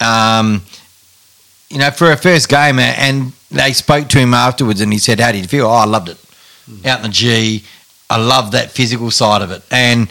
Um, 0.00 0.62
you 1.70 1.78
know, 1.78 1.92
for 1.92 2.10
a 2.10 2.16
first 2.16 2.48
game, 2.48 2.80
and 2.80 3.32
they 3.52 3.72
spoke 3.72 4.08
to 4.08 4.18
him 4.18 4.34
afterwards, 4.34 4.80
and 4.80 4.92
he 4.92 4.98
said, 4.98 5.20
"How 5.20 5.30
did 5.30 5.42
you 5.42 5.46
feel?" 5.46 5.66
Oh, 5.66 5.70
I 5.70 5.84
loved 5.84 6.08
it. 6.08 6.18
Out 6.84 6.98
in 6.98 7.02
the 7.02 7.08
G, 7.10 7.62
I 8.10 8.16
love 8.16 8.50
that 8.50 8.72
physical 8.72 9.12
side 9.12 9.42
of 9.42 9.52
it. 9.52 9.62
And 9.70 10.08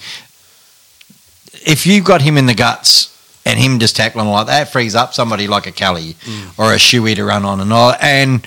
if 1.51 1.85
you've 1.85 2.05
got 2.05 2.21
him 2.21 2.37
in 2.37 2.45
the 2.45 2.53
guts 2.55 3.14
and 3.45 3.59
him 3.59 3.79
just 3.79 3.95
tackling 3.95 4.27
like 4.27 4.47
that, 4.47 4.69
frees 4.71 4.95
up 4.95 5.13
somebody 5.13 5.47
like 5.47 5.67
a 5.67 5.71
Kelly 5.71 6.15
or 6.57 6.73
a 6.73 6.77
Shuey 6.77 7.15
to 7.15 7.23
run 7.23 7.45
on 7.45 7.61
and 7.61 7.71
all. 7.71 7.93
And 8.01 8.45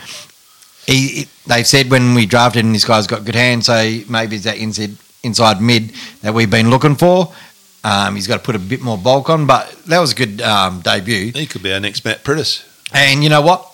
he, 0.86 1.26
they've 1.46 1.66
said 1.66 1.90
when 1.90 2.14
we 2.14 2.26
drafted 2.26 2.64
him, 2.64 2.72
this 2.72 2.84
guy's 2.84 3.06
got 3.06 3.24
good 3.24 3.34
hands, 3.34 3.66
so 3.66 3.74
maybe 4.08 4.36
it's 4.36 4.44
that 4.44 4.58
inside 4.58 4.96
inside 5.22 5.60
mid 5.60 5.92
that 6.22 6.32
we've 6.32 6.50
been 6.50 6.70
looking 6.70 6.94
for. 6.96 7.32
Um, 7.84 8.14
he's 8.16 8.26
got 8.26 8.38
to 8.38 8.42
put 8.42 8.56
a 8.56 8.58
bit 8.58 8.80
more 8.80 8.98
bulk 8.98 9.30
on, 9.30 9.46
but 9.46 9.70
that 9.86 9.98
was 10.00 10.12
a 10.12 10.14
good 10.14 10.40
um, 10.42 10.80
debut. 10.80 11.32
He 11.32 11.46
could 11.46 11.62
be 11.62 11.72
our 11.72 11.80
next 11.80 12.04
Matt 12.04 12.24
Priddis. 12.24 12.64
And 12.92 13.22
you 13.22 13.28
know 13.30 13.40
what? 13.42 13.64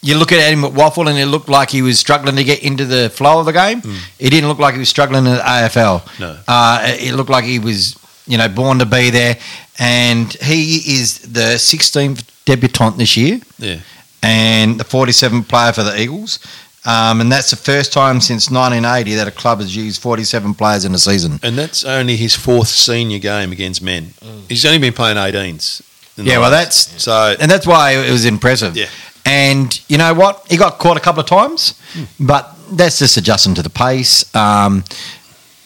You 0.00 0.16
look 0.16 0.30
at 0.30 0.52
him 0.52 0.64
at 0.64 0.72
Waffle, 0.72 1.08
and 1.08 1.18
it 1.18 1.26
looked 1.26 1.48
like 1.48 1.70
he 1.70 1.82
was 1.82 1.98
struggling 1.98 2.36
to 2.36 2.44
get 2.44 2.62
into 2.62 2.84
the 2.84 3.10
flow 3.10 3.40
of 3.40 3.46
the 3.46 3.52
game. 3.52 3.82
It 4.18 4.30
didn't 4.30 4.48
look 4.48 4.58
like 4.60 4.74
he 4.74 4.78
was 4.78 4.88
struggling 4.88 5.26
in 5.26 5.32
the 5.32 5.38
AFL. 5.40 6.20
No. 6.20 6.38
Uh, 6.46 6.82
it 7.00 7.14
looked 7.14 7.30
like 7.30 7.44
he 7.44 7.58
was, 7.58 7.96
you 8.28 8.38
know, 8.38 8.48
born 8.48 8.78
to 8.78 8.86
be 8.86 9.10
there. 9.10 9.36
And 9.78 10.32
he 10.34 10.76
is 11.00 11.18
the 11.20 11.56
16th 11.58 12.22
debutant 12.44 12.96
this 12.98 13.16
year 13.16 13.40
Yeah. 13.58 13.78
and 14.22 14.78
the 14.78 14.84
47th 14.84 15.48
player 15.48 15.72
for 15.72 15.82
the 15.82 16.00
Eagles. 16.00 16.38
Um, 16.84 17.20
and 17.20 17.30
that's 17.30 17.50
the 17.50 17.56
first 17.56 17.92
time 17.92 18.20
since 18.20 18.50
1980 18.50 19.14
that 19.16 19.28
a 19.28 19.30
club 19.30 19.60
has 19.60 19.76
used 19.76 20.00
47 20.00 20.54
players 20.54 20.84
in 20.84 20.94
a 20.94 20.98
season. 20.98 21.38
And 21.42 21.58
that's 21.58 21.84
only 21.84 22.16
his 22.16 22.34
fourth 22.34 22.68
senior 22.68 23.18
game 23.18 23.52
against 23.52 23.82
men. 23.82 24.14
He's 24.48 24.64
only 24.64 24.78
been 24.78 24.92
playing 24.94 25.16
18s. 25.18 25.82
in 26.16 26.24
the 26.24 26.30
Yeah, 26.30 26.38
well, 26.38 26.50
last- 26.50 26.90
that's 26.92 27.04
So, 27.04 27.36
and 27.38 27.50
that's 27.50 27.66
why 27.66 27.92
it 27.92 28.10
was 28.10 28.24
impressive. 28.24 28.76
Yeah. 28.76 28.86
And 29.24 29.78
you 29.88 29.98
know 29.98 30.14
what? 30.14 30.44
He 30.48 30.56
got 30.56 30.78
caught 30.78 30.96
a 30.96 31.00
couple 31.00 31.20
of 31.20 31.26
times, 31.28 31.74
but 32.18 32.56
that's 32.72 32.98
just 32.98 33.16
adjusting 33.18 33.54
to 33.56 33.62
the 33.62 33.70
pace. 33.70 34.24
Um, 34.34 34.82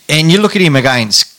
and 0.08 0.30
you 0.32 0.40
look 0.40 0.56
at 0.56 0.62
him 0.62 0.74
against 0.76 1.31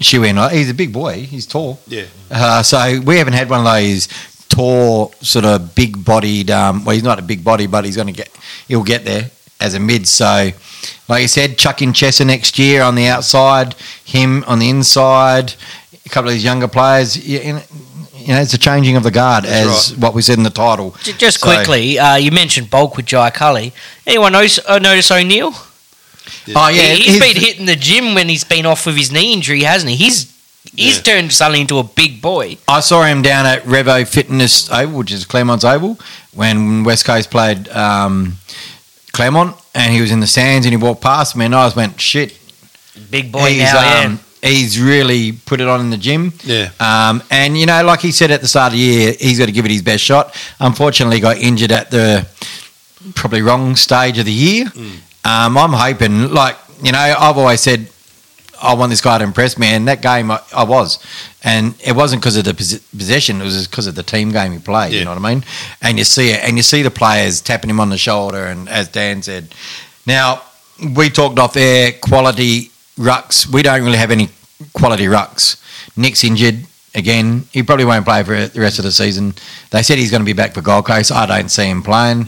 Shuin, 0.00 0.50
he's 0.52 0.70
a 0.70 0.74
big 0.74 0.92
boy. 0.92 1.22
He's 1.22 1.46
tall. 1.46 1.80
yeah. 1.86 2.04
Uh, 2.30 2.62
so 2.62 3.00
we 3.04 3.16
haven't 3.18 3.32
had 3.34 3.48
one 3.50 3.60
of 3.60 3.66
those 3.66 4.08
tall, 4.48 5.12
sort 5.20 5.44
of 5.44 5.74
big-bodied. 5.74 6.50
Um, 6.50 6.84
well, 6.84 6.94
he's 6.94 7.02
not 7.04 7.18
a 7.18 7.22
big 7.22 7.42
body, 7.44 7.66
but 7.66 7.84
he's 7.84 7.96
going 7.96 8.06
to 8.08 8.12
get. 8.12 8.30
He'll 8.68 8.82
get 8.84 9.04
there 9.04 9.30
as 9.60 9.74
a 9.74 9.80
mid. 9.80 10.06
So, 10.06 10.50
like 11.08 11.22
you 11.22 11.28
said, 11.28 11.58
chuck 11.58 11.82
in 11.82 11.92
Chesser 11.92 12.26
next 12.26 12.58
year 12.58 12.82
on 12.82 12.94
the 12.94 13.06
outside, 13.06 13.74
him 14.04 14.44
on 14.46 14.58
the 14.58 14.68
inside. 14.68 15.54
A 16.06 16.08
couple 16.08 16.28
of 16.28 16.34
these 16.34 16.44
younger 16.44 16.68
players. 16.68 17.16
You 17.26 17.40
you 17.40 17.52
know, 17.54 17.62
you 18.16 18.34
know, 18.34 18.40
it's 18.40 18.52
a 18.54 18.58
changing 18.58 18.96
of 18.96 19.02
the 19.04 19.10
guard, 19.10 19.44
That's 19.44 19.90
as 19.92 19.96
what 19.96 20.12
we 20.14 20.22
said 20.22 20.36
in 20.38 20.44
the 20.44 20.50
title. 20.50 20.94
Just 21.18 21.40
So- 21.40 21.46
quickly, 21.46 21.98
uh, 21.98 22.16
you 22.16 22.30
mentioned 22.30 22.68
bulk 22.70 22.96
with 22.96 23.06
Jai 23.06 23.30
Culley. 23.30 23.72
Anyone 24.06 24.32
notice, 24.32 24.58
uh, 24.66 24.78
notice 24.78 25.10
O'Neill? 25.10 25.54
Oh 26.54 26.68
yeah, 26.68 26.82
he, 26.94 27.02
he's- 27.02 27.18
has 27.18 27.20
been 27.34 27.42
hitting 27.42 27.66
the 27.66 27.76
gym 27.76 28.14
when 28.14 28.28
he's 28.28 28.44
been 28.44 28.66
off 28.66 28.86
with 28.86 28.96
his 28.96 29.10
knee 29.12 29.32
injury, 29.32 29.62
hasn't 29.62 29.90
he? 29.90 29.96
He's 29.96 30.32
he's 30.74 30.96
Yeah. 30.96 31.02
turned 31.02 31.32
suddenly 31.32 31.60
into 31.62 31.78
a 31.78 31.84
big 31.84 32.20
boy. 32.20 32.58
I 32.68 32.80
saw 32.80 33.02
him 33.04 33.22
down 33.22 33.46
at 33.46 33.62
Revo 33.64 34.06
Fitness 34.06 34.70
Oval, 34.70 34.98
which 34.98 35.12
is 35.12 35.24
Claremont's 35.24 35.64
Oval, 35.64 35.98
when 36.34 36.84
West 36.84 37.04
Coast 37.04 37.30
played 37.30 37.68
um, 37.70 38.36
Claremont, 39.12 39.56
and 39.74 39.92
he 39.92 40.00
was 40.00 40.10
in 40.10 40.20
the 40.20 40.26
stands 40.26 40.66
and 40.66 40.72
he 40.72 40.76
walked 40.76 41.00
past 41.02 41.36
me, 41.36 41.46
and 41.46 41.54
I 41.54 41.66
just 41.66 41.76
went, 41.76 42.00
"Shit, 42.00 42.36
Big 43.10 43.30
boy 43.32 43.50
he's, 43.50 43.62
now, 43.62 43.80
yeah. 43.80 44.06
um, 44.06 44.20
he's 44.42 44.78
really 44.80 45.32
put 45.32 45.60
it 45.60 45.68
on 45.68 45.80
in 45.80 45.90
the 45.90 45.96
gym." 45.96 46.32
Yeah. 46.44 46.70
Um, 46.80 47.22
and 47.30 47.56
you 47.58 47.64
know, 47.66 47.82
like 47.84 48.00
he 48.00 48.12
said 48.12 48.30
at 48.30 48.40
the 48.42 48.48
start 48.48 48.72
of 48.72 48.78
the 48.78 48.84
year, 48.84 49.14
he's 49.18 49.38
got 49.38 49.46
to 49.46 49.52
give 49.52 49.64
it 49.64 49.70
his 49.70 49.82
best 49.82 50.02
shot. 50.04 50.34
Unfortunately, 50.60 51.20
got 51.20 51.38
injured 51.38 51.72
at 51.72 51.90
the 51.90 52.26
probably 53.14 53.40
wrong 53.42 53.74
stage 53.76 54.18
of 54.18 54.26
the 54.26 54.32
year. 54.32 54.66
Um, 55.28 55.58
I'm 55.58 55.72
hoping, 55.72 56.30
like 56.32 56.56
you 56.82 56.92
know, 56.92 56.98
I've 56.98 57.36
always 57.36 57.60
said 57.60 57.88
I 58.62 58.74
want 58.74 58.90
this 58.90 59.00
guy 59.00 59.18
to 59.18 59.24
impress 59.24 59.58
me, 59.58 59.68
and 59.68 59.86
that 59.88 60.00
game 60.02 60.30
I, 60.30 60.40
I 60.54 60.64
was, 60.64 60.98
and 61.44 61.74
it 61.84 61.94
wasn't 61.94 62.22
because 62.22 62.36
of 62.36 62.44
the 62.44 62.52
posi- 62.52 62.82
possession; 62.96 63.40
it 63.40 63.44
was 63.44 63.66
because 63.68 63.86
of 63.86 63.94
the 63.94 64.02
team 64.02 64.32
game 64.32 64.52
he 64.52 64.58
played. 64.58 64.92
You 64.92 65.04
know 65.04 65.14
what 65.14 65.24
I 65.24 65.34
mean? 65.34 65.44
And 65.82 65.98
you 65.98 66.04
see 66.04 66.30
it, 66.30 66.40
and 66.44 66.56
you 66.56 66.62
see 66.62 66.82
the 66.82 66.90
players 66.90 67.40
tapping 67.40 67.70
him 67.70 67.80
on 67.80 67.90
the 67.90 67.98
shoulder, 67.98 68.46
and 68.46 68.68
as 68.68 68.88
Dan 68.88 69.22
said, 69.22 69.54
now 70.06 70.42
we 70.96 71.10
talked 71.10 71.38
off 71.38 71.56
air 71.56 71.92
quality 71.92 72.70
rucks. 72.96 73.46
We 73.52 73.62
don't 73.62 73.84
really 73.84 73.98
have 73.98 74.10
any 74.10 74.28
quality 74.72 75.06
rucks. 75.06 75.62
Nick's 75.96 76.24
injured 76.24 76.64
again. 76.94 77.44
He 77.52 77.62
probably 77.62 77.84
won't 77.84 78.04
play 78.04 78.22
for 78.22 78.46
the 78.46 78.60
rest 78.60 78.78
of 78.78 78.84
the 78.84 78.92
season. 78.92 79.34
They 79.70 79.82
said 79.82 79.98
he's 79.98 80.10
going 80.10 80.22
to 80.22 80.26
be 80.26 80.32
back 80.32 80.54
for 80.54 80.62
Gold 80.62 80.86
Coast. 80.86 81.12
I 81.12 81.26
don't 81.26 81.48
see 81.48 81.66
him 81.68 81.82
playing. 81.82 82.22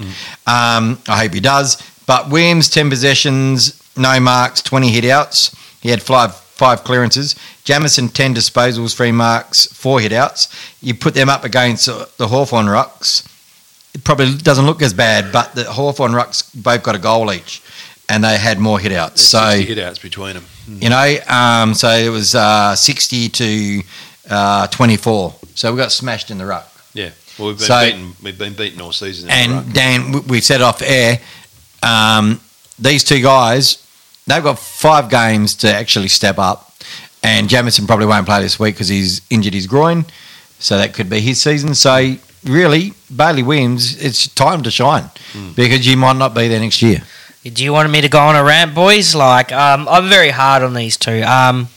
Um, 0.47 0.99
I 1.09 1.23
hope 1.23 1.35
he 1.35 1.41
does. 1.41 1.77
But 2.11 2.29
Williams, 2.29 2.69
10 2.69 2.91
possessions, 2.91 3.81
no 3.97 4.19
marks, 4.19 4.61
20 4.63 4.89
hit 4.91 5.05
outs. 5.05 5.55
He 5.81 5.91
had 5.91 6.03
five, 6.03 6.35
five 6.35 6.83
clearances. 6.83 7.37
Jamieson, 7.63 8.09
10 8.09 8.35
disposals, 8.35 8.97
three 8.97 9.13
marks, 9.13 9.67
four 9.67 10.01
hit 10.01 10.11
outs. 10.13 10.49
You 10.83 10.95
put 10.95 11.15
them 11.15 11.29
up 11.29 11.45
against 11.45 11.87
the 11.87 12.27
Hawthorn 12.27 12.67
Rucks. 12.67 13.25
It 13.95 14.03
probably 14.03 14.37
doesn't 14.37 14.67
look 14.67 14.83
as 14.83 14.93
bad, 14.93 15.31
but 15.33 15.55
the 15.55 15.63
Hawthorn 15.71 16.11
Rucks 16.11 16.51
both 16.53 16.83
got 16.83 16.97
a 16.97 16.99
goal 16.99 17.33
each. 17.33 17.63
And 18.09 18.25
they 18.25 18.37
had 18.39 18.59
more 18.59 18.81
hit 18.81 18.91
outs. 18.91 19.31
There's 19.31 19.45
So 19.45 19.51
60 19.59 19.75
hit 19.75 19.79
outs 19.79 20.01
between 20.01 20.35
them. 20.35 20.47
you 20.67 20.89
know. 20.91 21.17
Um, 21.29 21.75
so 21.75 21.91
it 21.91 22.09
was 22.09 22.35
uh, 22.35 22.75
60 22.75 23.29
to 23.29 23.83
uh, 24.29 24.67
24. 24.67 25.37
So 25.55 25.71
we 25.71 25.79
got 25.79 25.93
smashed 25.93 26.33
in 26.33 26.39
the 26.39 26.47
ruck. 26.47 26.67
Yeah. 26.93 27.11
Well, 27.39 27.49
we've 27.51 27.59
been 27.59 27.67
So- 27.69 27.85
beaten. 27.85 28.13
We've 28.21 28.37
been 28.37 28.55
beaten 28.55 28.81
all 28.81 28.91
season. 28.91 29.31
in 29.31 29.51
the 29.51 29.55
ruck. 29.55 29.65
And 29.67 29.75
Dan, 29.75 30.11
we- 30.13 30.21
we've 30.23 30.45
said 30.45 30.61
off 30.61 30.83
air, 30.83 31.21
um, 31.83 32.41
these 32.79 33.05
two 33.05 33.21
guys, 33.23 33.87
they've 34.27 34.43
got 34.43 34.59
five 34.59 35.11
games 35.11 35.55
to 35.57 35.73
actually 35.73 36.09
step 36.09 36.39
up. 36.39 36.73
And 37.23 37.49
Jamieson 37.49 37.87
probably 37.87 38.07
won't 38.07 38.27
play 38.27 38.41
this 38.41 38.59
week 38.59 38.75
because 38.77 38.89
he's 38.89 39.21
injured 39.29 39.53
his 39.53 39.67
groin. 39.67 40.07
So 40.59 40.79
that 40.79 40.95
could 40.95 41.11
be 41.11 41.21
his 41.21 41.41
season. 41.41 41.75
So 41.75 42.15
really, 42.45 42.93
Bailey 43.15 43.43
Williams, 43.43 44.03
it's 44.03 44.27
time 44.29 44.63
to 44.63 44.71
shine 44.71 45.11
because 45.55 45.87
you 45.87 45.97
might 45.97 46.17
not 46.17 46.35
be 46.35 46.49
there 46.49 46.61
next 46.61 46.81
year. 46.83 47.03
Do 47.45 47.65
you 47.65 47.73
want 47.73 47.91
me 47.91 48.01
to 48.03 48.09
go 48.09 48.19
on 48.21 48.37
a 48.37 48.45
rant, 48.45 48.75
boys? 48.75 49.15
Like, 49.15 49.51
um, 49.53 49.89
I'm 49.89 50.09
very 50.09 50.31
hard 50.31 50.63
on 50.63 50.75
these 50.75 50.97
two. 50.99 51.23
Um, 51.23 51.69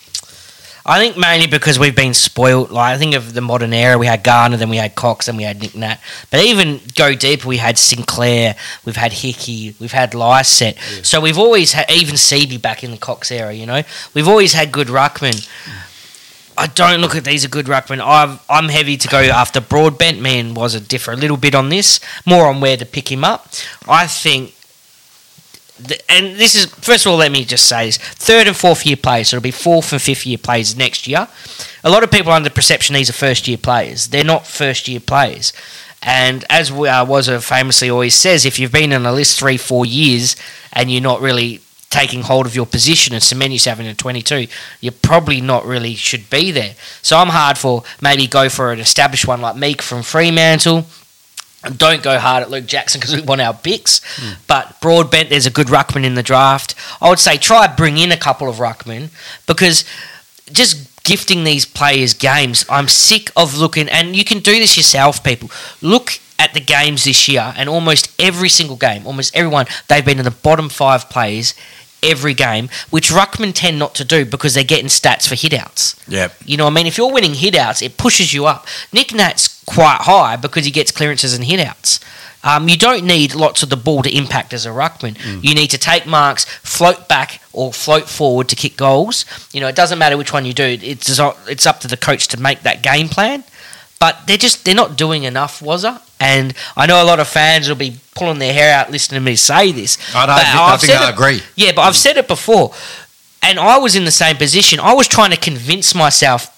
I 0.86 1.00
think 1.00 1.18
mainly 1.18 1.48
because 1.48 1.80
we've 1.80 1.96
been 1.96 2.14
spoilt. 2.14 2.70
Like, 2.70 2.96
I 2.96 2.98
think 2.98 3.16
of 3.16 3.34
the 3.34 3.42
modern 3.42 3.74
era, 3.74 3.98
we 3.98 4.06
had 4.06 4.24
Garner, 4.24 4.58
then 4.58 4.70
we 4.70 4.78
had 4.78 4.96
Cox, 4.96 5.28
then 5.28 5.38
we 5.38 5.44
had 5.44 5.62
Nick 5.62 5.76
Nat. 5.76 6.00
But 6.30 6.42
even 6.42 6.82
go 6.96 7.16
deeper, 7.16 7.48
we 7.48 7.58
had 7.58 7.78
Sinclair, 7.78 8.56
we've 8.84 8.98
had 8.98 9.14
Hickey, 9.14 9.76
we've 9.80 9.94
had 9.94 10.14
Lycett. 10.14 10.78
So 11.04 11.22
we've 11.22 11.38
always 11.38 11.72
had, 11.72 11.90
even 11.90 12.16
Seeby 12.16 12.62
back 12.62 12.84
in 12.84 12.92
the 12.92 12.98
Cox 12.98 13.32
era, 13.32 13.54
you 13.54 13.66
know? 13.66 13.84
We've 14.14 14.28
always 14.28 14.54
had 14.54 14.72
good 14.74 14.88
ruckman. 14.88 15.48
I 16.58 16.68
don't 16.68 17.02
look 17.02 17.16
at 17.16 17.24
these 17.24 17.44
as 17.46 17.50
good 17.50 17.66
ruckman. 17.66 18.00
I've, 18.00 18.44
I'm 18.50 18.70
heavy 18.70 18.98
to 18.98 19.08
go 19.08 19.20
after 19.20 19.60
Broadbent. 19.60 20.22
Man 20.22 20.54
was 20.54 20.76
a 20.76 20.80
differ 20.80 21.12
a 21.12 21.16
little 21.16 21.38
bit 21.38 21.56
on 21.56 21.70
this, 21.70 22.00
more 22.26 22.48
on 22.48 22.62
where 22.62 22.78
to 22.78 22.86
pick 22.86 23.12
him 23.12 23.24
up. 23.24 23.48
I 23.88 24.06
think 24.06 24.50
th- 24.50 24.63
and 26.08 26.36
this 26.36 26.56
is 26.56 26.68
first 26.68 27.06
of 27.06 27.12
all, 27.12 27.18
let 27.18 27.32
me 27.32 27.46
just 27.46 27.68
say 27.68 27.88
this: 27.88 27.98
third 27.98 28.48
and 28.48 28.56
fourth 28.56 28.86
year 28.86 28.96
players. 28.96 29.30
So 29.30 29.38
it'll 29.38 29.44
be 29.44 29.52
fourth 29.52 29.92
and 29.92 30.02
fifth 30.02 30.26
year 30.26 30.38
players 30.38 30.78
next 30.78 31.08
year. 31.08 31.28
A 31.84 31.90
lot 31.90 32.04
of 32.04 32.12
people 32.12 32.32
are 32.32 32.36
under 32.36 32.50
perception 32.50 32.96
these 32.96 33.10
are 33.10 33.14
first 33.14 33.48
year 33.48 33.58
players. 33.58 34.10
They're 34.10 34.24
not 34.24 34.46
first 34.48 34.88
year 34.88 35.00
players. 35.00 35.52
And 36.04 36.44
as 36.50 36.72
we, 36.72 36.90
uh, 36.90 37.06
Wazza 37.06 37.42
famously 37.42 37.90
always 37.90 38.14
says, 38.14 38.46
if 38.46 38.60
you've 38.60 38.74
been 38.74 38.92
on 38.92 39.06
a 39.06 39.14
list 39.14 39.40
three, 39.40 39.58
four 39.58 39.86
years 39.86 40.36
and 40.74 40.92
you're 40.92 41.02
not 41.02 41.22
really 41.22 41.62
taking 41.90 42.24
hold 42.24 42.46
of 42.46 42.56
your 42.56 42.66
position 42.66 43.14
and 43.14 43.24
cement 43.24 43.54
yourself 43.54 43.80
in 43.80 43.86
a 43.86 43.96
22, 43.96 44.48
you 44.82 44.92
probably 44.92 45.40
not 45.40 45.66
really 45.66 45.96
should 45.96 46.30
be 46.30 46.52
there. 46.52 46.76
So 47.02 47.18
I'm 47.18 47.30
hard 47.30 47.58
for 47.58 47.84
maybe 48.02 48.28
go 48.28 48.50
for 48.50 48.74
an 48.74 48.80
established 48.80 49.28
one 49.28 49.42
like 49.42 49.56
Meek 49.56 49.82
from 49.82 50.04
Fremantle. 50.04 50.86
Don't 51.78 52.04
go 52.04 52.20
hard 52.20 52.44
at 52.44 52.50
Luke 52.50 52.66
Jackson 52.66 53.00
because 53.00 53.16
we 53.16 53.22
want 53.22 53.42
our 53.42 53.54
picks. 53.54 54.02
But 54.48 54.80
Broadbent, 54.82 55.30
there's 55.30 55.46
a 55.46 55.52
good 55.52 55.68
ruckman 55.68 56.04
in 56.04 56.16
the 56.16 56.24
draft. 56.24 56.76
I 57.02 57.10
would 57.10 57.20
say 57.20 57.38
try 57.38 57.68
bring 57.68 57.98
in 57.98 58.12
a 58.12 58.18
couple 58.18 58.50
of 58.50 58.58
ruckmen 58.58 59.10
because 59.48 59.86
just 60.52 61.04
gifting 61.04 61.44
these 61.44 61.66
players 61.66 62.14
games, 62.14 62.66
I'm 62.70 62.88
sick 62.88 63.32
of 63.36 63.58
looking, 63.58 63.90
and 63.90 64.16
you 64.16 64.24
can 64.24 64.40
do 64.40 64.54
this 64.54 64.78
yourself, 64.78 65.24
people. 65.24 65.50
Look 65.82 66.20
at 66.40 66.54
the 66.54 66.60
games 66.60 67.04
this 67.06 67.28
year, 67.28 67.54
and 67.56 67.70
almost 67.70 68.14
every 68.20 68.50
single 68.50 68.76
game, 68.76 69.06
almost 69.06 69.36
everyone, 69.36 69.66
they've 69.88 70.06
been 70.06 70.20
in 70.20 70.26
the 70.26 70.32
bottom 70.32 70.70
five 70.70 71.10
players 71.10 71.54
every 72.02 72.34
game, 72.34 72.70
which 72.90 73.10
ruckmen 73.12 73.54
tend 73.54 73.80
not 73.80 73.96
to 73.96 74.04
do 74.04 74.26
because 74.26 74.54
they're 74.54 74.64
getting 74.64 74.88
stats 74.88 75.28
for 75.28 75.36
hitouts. 75.36 75.98
Yeah, 76.08 76.30
You 76.46 76.58
know 76.58 76.66
what 76.66 76.72
I 76.72 76.76
mean? 76.76 76.88
If 76.88 76.98
you're 76.98 77.12
winning 77.12 77.32
hitouts, 77.32 77.82
it 77.82 77.98
pushes 77.98 78.34
you 78.34 78.46
up. 78.46 78.68
Nick 78.92 79.14
Nat's 79.14 79.53
quite 79.66 80.00
high 80.02 80.36
because 80.36 80.66
he 80.66 80.72
gets 80.72 80.92
clearances 80.92 81.34
and 81.34 81.44
hitouts. 81.46 82.04
Um, 82.46 82.68
you 82.68 82.78
don't 82.78 83.06
need 83.06 83.36
lots 83.36 83.64
of 83.64 83.70
the 83.70 83.78
ball 83.78 84.04
to 84.04 84.14
impact 84.14 84.54
as 84.54 84.66
a 84.66 84.70
ruckman. 84.70 85.16
You 85.42 85.56
need 85.56 85.70
to 85.70 85.78
take 85.78 86.06
marks, 86.06 86.44
float 86.44 87.08
back 87.08 87.42
or 87.54 87.72
float 87.72 88.10
forward 88.10 88.50
to 88.50 88.56
kick 88.58 88.76
goals. 88.76 89.24
You 89.54 89.62
know, 89.62 89.68
it 89.70 89.76
doesn't 89.78 89.98
matter 89.98 90.18
which 90.18 90.34
one 90.34 90.44
you 90.46 90.54
do. 90.54 90.78
It's 90.82 91.08
it's 91.48 91.66
up 91.66 91.80
to 91.82 91.88
the 91.88 91.96
coach 91.96 92.28
to 92.30 92.38
make 92.42 92.62
that 92.64 92.84
game 92.84 93.08
plan. 93.08 93.46
But 94.00 94.28
they're 94.28 94.36
just 94.38 94.66
they're 94.66 94.76
not 94.76 94.98
doing 94.98 95.24
enough, 95.24 95.62
was 95.62 95.86
it? 95.86 95.94
And 96.20 96.54
I 96.76 96.86
know 96.86 97.02
a 97.02 97.06
lot 97.06 97.22
of 97.22 97.30
fans 97.30 97.70
will 97.70 97.78
be 97.78 97.98
pulling 98.16 98.40
their 98.40 98.54
hair 98.54 98.74
out 98.78 98.92
listening 98.92 99.22
to 99.22 99.26
me 99.26 99.38
say 99.38 99.72
this. 99.72 99.98
I, 100.14 100.26
don't 100.26 100.36
But 100.36 100.44
think, 100.44 100.56
I 100.58 100.78
think 100.78 101.02
I 101.02 101.08
it- 101.10 101.14
agree. 101.14 101.42
yeah, 101.56 101.72
but 101.74 101.84
I've 101.84 101.96
said 101.96 102.18
it 102.18 102.28
before, 102.28 102.74
and 103.42 103.58
I 103.58 103.78
was 103.78 103.96
in 103.96 104.04
the 104.04 104.12
same 104.12 104.36
position. 104.36 104.82
I 104.82 104.94
was 104.94 105.08
trying 105.08 105.32
to 105.32 105.38
convince 105.38 105.96
myself 105.96 106.50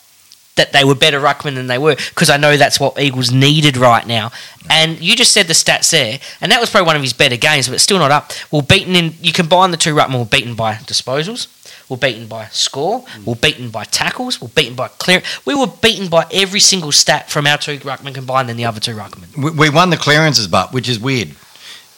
that 0.56 0.72
they 0.72 0.84
were 0.84 0.96
better 0.96 1.20
ruckmen 1.20 1.56
than 1.56 1.68
they 1.68 1.78
were 1.78 1.96
because 1.96 2.30
I 2.30 2.38
know 2.38 2.58
that's 2.58 2.80
what 2.80 3.00
Eagles 3.00 3.32
needed 3.32 3.78
right 3.78 4.06
now. 4.08 4.32
And 4.70 5.00
you 5.00 5.16
just 5.16 5.32
said 5.32 5.48
the 5.48 5.54
stats 5.54 5.92
there, 5.92 6.20
and 6.42 6.52
that 6.52 6.60
was 6.60 6.70
probably 6.70 6.88
one 6.88 6.96
of 6.96 7.02
his 7.02 7.14
better 7.14 7.38
games, 7.38 7.70
but 7.70 7.80
still 7.82 8.00
not 8.00 8.12
up. 8.12 8.32
We're 8.52 8.62
beaten 8.64 8.96
in. 8.96 9.14
You 9.22 9.32
combine 9.32 9.72
the 9.72 9.78
two 9.78 9.94
ruckmen. 9.94 10.18
We're 10.18 10.26
beaten 10.26 10.56
by 10.56 10.76
disposals. 10.76 11.48
We're 11.88 11.98
beaten 11.98 12.28
by 12.28 12.48
score. 12.48 13.06
We're 13.26 13.36
beaten 13.36 13.70
by 13.70 13.84
tackles. 13.84 14.42
We're 14.42 14.48
beaten 14.48 14.76
by 14.76 14.88
clear. 14.88 15.22
We 15.46 15.54
were 15.54 15.68
beaten 15.68 16.10
by 16.10 16.26
every 16.34 16.60
single 16.60 16.92
stat 16.92 17.30
from 17.30 17.46
our 17.46 17.60
two 17.60 17.78
ruckmen 17.80 18.16
combined 18.16 18.50
than 18.50 18.58
the 18.58 18.66
other 18.66 18.80
two 18.80 18.96
ruckmen. 18.96 19.38
We, 19.38 19.52
we 19.52 19.70
won 19.70 19.92
the 19.92 19.98
clearances, 19.98 20.48
but 20.48 20.74
which 20.74 20.90
is 20.90 21.00
weird. 21.00 21.36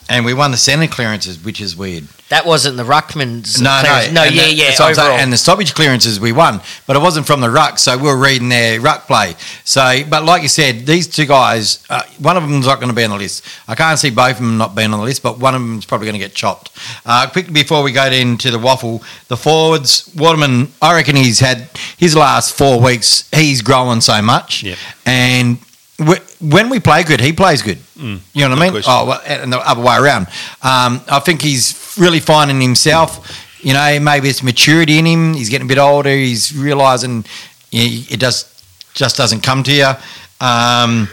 And 0.10 0.24
we 0.26 0.34
won 0.34 0.52
the 0.52 0.58
centre 0.58 0.88
clearances, 0.88 1.43
which 1.43 1.60
is 1.60 1.76
weird. 1.76 2.06
That 2.30 2.46
wasn't 2.46 2.78
the 2.78 2.84
ruckman's. 2.84 3.62
No, 3.62 3.80
clearance. 3.82 4.08
no, 4.13 4.22
no, 4.22 4.28
and 4.28 4.36
yeah, 4.36 4.41
that- 4.43 4.54
yeah. 4.54 4.65
that's 4.67 4.80
what 4.80 4.89
I'm 4.89 4.96
saying. 4.96 5.08
overall. 5.08 5.20
And 5.22 5.34
the 5.34 5.38
stoppage 5.38 5.74
clearances 5.74 6.20
we 6.20 6.32
won, 6.32 6.62
but 6.86 6.96
it 6.96 7.00
wasn't 7.00 7.26
from 7.28 7.39
the 7.41 7.50
ruck, 7.50 7.78
so 7.80 7.98
we 7.98 8.04
were 8.04 8.17
reading 8.17 8.50
their 8.50 8.80
ruck 8.82 9.06
play. 9.08 9.36
So, 9.63 10.04
but 10.10 10.24
like 10.26 10.43
you 10.43 10.48
said, 10.50 10.86
these 10.86 11.08
two 11.08 11.26
guys, 11.26 11.84
uh, 11.89 12.04
one 12.20 12.36
of 12.38 12.43
them's 12.43 12.65
not 12.65 12.78
going 12.80 12.89
to 12.89 12.96
be 12.96 13.04
on 13.04 13.10
the 13.12 13.17
list. 13.17 13.46
I 13.67 13.76
can't 13.76 13.98
see 14.00 14.10
both 14.10 14.32
of 14.32 14.38
them 14.38 14.58
not 14.58 14.76
being 14.76 14.91
on 14.93 15.00
the 15.00 15.06
list, 15.06 15.24
but 15.24 15.39
one 15.39 15.56
of 15.56 15.62
them's 15.62 15.86
probably 15.86 16.06
going 16.08 16.20
to 16.20 16.26
get 16.26 16.34
chopped. 16.36 16.72
Uh, 17.06 17.28
quickly 17.30 17.54
before 17.54 17.84
we 17.84 17.91
go 17.91 18.06
into 18.08 18.52
the 18.52 18.60
waffle, 18.60 19.04
the 19.30 19.38
forwards, 19.38 20.10
Waterman, 20.15 20.72
I 20.82 20.96
reckon 20.96 21.15
he's 21.15 21.39
had 21.39 21.70
his 21.98 22.15
last 22.15 22.54
four 22.58 22.80
weeks. 22.82 23.30
He's 23.34 23.62
growing 23.62 24.02
so 24.02 24.22
much, 24.22 24.63
Yep. 24.63 24.78
and. 25.06 25.58
Wh- 25.99 26.41
When 26.41 26.69
we 26.69 26.79
play 26.79 27.03
good, 27.03 27.19
he 27.21 27.33
plays 27.33 27.62
good. 27.62 27.77
You 27.95 28.19
know 28.36 28.49
what 28.49 28.57
I 28.57 28.62
mean? 28.62 28.71
question. 28.71 28.93
Oh, 28.95 29.05
well, 29.05 29.21
and 29.25 29.51
the 29.51 29.60
other 29.60 29.81
way 29.81 29.95
around. 29.97 30.27
Um, 30.62 31.01
I 31.10 31.19
think 31.23 31.41
he's 31.41 31.95
really 31.97 32.19
finding 32.19 32.62
himself. 32.62 33.43
You 33.62 33.73
know, 33.73 33.99
maybe 33.99 34.29
it's 34.29 34.43
maturity 34.43 34.99
in 34.99 35.05
him. 35.05 35.33
He's 35.33 35.49
getting 35.49 35.65
a 35.65 35.67
bit 35.67 35.79
older. 35.79 36.10
He's 36.12 36.55
realizing 36.55 37.25
it 37.71 38.19
does 38.19 38.45
just 38.93 39.17
doesn't 39.17 39.41
come 39.41 39.63
to 39.63 39.71
you. 39.73 39.91
Um, 40.39 41.10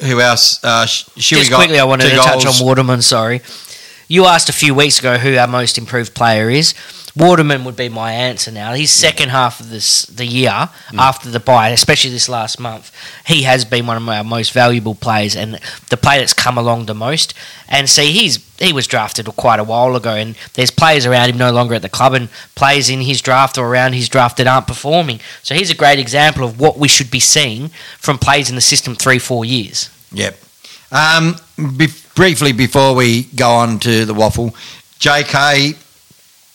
who 0.00 0.20
else? 0.20 0.62
Uh, 0.64 0.86
Sh- 0.86 1.04
Shuey 1.16 1.36
Just 1.38 1.50
got 1.50 1.56
quickly, 1.58 1.78
I 1.78 1.84
wanted 1.84 2.04
two 2.04 2.10
to 2.10 2.16
touch 2.16 2.46
on 2.46 2.66
Waterman. 2.66 3.02
Sorry, 3.02 3.40
you 4.08 4.26
asked 4.26 4.48
a 4.48 4.52
few 4.52 4.74
weeks 4.74 4.98
ago 4.98 5.18
who 5.18 5.36
our 5.36 5.46
most 5.48 5.78
improved 5.78 6.14
player 6.14 6.48
is. 6.50 6.74
Waterman 7.14 7.64
would 7.64 7.76
be 7.76 7.90
my 7.90 8.12
answer 8.12 8.50
now. 8.50 8.72
His 8.72 8.90
second 8.90 9.28
half 9.28 9.60
of 9.60 9.68
this 9.68 10.06
the 10.06 10.24
year 10.24 10.70
Mm. 10.90 10.98
after 10.98 11.30
the 11.30 11.40
buy, 11.40 11.68
especially 11.68 12.10
this 12.10 12.28
last 12.28 12.58
month, 12.58 12.90
he 13.26 13.42
has 13.42 13.64
been 13.66 13.86
one 13.86 13.96
of 13.98 14.08
our 14.08 14.24
most 14.24 14.52
valuable 14.52 14.94
players 14.94 15.36
and 15.36 15.58
the 15.90 15.96
player 15.98 16.20
that's 16.20 16.32
come 16.32 16.56
along 16.56 16.86
the 16.86 16.94
most. 16.94 17.34
And 17.68 17.88
see, 17.88 18.12
he's 18.12 18.38
he 18.58 18.72
was 18.72 18.86
drafted 18.86 19.26
quite 19.36 19.58
a 19.60 19.64
while 19.64 19.94
ago, 19.96 20.14
and 20.14 20.36
there's 20.54 20.70
players 20.70 21.04
around 21.04 21.28
him 21.30 21.36
no 21.38 21.50
longer 21.52 21.74
at 21.74 21.82
the 21.82 21.88
club, 21.88 22.14
and 22.14 22.28
players 22.54 22.88
in 22.88 23.00
his 23.02 23.20
draft 23.20 23.58
or 23.58 23.66
around 23.66 23.92
his 23.94 24.08
draft 24.08 24.36
that 24.38 24.46
aren't 24.46 24.66
performing. 24.66 25.20
So 25.42 25.54
he's 25.54 25.70
a 25.70 25.74
great 25.74 25.98
example 25.98 26.44
of 26.44 26.58
what 26.60 26.78
we 26.78 26.88
should 26.88 27.10
be 27.10 27.20
seeing 27.20 27.70
from 27.98 28.18
players 28.18 28.48
in 28.48 28.54
the 28.54 28.60
system 28.62 28.94
three, 28.94 29.18
four 29.18 29.44
years. 29.44 29.90
Yep. 30.12 30.38
Um, 30.92 31.36
be- 31.76 31.88
briefly 32.14 32.52
before 32.52 32.94
we 32.94 33.24
go 33.34 33.50
on 33.50 33.78
to 33.80 34.04
the 34.04 34.14
waffle, 34.14 34.54
JK, 35.00 35.76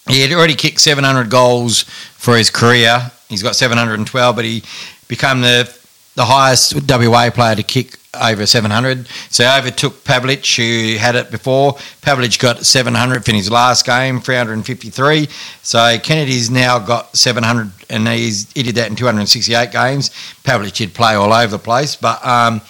he 0.08 0.22
had 0.22 0.32
already 0.32 0.56
kicked 0.56 0.80
700 0.80 1.30
goals 1.30 1.84
for 1.84 2.38
his 2.38 2.50
career. 2.50 3.12
He's 3.30 3.44
got 3.44 3.56
712, 3.56 4.36
but 4.36 4.46
he 4.46 4.64
became 5.08 5.42
the 5.42 5.74
the 6.16 6.26
highest 6.26 6.74
WA 6.90 7.30
player 7.30 7.56
to 7.56 7.62
kick 7.62 8.00
over 8.20 8.48
700. 8.48 9.08
So 9.30 9.44
he 9.44 9.60
overtook 9.60 10.04
Pavlich, 10.04 10.56
who 10.58 10.98
had 10.98 11.16
it 11.16 11.30
before. 11.30 11.74
Pavlich 12.02 12.40
got 12.40 12.66
700 12.66 13.30
in 13.30 13.36
his 13.36 13.52
last 13.52 13.86
game, 13.86 14.20
353. 14.20 15.28
So 15.62 15.98
Kennedy's 16.02 16.50
now 16.50 16.80
got 16.80 17.16
700, 17.16 17.72
and 17.92 18.08
he's, 18.08 18.52
he 18.54 18.64
did 18.64 18.76
that 18.76 18.90
in 18.90 18.96
268 18.96 19.72
games. 19.72 20.10
Pavlich 20.44 20.76
did 20.76 20.96
play 20.96 21.14
all 21.14 21.32
over 21.32 21.52
the 21.52 21.60
place, 21.60 21.96
but 21.96 22.26
um, 22.26 22.62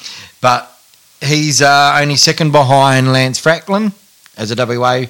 but 0.41 0.69
he's 1.21 1.61
uh, 1.61 1.97
only 2.01 2.17
second 2.17 2.51
behind 2.51 3.13
Lance 3.13 3.39
Franklin 3.39 3.93
as 4.35 4.51
a 4.51 4.55
WA 4.55 5.05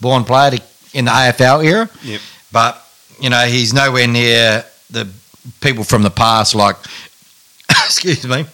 born 0.00 0.24
player 0.24 0.52
to, 0.52 0.62
in 0.94 1.04
the 1.04 1.10
AFL 1.10 1.64
era. 1.64 1.90
Yep. 2.02 2.20
But, 2.50 2.82
you 3.20 3.28
know, 3.30 3.44
he's 3.46 3.74
nowhere 3.74 4.06
near 4.06 4.64
the 4.90 5.08
people 5.60 5.84
from 5.84 6.02
the 6.02 6.10
past 6.10 6.54
like, 6.54 6.76
excuse 7.70 8.26
me, 8.26 8.46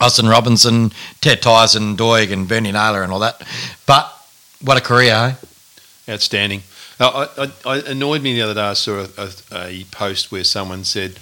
Austin 0.00 0.26
Robinson, 0.26 0.92
Ted 1.20 1.40
Tyson, 1.40 1.96
Doig, 1.96 2.32
and 2.32 2.46
Bernie 2.48 2.72
Naylor 2.72 3.02
and 3.02 3.10
all 3.12 3.20
that. 3.20 3.42
But 3.86 4.12
what 4.60 4.76
a 4.76 4.80
career, 4.80 5.14
eh? 5.14 6.12
Outstanding. 6.12 6.62
Now, 7.00 7.10
I, 7.10 7.28
I, 7.38 7.50
I 7.64 7.76
annoyed 7.86 8.22
me 8.22 8.34
the 8.34 8.42
other 8.42 8.54
day. 8.54 8.60
I 8.60 8.72
saw 8.74 9.06
a, 9.16 9.30
a, 9.52 9.66
a 9.68 9.84
post 9.92 10.32
where 10.32 10.42
someone 10.44 10.84
said 10.84 11.18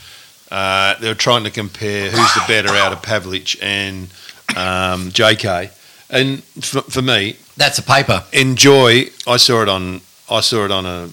uh, 0.50 0.94
they 1.00 1.08
were 1.08 1.14
trying 1.14 1.44
to 1.44 1.50
compare 1.50 2.10
who's 2.10 2.34
the 2.34 2.44
better 2.48 2.70
out 2.70 2.92
of 2.92 3.02
Pavlich 3.02 3.58
and 3.62 4.04
um, 4.56 5.10
JK. 5.10 5.70
And 6.08 6.42
for, 6.44 6.82
for 6.82 7.02
me, 7.02 7.36
That's 7.56 7.78
a 7.78 7.82
paper. 7.82 8.24
enjoy. 8.32 9.06
I 9.26 9.36
saw 9.38 9.62
it 9.62 9.68
on. 9.68 10.00
I 10.30 10.40
saw 10.40 10.64
it 10.64 10.70
on 10.70 10.86
a. 10.86 11.08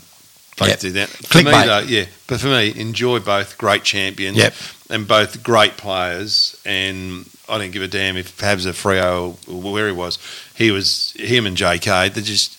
Both 0.56 0.68
Yep. 0.70 0.80
do 0.82 0.92
that. 0.92 1.10
For 1.10 1.40
me, 1.40 1.44
Clickbait. 1.46 1.66
though, 1.66 1.80
yeah. 1.80 2.06
But 2.28 2.40
for 2.40 2.48
me, 2.48 2.74
enjoy 2.80 3.20
both 3.20 3.58
great 3.58 3.84
champions. 3.84 4.38
Yep. 4.38 4.54
And 4.92 5.08
both 5.08 5.42
great 5.42 5.78
players. 5.78 6.56
And 6.64 7.26
I 7.50 7.58
didn't 7.58 7.74
give 7.74 7.82
a 7.82 7.88
damn 7.88 8.18
if 8.18 8.38
Pavs 8.38 8.68
a 8.68 8.70
Freo 8.74 9.36
or 9.52 9.72
where 9.74 9.88
he 9.88 9.94
was. 9.94 10.20
He 10.56 10.70
was 10.70 11.14
him 11.18 11.48
and 11.48 11.58
JK. 11.58 12.14
They're 12.14 12.24
just 12.24 12.56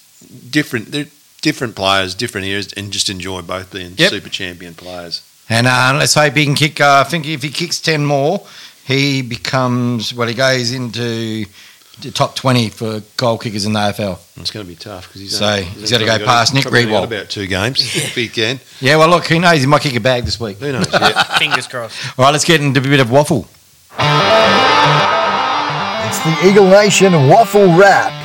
different. 0.51 0.91
They're 0.91 1.07
different 1.41 1.77
players, 1.77 2.15
different 2.17 2.47
eras, 2.49 2.73
and 2.73 2.91
just 2.91 3.09
enjoy 3.11 3.43
both 3.43 3.71
being 3.73 3.95
Yep. 3.97 4.11
super 4.11 4.29
champion 4.29 4.75
players. 4.75 5.23
And 5.49 5.67
uh, 5.69 5.95
let's 5.97 6.15
hope 6.15 6.35
he 6.35 6.47
can 6.47 6.55
kick. 6.57 6.81
Uh, 6.81 7.05
I 7.07 7.09
think 7.09 7.27
if 7.29 7.43
he 7.45 7.51
kicks 7.51 7.79
10 7.81 8.05
more, 8.05 8.45
he 8.87 9.23
becomes, 9.23 10.13
well, 10.15 10.27
he 10.27 10.35
goes 10.35 10.73
into 10.73 11.45
top 12.13 12.35
20 12.37 12.71
for 12.71 13.03
goal 13.17 13.39
kickers 13.39 13.65
in 13.65 13.73
the 13.73 13.79
AFL. 13.79 14.19
It's 14.37 14.51
going 14.51 14.65
to 14.67 14.69
be 14.71 14.77
tough 14.77 15.07
because 15.09 15.21
he's 15.21 15.37
So, 15.39 15.47
only- 15.47 15.63
he's 15.65 15.91
gotta 15.91 16.05
probably 16.05 16.19
go 16.25 16.25
past 16.27 16.55
Nick 16.55 16.63
probably 16.63 16.85
got 16.87 17.05
about 17.05 17.29
two 17.31 17.47
games 17.47 17.81
if 17.97 18.15
he 18.15 18.29
can. 18.29 18.59
Yeah, 18.81 18.97
well, 18.97 19.09
look, 19.09 19.27
who 19.27 19.39
knows? 19.39 19.61
He 19.61 19.67
might 19.67 19.83
kick 19.83 19.95
a 19.95 20.01
bag 20.01 20.25
this 20.25 20.39
week. 20.41 20.59
Who 20.59 20.73
knows? 20.73 20.87
Yeah. 20.93 21.23
Fingers 21.39 21.67
crossed. 21.67 22.19
All 22.19 22.25
right, 22.25 22.31
let's 22.33 22.45
get 22.45 22.61
into 22.61 22.81
a 22.81 22.83
bit 22.83 23.01
of 23.01 23.11
waffle. 23.11 23.47
It's 26.07 26.19
the 26.25 26.49
Eagle 26.49 26.69
Nation 26.69 27.13
Waffle 27.29 27.77
Wrap. 27.77 28.24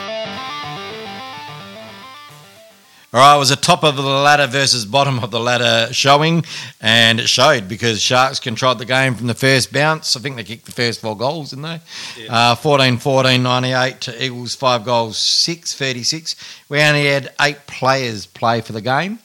All 3.12 3.20
right, 3.20 3.36
it 3.36 3.40
was 3.40 3.50
a 3.50 3.56
top 3.56 3.84
of 3.84 3.96
the 3.96 4.04
ladder 4.04 4.46
versus 4.46 4.86
bottom 4.86 5.18
of 5.24 5.32
the 5.32 5.40
ladder 5.40 5.92
showing, 5.92 6.46
and 6.80 7.20
it 7.20 7.28
showed 7.28 7.68
because 7.68 8.00
Sharks 8.00 8.40
controlled 8.40 8.78
the 8.78 8.86
game 8.86 9.16
from 9.16 9.26
the 9.26 9.34
first 9.34 9.74
bounce. 9.74 10.16
I 10.16 10.20
think 10.20 10.36
they 10.36 10.44
kicked 10.44 10.68
the 10.68 10.72
first 10.72 11.02
four 11.02 11.18
goals, 11.18 11.50
didn't 11.50 11.64
they? 11.64 11.82
Uh, 12.30 12.54
14 12.54 12.98
14 12.98 13.42
98 13.42 14.02
to 14.02 14.24
Eagles, 14.24 14.54
five 14.54 14.86
goals, 14.86 15.18
6 15.18 15.74
36. 15.74 16.36
We 16.70 16.80
only 16.84 17.08
had 17.08 17.34
eight 17.42 17.66
players 17.66 18.28
play 18.28 18.62
for 18.62 18.74
the 18.74 18.82
game. 18.82 19.18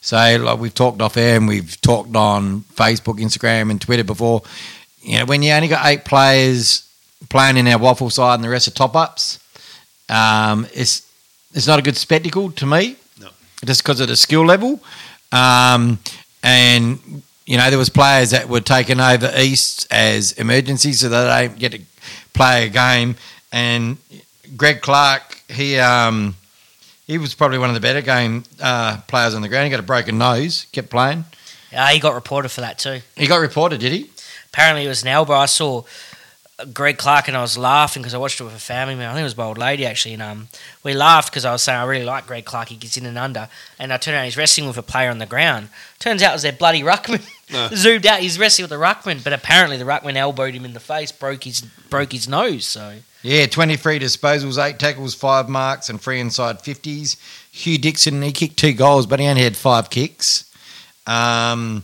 So, 0.00 0.16
like 0.16 0.60
we've 0.60 0.72
talked 0.72 1.02
off 1.02 1.16
air 1.16 1.36
and 1.36 1.48
we've 1.48 1.80
talked 1.80 2.14
on 2.14 2.60
Facebook, 2.74 3.18
Instagram, 3.18 3.72
and 3.72 3.80
Twitter 3.80 4.04
before. 4.04 4.42
You 5.02 5.18
know, 5.18 5.24
when 5.24 5.42
you 5.42 5.52
only 5.52 5.66
got 5.66 5.84
eight 5.84 6.04
players 6.04 6.88
playing 7.28 7.56
in 7.56 7.66
our 7.66 7.78
waffle 7.78 8.08
side 8.08 8.36
and 8.36 8.44
the 8.44 8.48
rest 8.48 8.68
are 8.68 8.70
top 8.70 8.94
ups, 8.94 9.40
um, 10.08 10.64
it's 10.72 11.10
it's 11.52 11.66
not 11.66 11.80
a 11.80 11.82
good 11.82 11.96
spectacle 11.96 12.52
to 12.52 12.66
me. 12.66 12.98
Just 13.64 13.82
because 13.82 14.00
of 14.00 14.08
the 14.08 14.16
skill 14.16 14.44
level, 14.44 14.80
um, 15.30 15.98
and 16.42 17.22
you 17.46 17.56
know 17.56 17.70
there 17.70 17.78
was 17.78 17.88
players 17.88 18.30
that 18.30 18.48
were 18.48 18.60
taken 18.60 19.00
over 19.00 19.32
east 19.38 19.86
as 19.90 20.32
emergencies, 20.32 21.00
so 21.00 21.08
that 21.08 21.24
they 21.24 21.46
don't 21.46 21.58
get 21.58 21.72
to 21.72 21.80
play 22.32 22.66
a 22.66 22.68
game. 22.68 23.14
And 23.52 23.98
Greg 24.56 24.80
Clark, 24.80 25.42
he 25.48 25.78
um, 25.78 26.34
he 27.06 27.18
was 27.18 27.34
probably 27.34 27.58
one 27.58 27.68
of 27.68 27.74
the 27.74 27.80
better 27.80 28.00
game 28.00 28.44
uh, 28.60 28.98
players 29.06 29.34
on 29.34 29.42
the 29.42 29.48
ground. 29.48 29.66
He 29.66 29.70
got 29.70 29.80
a 29.80 29.84
broken 29.84 30.18
nose, 30.18 30.66
kept 30.72 30.90
playing. 30.90 31.24
Uh, 31.72 31.88
he 31.88 32.00
got 32.00 32.14
reported 32.14 32.48
for 32.50 32.62
that 32.62 32.78
too. 32.78 33.00
He 33.16 33.26
got 33.26 33.36
reported, 33.36 33.80
did 33.80 33.92
he? 33.92 34.10
Apparently, 34.52 34.84
it 34.84 34.88
was 34.88 35.02
an 35.02 35.08
elbow. 35.08 35.34
I 35.34 35.46
saw 35.46 35.82
Greg 36.66 36.98
Clark 36.98 37.28
and 37.28 37.36
I 37.36 37.40
was 37.40 37.56
laughing 37.58 38.02
because 38.02 38.14
I 38.14 38.18
watched 38.18 38.40
it 38.40 38.44
with 38.44 38.54
a 38.54 38.58
family 38.58 38.94
member. 38.94 39.10
I 39.10 39.14
think 39.14 39.20
it 39.22 39.24
was 39.24 39.36
my 39.36 39.44
old 39.44 39.58
lady 39.58 39.86
actually, 39.86 40.14
and 40.14 40.22
um, 40.22 40.48
we 40.82 40.94
laughed 40.94 41.30
because 41.30 41.44
I 41.44 41.52
was 41.52 41.62
saying 41.62 41.78
I 41.78 41.84
really 41.84 42.04
like 42.04 42.26
Greg 42.26 42.44
Clark. 42.44 42.68
He 42.68 42.76
gets 42.76 42.96
in 42.96 43.06
and 43.06 43.18
under, 43.18 43.48
and 43.78 43.92
I 43.92 43.96
turned 43.96 44.14
around. 44.16 44.24
He's 44.24 44.36
wrestling 44.36 44.66
with 44.66 44.78
a 44.78 44.82
player 44.82 45.10
on 45.10 45.18
the 45.18 45.26
ground. 45.26 45.68
Turns 45.98 46.22
out 46.22 46.30
it 46.30 46.34
was 46.34 46.42
their 46.42 46.52
bloody 46.52 46.82
ruckman. 46.82 47.26
No. 47.52 47.68
Zoomed 47.74 48.06
out. 48.06 48.20
He's 48.20 48.38
wrestling 48.38 48.64
with 48.64 48.70
the 48.70 48.82
ruckman, 48.82 49.22
but 49.22 49.34
apparently 49.34 49.76
the 49.76 49.84
ruckman 49.84 50.16
elbowed 50.16 50.54
him 50.54 50.64
in 50.64 50.72
the 50.72 50.80
face, 50.80 51.12
broke 51.12 51.44
his 51.44 51.60
broke 51.60 52.12
his 52.12 52.26
nose. 52.26 52.64
So 52.64 53.00
Yeah, 53.22 53.44
23 53.44 53.98
disposals, 53.98 54.56
eight 54.64 54.78
tackles, 54.78 55.14
five 55.14 55.50
marks, 55.50 55.90
and 55.90 56.00
three 56.00 56.18
inside 56.18 56.60
50s. 56.60 57.16
Hugh 57.50 57.76
Dixon, 57.76 58.22
he 58.22 58.32
kicked 58.32 58.56
two 58.56 58.72
goals, 58.72 59.04
but 59.06 59.20
he 59.20 59.26
only 59.26 59.42
had 59.42 59.54
five 59.54 59.90
kicks. 59.90 60.50
Um, 61.06 61.82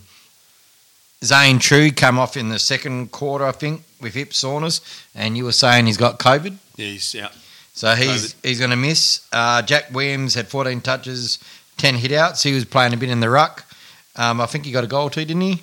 Zane 1.23 1.59
Trew 1.59 1.91
come 1.91 2.17
off 2.17 2.37
in 2.37 2.49
the 2.49 2.59
second 2.59 3.11
quarter, 3.11 3.45
I 3.45 3.51
think, 3.51 3.83
with 3.99 4.13
hip 4.13 4.33
soreness, 4.33 4.81
and 5.13 5.35
you 5.37 5.43
were 5.45 5.51
saying 5.51 5.85
he's 5.85 5.97
got 5.97 6.17
COVID, 6.19 6.55
Yeah, 6.77 6.85
he's 6.87 7.13
out. 7.15 7.33
so 7.73 7.93
he's 7.95 8.35
he's 8.43 8.59
going 8.59 8.71
to 8.71 8.77
miss. 8.77 9.27
Uh, 9.33 9.61
Jack 9.61 9.91
Williams 9.93 10.33
had 10.35 10.47
14 10.47 10.79
touches, 10.81 11.39
10 11.77 11.95
hitouts. 11.95 12.43
He 12.43 12.53
was 12.53 12.63
playing 12.65 12.93
a 12.93 12.97
bit 12.97 13.09
in 13.09 13.19
the 13.19 13.29
ruck. 13.29 13.65
Um, 14.15 14.39
I 14.41 14.45
think 14.45 14.65
he 14.65 14.71
got 14.71 14.83
a 14.83 14.87
goal 14.87 15.09
too, 15.09 15.25
didn't 15.25 15.41
he? 15.41 15.61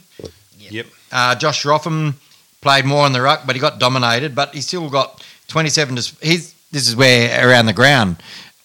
Yep. 0.59 0.87
Uh, 1.13 1.35
Josh 1.37 1.65
Rotham 1.65 2.19
played 2.61 2.85
more 2.85 3.07
in 3.07 3.13
the 3.13 3.23
ruck, 3.23 3.43
but 3.47 3.55
he 3.57 3.61
got 3.61 3.79
dominated. 3.79 4.35
But 4.35 4.55
he 4.55 4.61
still 4.61 4.89
got 4.91 5.25
27. 5.49 5.95
Dis- 5.95 6.19
he's, 6.21 6.55
this 6.73 6.89
is 6.89 6.97
where 6.97 7.47
around 7.49 7.67
the 7.67 7.73
ground 7.73 8.17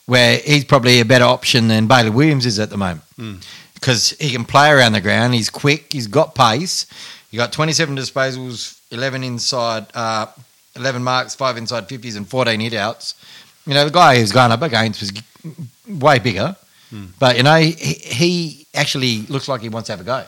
where 0.07 0.37
he's 0.39 0.65
probably 0.65 0.99
a 0.99 1.05
better 1.05 1.23
option 1.25 1.67
than 1.67 1.87
Bailey 1.87 2.09
Williams 2.09 2.45
is 2.45 2.59
at 2.59 2.69
the 2.69 2.77
moment 2.77 3.01
Mm. 3.17 3.45
Because 3.81 4.11
he 4.11 4.29
can 4.31 4.45
play 4.45 4.69
around 4.69 4.93
the 4.93 5.01
ground. 5.01 5.33
He's 5.33 5.49
quick. 5.49 5.91
He's 5.91 6.07
got 6.07 6.33
pace. 6.35 6.85
He 7.31 7.37
got 7.37 7.51
27 7.51 7.95
disposals, 7.97 8.79
11 8.91 9.23
inside, 9.23 9.87
uh, 9.93 10.27
11 10.75 11.03
marks, 11.03 11.33
five 11.35 11.57
inside 11.57 11.89
50s, 11.89 12.15
and 12.15 12.27
14 12.27 12.59
hitouts. 12.59 13.15
You 13.65 13.73
know, 13.73 13.85
the 13.85 13.91
guy 13.91 14.17
who's 14.19 14.31
gone 14.31 14.51
up 14.51 14.61
against 14.61 15.01
was 15.01 15.11
way 15.87 16.19
bigger. 16.19 16.55
But, 17.19 17.37
you 17.37 17.43
know, 17.43 17.55
he, 17.55 17.71
he 17.71 18.67
actually 18.75 19.21
looks 19.29 19.47
like 19.47 19.61
he 19.61 19.69
wants 19.69 19.87
to 19.87 19.93
have 19.93 20.01
a 20.01 20.03
go. 20.03 20.25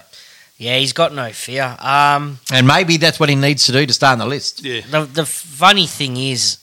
yeah, 0.58 0.78
he's 0.78 0.94
got 0.94 1.14
no 1.14 1.30
fear. 1.34 1.76
Um, 1.80 2.40
And 2.54 2.66
maybe 2.66 2.96
that's 2.98 3.20
what 3.20 3.28
he 3.28 3.36
needs 3.36 3.66
to 3.66 3.74
do 3.74 3.86
to 3.86 3.94
stay 3.94 4.08
on 4.08 4.18
the 4.20 4.26
list. 4.26 4.64
Yeah. 4.64 4.80
the 4.90 5.04
the 5.06 5.26
funny 5.26 5.88
thing 5.88 6.16
is 6.16 6.58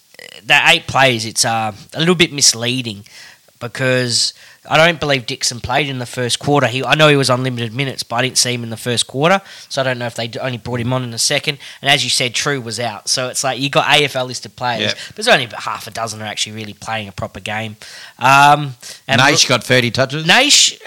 that 0.45 0.73
eight 0.75 0.87
players. 0.87 1.27
It's 1.27 1.45
uh, 1.45 1.73
a 1.93 1.99
little 1.99 2.15
bit 2.15 2.33
misleading 2.33 3.05
because 3.59 4.33
I 4.69 4.77
don't 4.77 5.01
believe 5.01 5.25
Dixon 5.25 5.61
played 5.61 5.89
in 5.89 5.99
the 5.99 6.07
first 6.07 6.39
quarter. 6.39 6.67
He, 6.67 6.85
I 6.85 6.95
know 6.95 7.09
he 7.09 7.17
was 7.17 7.31
on 7.31 7.43
limited 7.43 7.73
minutes, 7.73 8.03
but 8.03 8.17
I 8.17 8.23
didn't 8.23 8.37
see 8.39 8.53
him 8.53 8.63
in 8.63 8.69
the 8.71 8.77
first 8.77 9.07
quarter, 9.07 9.41
so 9.71 9.81
I 9.81 9.85
don't 9.85 9.99
know 9.99 10.07
if 10.07 10.15
they 10.15 10.31
only 10.39 10.59
brought 10.59 10.81
him 10.81 10.93
on 10.93 11.03
in 11.03 11.11
the 11.13 11.19
second. 11.19 11.59
And 11.81 11.91
as 11.91 12.05
you 12.05 12.11
said, 12.11 12.35
Trew 12.35 12.61
was 12.61 12.79
out, 12.79 13.09
so 13.09 13.29
it's 13.29 13.43
like 13.43 13.59
you 13.59 13.71
got 13.71 13.87
AFL 13.87 14.27
listed 14.27 14.57
players, 14.57 14.83
Yep. 14.93 14.99
there's 15.17 15.29
only 15.29 15.45
about 15.47 15.63
half 15.63 15.87
a 15.87 15.91
dozen 15.91 16.21
are 16.21 16.27
actually 16.27 16.57
really 16.57 16.75
playing 16.75 17.09
a 17.09 17.13
proper 17.13 17.41
game. 17.41 17.77
Um, 18.19 18.75
and 19.09 19.21
Naish 19.21 19.49
got 19.49 19.65
30 19.65 19.91
touches. 19.93 20.27
Naish, 20.27 20.79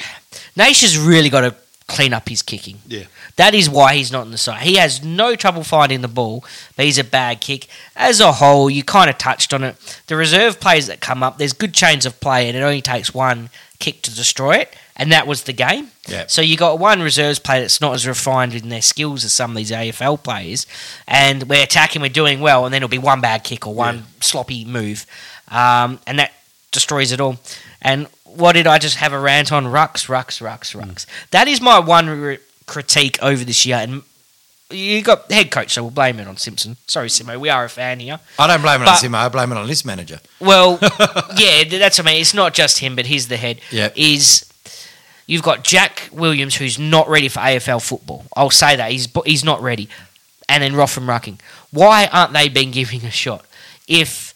Naish 0.56 0.82
has 0.84 0.98
really 0.98 1.30
got 1.30 1.42
to 1.42 1.56
clean 1.88 2.14
up 2.14 2.30
his 2.30 2.42
kicking. 2.42 2.80
Yeah. 2.88 3.06
That 3.36 3.54
is 3.54 3.70
why 3.70 3.96
he's 3.96 4.12
not 4.12 4.26
in 4.26 4.32
the 4.32 4.38
side. 4.38 4.64
He 4.64 4.76
has 4.76 5.04
no 5.04 5.36
trouble 5.36 5.64
finding 5.64 6.02
the 6.02 6.08
ball, 6.08 6.44
but 6.76 6.86
he's 6.86 6.98
a 6.98 7.04
bad 7.04 7.42
kick. 7.42 7.68
As 7.96 8.20
a 8.20 8.34
whole, 8.34 8.70
you 8.70 8.84
kind 8.84 9.10
of 9.10 9.18
touched 9.18 9.54
on 9.54 9.64
it. 9.64 10.02
The 10.08 10.16
reserve 10.16 10.60
players 10.60 10.88
that 10.88 11.02
come 11.02 11.24
up, 11.24 11.38
there's 11.38 11.54
good 11.54 11.74
chains 11.74 12.06
of 12.06 12.20
play, 12.20 12.48
and 12.48 12.58
it 12.58 12.62
only 12.62 12.82
takes 12.82 13.14
one 13.14 13.50
kick 13.80 14.02
to 14.04 14.16
destroy 14.16 14.56
it, 14.58 14.76
and 14.96 15.12
that 15.12 15.28
was 15.28 15.44
the 15.44 15.54
game. 15.54 15.90
Yeah. 16.08 16.26
So 16.28 16.42
you 16.42 16.56
got 16.56 16.80
one 16.80 17.02
reserves 17.02 17.40
player 17.40 17.62
that's 17.62 17.82
not 17.82 17.94
as 17.94 18.08
refined 18.08 18.56
in 18.56 18.70
their 18.70 18.82
skills 18.82 19.26
as 19.26 19.34
some 19.34 19.52
of 19.52 19.58
these 19.58 19.72
AFL 19.72 20.24
players, 20.24 20.66
and 21.08 21.44
we're 21.44 21.64
attacking, 21.64 22.02
we're 22.02 22.10
doing 22.10 22.40
well, 22.40 22.66
and 22.66 22.74
then 22.74 22.80
it'll 22.80 22.90
be 22.90 22.98
one 22.98 23.22
bad 23.22 23.44
kick 23.44 23.68
or 23.68 23.74
one 23.74 24.06
sloppy 24.22 24.64
move, 24.64 25.06
um, 25.50 26.00
and 26.08 26.20
that 26.20 26.32
destroys 26.72 27.12
it 27.12 27.20
all. 27.20 27.38
And 27.82 28.08
what 28.36 28.54
did 28.54 28.68
I 28.68 28.78
just 28.78 28.98
have 28.98 29.14
a 29.14 29.20
rant 29.20 29.52
on? 29.52 29.66
Rucks, 29.66 30.08
rucks, 30.08 30.42
rucks, 30.42 30.76
rucks. 30.80 31.06
Mm. 31.06 31.30
That 31.32 31.48
is 31.48 31.62
my 31.62 31.80
one 31.80 32.10
re- 32.10 32.40
critique 32.66 33.18
over 33.22 33.44
this 33.44 33.66
year, 33.66 33.78
and 33.78 34.04
you 34.70 35.02
got 35.04 35.32
head 35.32 35.52
coach, 35.52 35.72
so 35.74 35.84
we'll 35.84 35.92
blame 35.92 36.20
it 36.20 36.28
on 36.28 36.38
Simpson. 36.38 36.78
Sorry, 36.88 37.08
Simo, 37.10 37.40
we 37.40 37.50
are 37.50 37.66
a 37.66 37.70
fan 37.70 38.00
here. 38.00 38.20
I 38.40 38.48
don't 38.48 38.62
blame 38.62 38.82
it 38.82 38.86
But- 38.86 39.04
on 39.04 39.10
Simo. 39.12 39.16
I 39.16 39.30
blame 39.30 39.52
it 39.52 39.58
on 39.58 39.68
list 39.68 39.86
manager. 39.86 40.20
Well, 40.40 40.80
yeah, 41.38 41.64
that's 41.66 41.98
what 42.00 42.08
I 42.08 42.12
mean. 42.12 42.22
It's 42.22 42.34
not 42.34 42.54
just 42.54 42.80
him, 42.80 42.96
but 42.96 43.06
he's 43.06 43.28
the 43.28 43.38
head. 43.38 43.60
Yeah. 43.72 43.90
Is 43.96 44.46
you've 45.28 45.44
got 45.44 45.64
Jack 45.64 46.10
Williams 46.12 46.56
who's 46.56 46.78
not 46.80 47.08
ready 47.08 47.28
for 47.30 47.40
AFL 47.40 47.82
football. 47.88 48.26
I'll 48.36 48.50
say 48.50 48.76
that 48.76 48.92
he's 48.92 49.08
he's 49.26 49.44
not 49.44 49.62
ready, 49.62 49.90
and 50.50 50.64
then 50.64 50.76
Rotham 50.76 51.06
Rucking. 51.08 51.40
Why 51.72 52.08
aren't 52.12 52.34
they 52.34 52.50
being 52.50 52.72
given 52.72 53.06
a 53.06 53.12
shot? 53.12 53.46
If 53.88 54.33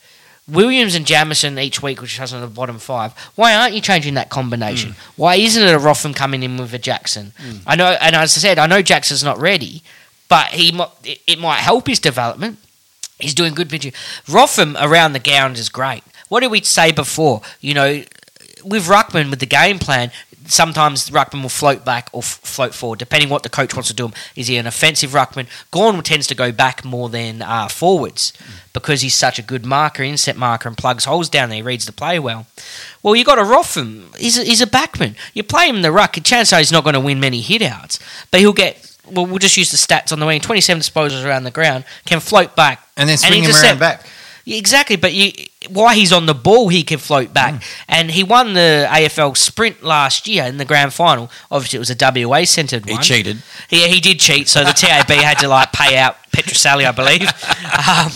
Williams 0.50 0.96
and 0.96 1.06
Jamieson 1.06 1.60
each 1.60 1.82
week, 1.84 2.02
which 2.02 2.18
has 2.18 2.34
on 2.34 2.42
the 2.42 2.48
bottom 2.48 2.80
five, 2.80 3.14
why 3.36 3.54
aren't 3.54 3.74
you 3.74 3.82
changing 3.82 4.14
that 4.14 4.30
combination? 4.30 4.92
Mm. 4.92 4.98
Why 5.18 5.36
isn't 5.36 5.62
it 5.62 5.74
a 5.74 5.80
Rotham 5.80 6.14
coming 6.14 6.42
in 6.42 6.58
with 6.58 6.74
a 6.74 6.80
Jackson? 6.80 7.34
Mm. 7.38 7.64
I 7.68 7.76
know, 7.76 7.98
and 8.00 8.16
as 8.16 8.38
I 8.38 8.40
said, 8.40 8.58
I 8.58 8.66
know 8.66 8.82
Jackson's 8.82 9.24
not 9.24 9.40
ready, 9.40 9.84
but 10.30 10.48
he 10.48 10.70
it, 11.04 11.22
it 11.28 11.40
might 11.40 11.58
help 11.58 11.88
his 11.88 12.00
development. 12.00 12.60
He's 13.20 13.34
doing 13.34 13.56
good 13.56 13.70
pitching. 13.70 13.94
Rotham 14.30 14.78
around 14.80 15.14
the 15.14 15.20
ground 15.20 15.58
is 15.58 15.70
great. 15.70 16.04
What 16.30 16.42
did 16.42 16.52
we 16.52 16.62
say 16.62 16.92
before? 16.92 17.42
You 17.60 17.74
know, 17.74 18.04
with 18.64 18.88
Ruckman, 18.88 19.30
with 19.30 19.40
the 19.40 19.46
game 19.46 19.80
plan, 19.80 20.12
sometimes 20.48 21.10
Ruckman 21.10 21.42
will 21.42 21.50
float 21.50 21.86
back 21.86 22.10
or 22.12 22.20
f- 22.20 22.40
float 22.44 22.74
forward, 22.74 23.00
depending 23.00 23.30
what 23.30 23.44
the 23.44 23.50
coach 23.50 23.74
wants 23.74 23.90
to 23.90 23.96
do 23.96 24.06
him. 24.06 24.14
Is 24.36 24.48
he 24.48 24.58
an 24.58 24.68
offensive 24.68 25.12
Ruckman? 25.12 25.48
Gorn 25.72 26.02
tends 26.04 26.28
to 26.28 26.36
go 26.36 26.52
back 26.52 26.84
more 26.84 27.10
than 27.10 27.42
uh, 27.42 27.68
forwards 27.68 28.34
because 28.74 29.02
he's 29.02 29.16
such 29.16 29.40
a 29.40 29.42
good 29.42 29.66
marker, 29.66 30.04
inset 30.04 30.38
marker, 30.38 30.68
and 30.68 30.78
plugs 30.78 31.06
holes 31.06 31.30
down 31.30 31.50
there. 31.50 31.58
He 31.58 31.62
reads 31.62 31.86
the 31.86 31.92
play 31.92 32.20
well. 32.20 32.48
Well, 33.04 33.16
you 33.16 33.24
got 33.24 33.40
a 33.40 33.44
Rotham. 33.44 34.10
He's 34.18 34.38
a, 34.38 34.44
he's 34.44 34.62
a 34.62 34.68
backman. 34.68 35.16
You 35.34 35.44
play 35.44 35.68
him 35.70 35.78
in 35.78 35.82
the 35.82 35.92
ruck, 35.92 36.14
chances 36.24 36.54
are 36.54 36.60
he's 36.60 36.72
not 36.72 36.84
going 36.84 36.94
to 36.96 37.00
win 37.00 37.20
many 37.20 37.42
hitouts, 37.42 38.00
but 38.32 38.40
he'll 38.40 38.54
get. 38.54 38.84
Well, 39.10 39.26
we'll 39.26 39.38
just 39.40 39.56
use 39.56 39.72
the 39.72 39.78
stats 39.78 40.12
on 40.12 40.20
the 40.20 40.26
wing. 40.26 40.42
Twenty-seven 40.42 40.82
disposals 40.82 41.26
around 41.26 41.44
the 41.46 41.52
ground, 41.52 41.86
can 42.06 42.20
float 42.20 42.56
back, 42.58 42.86
And 42.98 43.08
then 43.08 43.18
swing 43.18 43.40
him 43.40 43.46
intercept. 43.46 43.66
around 43.66 43.80
back. 43.80 44.06
Exactly, 44.56 44.96
but 44.96 45.14
you, 45.14 45.34
why 45.70 45.94
he's 45.96 46.14
on 46.14 46.26
the 46.26 46.34
ball, 46.34 46.70
he 46.70 46.84
can 46.84 47.00
float 47.00 47.34
back, 47.34 47.56
Mm. 47.56 47.64
and 47.90 48.12
he 48.12 48.24
won 48.24 48.54
the 48.54 48.88
AFL 48.90 49.36
Sprint 49.36 49.84
last 49.84 50.26
year 50.28 50.46
in 50.46 50.56
the 50.58 50.64
grand 50.66 50.94
final. 50.94 51.30
Obviously, 51.52 51.78
it 51.78 51.80
was 51.80 51.90
a 51.90 51.96
WA 52.26 52.46
centred 52.46 52.86
one. 52.86 52.98
He 52.98 53.04
cheated. 53.04 53.42
Yeah, 53.70 53.88
he 53.88 54.00
did 54.00 54.20
cheat, 54.20 54.48
so 54.48 54.64
the 54.64 54.72
TAB 54.72 55.10
had 55.10 55.40
to 55.40 55.48
like 55.50 55.74
pay 55.74 55.98
out 55.98 56.16
Petroselli, 56.32 56.86
I 56.88 56.92
believe. 56.92 57.30
Um, 57.90 58.12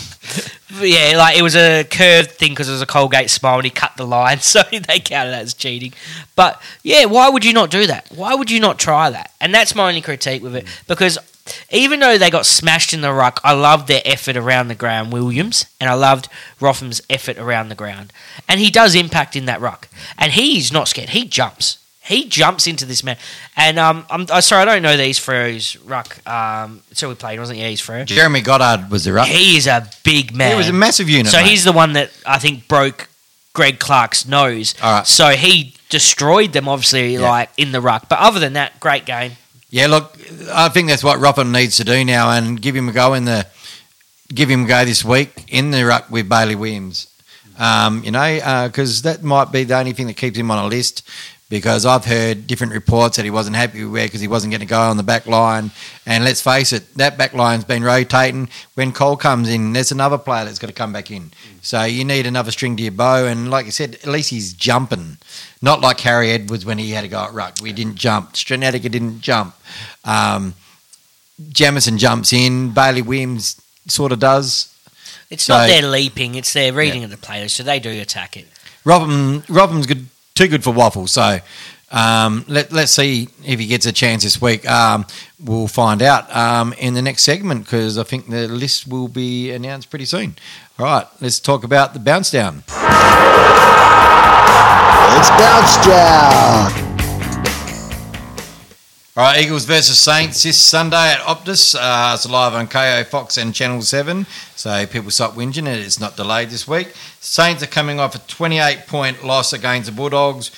yeah, 0.82 1.14
like 1.18 1.38
it 1.38 1.42
was 1.42 1.56
a 1.56 1.84
curved 1.84 2.32
thing 2.32 2.52
because 2.52 2.70
it 2.70 2.72
was 2.72 2.82
a 2.82 2.86
Colgate 2.86 3.30
smile, 3.30 3.56
and 3.58 3.66
he 3.66 3.70
cut 3.70 3.98
the 3.98 4.06
line, 4.06 4.40
so 4.54 4.62
they 4.72 5.00
counted 5.00 5.32
that 5.32 5.42
as 5.42 5.54
cheating. 5.54 5.94
But 6.36 6.62
yeah, 6.84 7.06
why 7.06 7.28
would 7.30 7.44
you 7.44 7.52
not 7.54 7.70
do 7.70 7.86
that? 7.88 8.08
Why 8.16 8.34
would 8.36 8.50
you 8.50 8.60
not 8.60 8.80
try 8.80 9.10
that? 9.10 9.32
And 9.42 9.54
that's 9.54 9.76
my 9.76 9.90
only 9.90 10.02
critique 10.02 10.42
with 10.42 10.56
it 10.56 10.66
because 10.88 11.18
even 11.72 12.00
though 12.00 12.18
they 12.18 12.30
got 12.30 12.46
smashed 12.46 12.94
in 12.94 13.02
the 13.02 13.12
ruck, 13.14 13.40
I 13.44 13.54
loved 13.54 13.88
their 13.88 14.02
effort 14.06 14.38
around 14.38 14.68
the 14.68 14.76
ground, 14.76 15.12
Williams, 15.12 15.66
and 15.80 15.90
I 15.90 15.94
loved 15.94 16.28
Rotham's 16.60 17.02
effort 17.10 17.38
around 17.38 17.70
the 17.70 17.76
ground. 17.76 18.14
And 18.48 18.60
he 18.60 18.70
does 18.70 18.96
impact 18.96 19.36
in 19.36 19.46
that 19.46 19.62
ruck. 19.62 19.88
And 20.18 20.32
he's 20.32 20.72
not 20.72 20.88
scared. 20.88 21.10
He 21.10 21.26
jumps. 21.26 21.78
He 22.04 22.28
jumps 22.28 22.66
into 22.68 22.86
this 22.86 23.04
man. 23.04 23.18
And 23.56 23.78
um, 23.78 24.06
I'm, 24.10 24.26
I'm 24.32 24.42
sorry, 24.42 24.64
I 24.64 24.66
don't 24.66 24.82
know 24.82 24.98
these 24.98 25.18
he's 25.18 25.20
Freo's 25.20 25.78
ruck. 25.86 26.28
Um, 26.28 26.82
so 26.94 27.10
we 27.10 27.16
played, 27.16 27.40
wasn't 27.40 27.58
he? 27.58 27.64
Yeah, 27.64 27.70
he's 27.70 27.82
Freo. 27.82 28.06
Jeremy 28.06 28.42
Goddard 28.42 28.90
was 28.90 29.06
the 29.06 29.14
ruck. 29.14 29.28
He 29.28 29.56
is 29.56 29.68
a 29.68 29.88
big 30.04 30.36
man. 30.36 30.52
He 30.52 30.58
was 30.58 30.68
a 30.70 30.74
massive 30.74 31.10
unit. 31.10 31.28
so 31.28 31.38
mate. 31.38 31.48
he's 31.50 31.64
the 31.64 31.72
one 31.72 31.94
that 31.94 32.12
I 32.26 32.40
think 32.40 32.68
broke 32.68 33.08
Greg 33.54 33.80
Clark's 33.80 34.28
nose. 34.28 34.74
All 34.82 34.98
right. 34.98 35.08
So 35.08 35.30
he 35.30 35.76
destroyed 35.90 36.54
them, 36.54 36.68
obviously, 36.68 37.14
Yeah. 37.16 37.30
like 37.30 37.50
in 37.58 37.72
the 37.72 37.82
ruck. 37.82 38.10
But 38.10 38.20
other 38.20 38.40
than 38.40 38.54
that, 38.54 38.80
great 38.80 39.06
game. 39.06 39.34
Yeah, 39.74 39.88
look, 39.88 40.18
I 40.52 40.68
think 40.68 40.90
that's 40.90 41.04
what 41.04 41.20
Rotham 41.20 41.54
needs 41.54 41.78
to 41.78 41.86
do 41.86 42.04
now, 42.04 42.30
and 42.30 42.62
give 42.62 42.76
him 42.76 42.90
a 42.90 42.92
go 42.92 43.14
in 43.14 43.24
the, 43.24 43.48
give 44.28 44.50
him 44.50 44.66
a 44.66 44.68
go 44.68 44.84
this 44.84 45.06
week 45.06 45.46
in 45.48 45.72
the 45.72 45.86
ruck 45.86 46.12
with 46.12 46.28
Bailey 46.28 46.56
Williams. 46.56 47.08
Um, 47.58 48.04
you 48.04 48.12
know, 48.12 48.68
because 48.68 49.02
that 49.04 49.24
might 49.24 49.50
be 49.52 49.64
the 49.64 49.78
only 49.78 49.94
thing 49.94 50.08
that 50.08 50.18
keeps 50.18 50.38
him 50.38 50.52
on 50.52 50.66
a 50.66 50.68
list. 50.68 51.08
Because 51.52 51.86
I've 51.86 52.06
heard 52.06 52.48
different 52.48 52.72
reports 52.72 53.18
that 53.18 53.26
he 53.26 53.30
wasn't 53.30 53.58
happy 53.58 53.84
with 53.84 54.04
because 54.06 54.22
he 54.22 54.28
wasn't 54.30 54.52
going 54.52 54.62
to 54.62 54.66
go 54.66 54.80
on 54.80 54.96
the 54.96 55.04
back 55.04 55.28
line. 55.28 55.72
And 56.06 56.24
let's 56.24 56.42
face 56.42 56.72
it, 56.72 56.94
that 56.96 57.18
back 57.18 57.34
line's 57.34 57.66
been 57.66 57.84
rotating. 57.84 58.48
When 58.76 58.94
Cole 58.94 59.18
comes 59.18 59.50
in, 59.50 59.74
there's 59.74 59.92
another 59.92 60.18
player 60.18 60.46
that's 60.46 60.60
got 60.60 60.68
to 60.68 60.74
come 60.74 60.94
back 60.94 61.12
in. 61.12 61.32
So 61.62 61.84
you 61.84 62.06
need 62.06 62.26
another 62.26 62.52
string 62.52 62.78
to 62.78 62.84
your 62.84 62.94
bow. 62.94 63.26
And 63.26 63.52
like 63.52 63.66
you 63.66 63.72
said, 63.74 63.96
at 63.96 64.06
least 64.08 64.30
he's 64.30 64.54
jumping. 64.54 65.18
Not 65.62 65.82
like 65.82 66.00
Harry 66.00 66.32
Edwards 66.32 66.66
when 66.66 66.78
he 66.78 66.92
had 66.92 67.02
to 67.02 67.10
go 67.10 67.20
at 67.20 67.34
ruck. 67.34 67.58
We 67.62 67.74
didn't 67.74 67.96
jump. 67.96 68.32
Stranatica 68.32 68.90
didn't 68.90 69.20
jump. 69.20 69.54
Um, 70.06 70.54
Jamieson 71.50 71.98
jumps 71.98 72.32
in. 72.32 72.72
Bailey 72.72 73.02
Williams 73.02 73.60
sort 73.88 74.14
of 74.14 74.20
does. 74.20 74.74
It's 75.30 75.44
So- 75.44 75.58
not 75.58 75.68
their 75.68 75.82
leaping; 75.90 76.36
it's 76.36 76.54
their 76.54 76.72
reading 76.72 77.04
of 77.04 77.10
the 77.10 77.18
players. 77.18 77.54
So 77.54 77.64
they 77.64 77.80
do 77.80 77.90
attack 78.02 78.38
it. 78.38 78.48
Robin, 78.86 79.44
Robin's 79.50 79.86
good, 79.86 80.08
too 80.42 80.48
good 80.48 80.64
for 80.64 80.72
waffle. 80.72 81.06
So 81.06 81.40
um, 81.92 82.46
let, 82.48 82.72
let's 82.72 82.92
see 82.92 83.30
if 83.46 83.60
he 83.60 83.68
gets 83.68 83.86
a 83.86 83.92
chance 83.92 84.24
this 84.24 84.42
week. 84.42 84.68
Um, 84.68 85.06
we'll 85.44 85.68
find 85.68 86.02
out 86.02 86.36
um, 86.36 86.74
in 86.74 86.96
the 86.96 87.02
next 87.02 87.24
segment 87.24 87.66
because 87.66 87.98
I 88.00 88.04
think 88.04 88.28
the 88.30 88.48
list 88.48 88.88
will 88.88 89.08
be 89.08 89.52
announced 89.52 89.90
pretty 89.90 90.06
soon. 90.06 90.36
All 90.80 90.86
right, 90.86 91.06
let's 91.20 91.40
talk 91.40 91.64
about 91.64 91.94
the 91.94 92.00
bounce 92.00 92.32
down. 92.32 92.64
It's 95.14 95.30
bounce 95.30 95.86
down. 95.86 96.91
All 99.18 99.26
right, 99.26 99.44
Eagles 99.44 99.66
versus 99.66 100.00
Saints 100.00 100.42
this 100.42 100.58
Sunday 100.58 101.12
at 101.12 101.20
Optus. 101.20 101.76
Uh, 101.76 102.14
it's 102.14 102.30
live 102.30 102.54
on 102.54 102.66
Kayo 102.68 103.06
Fox 103.06 103.36
and 103.36 103.54
Channel 103.54 103.82
7. 103.82 104.26
So 104.56 104.86
people 104.86 105.12
stop 105.12 105.34
whinging 105.34 105.68
it. 105.68 105.80
It's 105.80 106.00
not 106.00 106.16
delayed 106.16 106.50
this 106.50 106.66
week. 106.66 106.94
Saints 107.20 107.62
are 107.62 107.68
coming 107.68 108.00
off 108.00 108.16
a 108.16 108.20
28 108.20 108.88
point 108.88 109.26
loss 109.26 109.52
against 109.52 109.90
the 109.90 109.92
Bulldogs. 109.94 110.52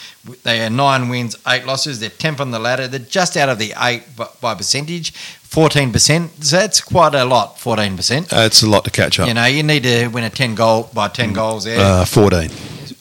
They 0.44 0.64
are 0.64 0.70
nine 0.70 1.10
wins, 1.10 1.36
eight 1.48 1.66
losses. 1.66 2.00
They're 2.00 2.12
10th 2.12 2.42
on 2.42 2.52
the 2.52 2.60
ladder. 2.60 2.88
They're 2.88 3.00
just 3.00 3.36
out 3.38 3.50
of 3.50 3.58
the 3.58 3.74
eight 3.82 4.04
by, 4.16 4.28
by 4.40 4.54
percentage, 4.54 5.14
14%. 5.14 6.44
So 6.44 6.58
that's 6.58 6.80
quite 6.80 7.16
a 7.16 7.26
lot, 7.26 7.58
14%. 7.58 8.32
Uh, 8.32 8.46
it's 8.46 8.62
a 8.62 8.70
lot 8.70 8.84
to 8.84 8.92
catch 8.92 9.20
up. 9.20 9.28
You 9.28 9.34
know, 9.34 9.46
you 9.48 9.64
need 9.64 9.82
to 9.82 10.10
win 10.10 10.26
a 10.26 10.30
10 10.30 10.54
goal 10.54 10.92
by 10.94 11.08
10 11.08 11.34
goals 11.34 11.64
there. 11.64 11.80
Uh, 11.80 12.06
14. 12.06 12.52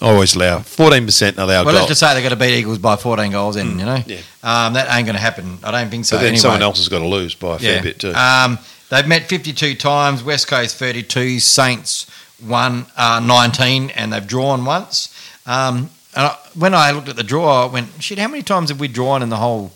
Always 0.02 0.34
allow. 0.34 0.58
14% 0.58 1.38
allow 1.38 1.46
well, 1.46 1.64
goal. 1.64 1.72
let's 1.74 1.86
just 1.86 2.00
say 2.00 2.12
they've 2.14 2.22
got 2.22 2.30
to 2.30 2.36
beat 2.36 2.58
Eagles 2.58 2.78
by 2.78 2.96
14 2.96 3.30
goals, 3.30 3.54
and 3.56 3.78
you 3.78 3.86
know, 3.86 4.02
yeah. 4.06 4.18
um, 4.42 4.72
that 4.74 4.88
ain't 4.94 5.06
going 5.06 5.14
to 5.14 5.20
happen. 5.22 5.58
I 5.62 5.70
don't 5.70 5.90
think 5.90 6.04
so. 6.04 6.16
but 6.16 6.20
then 6.22 6.28
anyway. 6.28 6.40
someone 6.40 6.62
else 6.62 6.78
has 6.78 6.88
got 6.88 6.98
to 6.98 7.06
lose 7.06 7.34
by 7.36 7.56
a 7.56 7.58
fair 7.60 7.82
bit 7.82 8.00
too. 8.00 8.12
Um, 8.12 8.58
they've 8.90 9.06
met 9.06 9.28
52 9.28 9.76
times. 9.76 10.24
West 10.24 10.48
Coast 10.48 10.76
32. 10.76 11.38
Saints 11.38 12.10
one 12.44 12.86
uh, 12.96 13.20
19, 13.24 13.90
and 13.90 14.12
they've 14.12 14.26
drawn 14.26 14.64
once. 14.64 15.14
Um, 15.46 15.88
and 16.16 16.26
I, 16.26 16.36
when 16.54 16.74
I 16.74 16.90
looked 16.90 17.08
at 17.08 17.14
the 17.16 17.22
draw, 17.22 17.66
I 17.68 17.72
went, 17.72 18.02
"Shit, 18.02 18.18
how 18.18 18.26
many 18.28 18.42
times 18.42 18.70
have 18.70 18.80
we 18.80 18.88
drawn 18.88 19.22
in 19.22 19.28
the 19.28 19.36
whole 19.36 19.72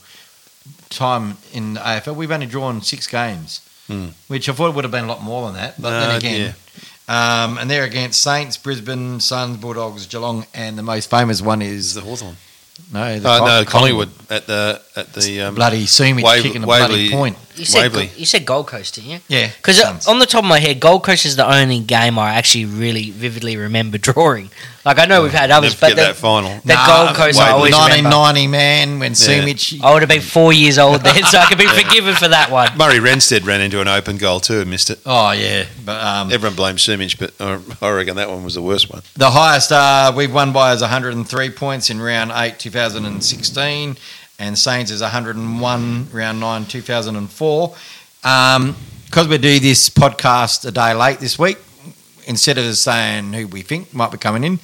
time 0.90 1.36
in 1.52 1.74
the 1.74 1.80
AFL? 1.80 2.16
We've 2.16 2.30
only 2.32 2.46
drawn 2.46 2.82
six 2.82 3.06
games, 3.06 3.60
Hmm. 3.86 4.08
which 4.26 4.48
I 4.48 4.52
thought 4.52 4.74
would 4.74 4.82
have 4.84 4.90
been 4.90 5.04
a 5.04 5.08
lot 5.08 5.22
more 5.22 5.46
than 5.46 5.54
that. 5.54 5.80
But 5.80 5.92
Uh, 5.92 6.00
then 6.08 6.16
again." 6.16 6.54
Um, 7.08 7.58
and 7.58 7.70
they're 7.70 7.84
against 7.84 8.20
Saints, 8.22 8.56
Brisbane, 8.56 9.20
Suns, 9.20 9.58
Bulldogs, 9.58 10.06
Geelong, 10.06 10.44
and 10.54 10.76
the 10.76 10.82
most 10.82 11.08
famous 11.08 11.40
one 11.40 11.62
is 11.62 11.86
is 11.86 11.94
the 11.94 12.00
Hawthorn? 12.00 12.36
no, 12.92 13.18
the 13.20 13.28
Uh, 13.28 13.38
Col- 13.38 13.46
no, 13.46 13.64
Collingwood 13.64 14.10
at 14.28 14.46
the 14.46 14.82
at 14.96 15.12
the 15.14 15.40
um, 15.42 15.54
bloody 15.54 15.86
Sumi 15.86 16.22
Wav- 16.22 16.42
kicking 16.42 16.64
a 16.64 16.66
Waverley- 16.66 17.08
bloody 17.08 17.10
point. 17.10 17.36
You 17.56 17.64
said 17.64 17.82
Waverley. 17.82 18.10
you 18.16 18.26
said 18.26 18.44
Gold 18.44 18.66
Coast, 18.66 18.94
didn't 18.96 19.10
you? 19.10 19.18
Yeah, 19.28 19.50
Because 19.56 20.06
on 20.06 20.18
the 20.18 20.26
top 20.26 20.44
of 20.44 20.48
my 20.48 20.58
head, 20.58 20.78
Gold 20.80 21.04
Coast 21.04 21.24
is 21.24 21.36
the 21.36 21.50
only 21.50 21.80
game 21.80 22.18
I 22.18 22.34
actually 22.34 22.66
really 22.66 23.10
vividly 23.10 23.56
remember 23.56 23.98
drawing. 23.98 24.50
Like 24.84 25.00
I 25.00 25.04
know 25.06 25.22
we've 25.24 25.32
had 25.32 25.50
others, 25.50 25.72
Never 25.72 25.80
but 25.80 25.90
forget 25.90 25.96
the, 25.96 26.12
that 26.12 26.16
final. 26.16 26.60
the 26.64 26.74
Nah, 26.74 26.86
Gold 27.06 27.16
Coast 27.16 27.40
I 27.40 27.50
always 27.50 27.72
remember. 27.72 28.08
1990 28.10 28.46
man 28.46 28.98
when 29.00 29.12
Sumich 29.12 29.82
I 29.82 29.92
would 29.92 30.02
have 30.02 30.08
been 30.08 30.20
four 30.20 30.52
years 30.52 30.78
old 30.78 31.00
then, 31.00 31.24
so 31.24 31.38
I 31.38 31.46
could 31.46 31.58
be 31.58 31.66
forgiven 31.82 32.14
for 32.14 32.28
that 32.28 32.52
one. 32.52 32.76
Murray 32.78 32.98
Renstead 33.00 33.44
ran 33.46 33.60
into 33.60 33.80
an 33.80 33.88
open 33.88 34.16
goal 34.16 34.38
too 34.38 34.60
and 34.60 34.70
missed 34.70 34.90
it. 34.90 35.00
Oh 35.04 35.32
yeah, 35.32 35.64
but 35.84 36.00
um, 36.04 36.30
Everyone 36.30 36.54
blames 36.54 36.86
Sumich, 36.86 37.18
but 37.18 37.32
uh, 37.40 37.58
I 37.84 37.90
reckon 37.90 38.14
that 38.16 38.30
one 38.30 38.44
was 38.44 38.54
the 38.54 38.62
worst 38.62 38.92
one. 38.92 39.02
the 39.16 39.30
highest 39.30 39.72
uh, 39.72 40.12
we've 40.14 40.32
won 40.32 40.52
by 40.52 40.72
is 40.72 40.82
103 40.82 41.50
points 41.50 41.90
in 41.90 42.00
round 42.00 42.30
eight 42.36 42.60
2016, 42.60 43.96
and 44.38 44.58
Saints 44.58 44.90
is 44.90 45.00
101 45.00 46.08
round 46.12 46.40
nine 46.40 46.66
2004. 46.66 47.74
Um, 48.24 48.76
because 49.06 49.28
we 49.28 49.38
do 49.38 49.60
this 49.60 49.88
podcast 49.88 50.66
a 50.66 50.72
day 50.72 50.92
late 50.92 51.20
this 51.20 51.38
week, 51.38 51.58
instead 52.26 52.58
of 52.58 52.76
saying 52.76 53.32
who 53.32 53.46
we 53.46 53.62
think 53.62 53.94
might 53.94 54.10
be 54.10 54.18
coming 54.18 54.44
in, 54.44 54.58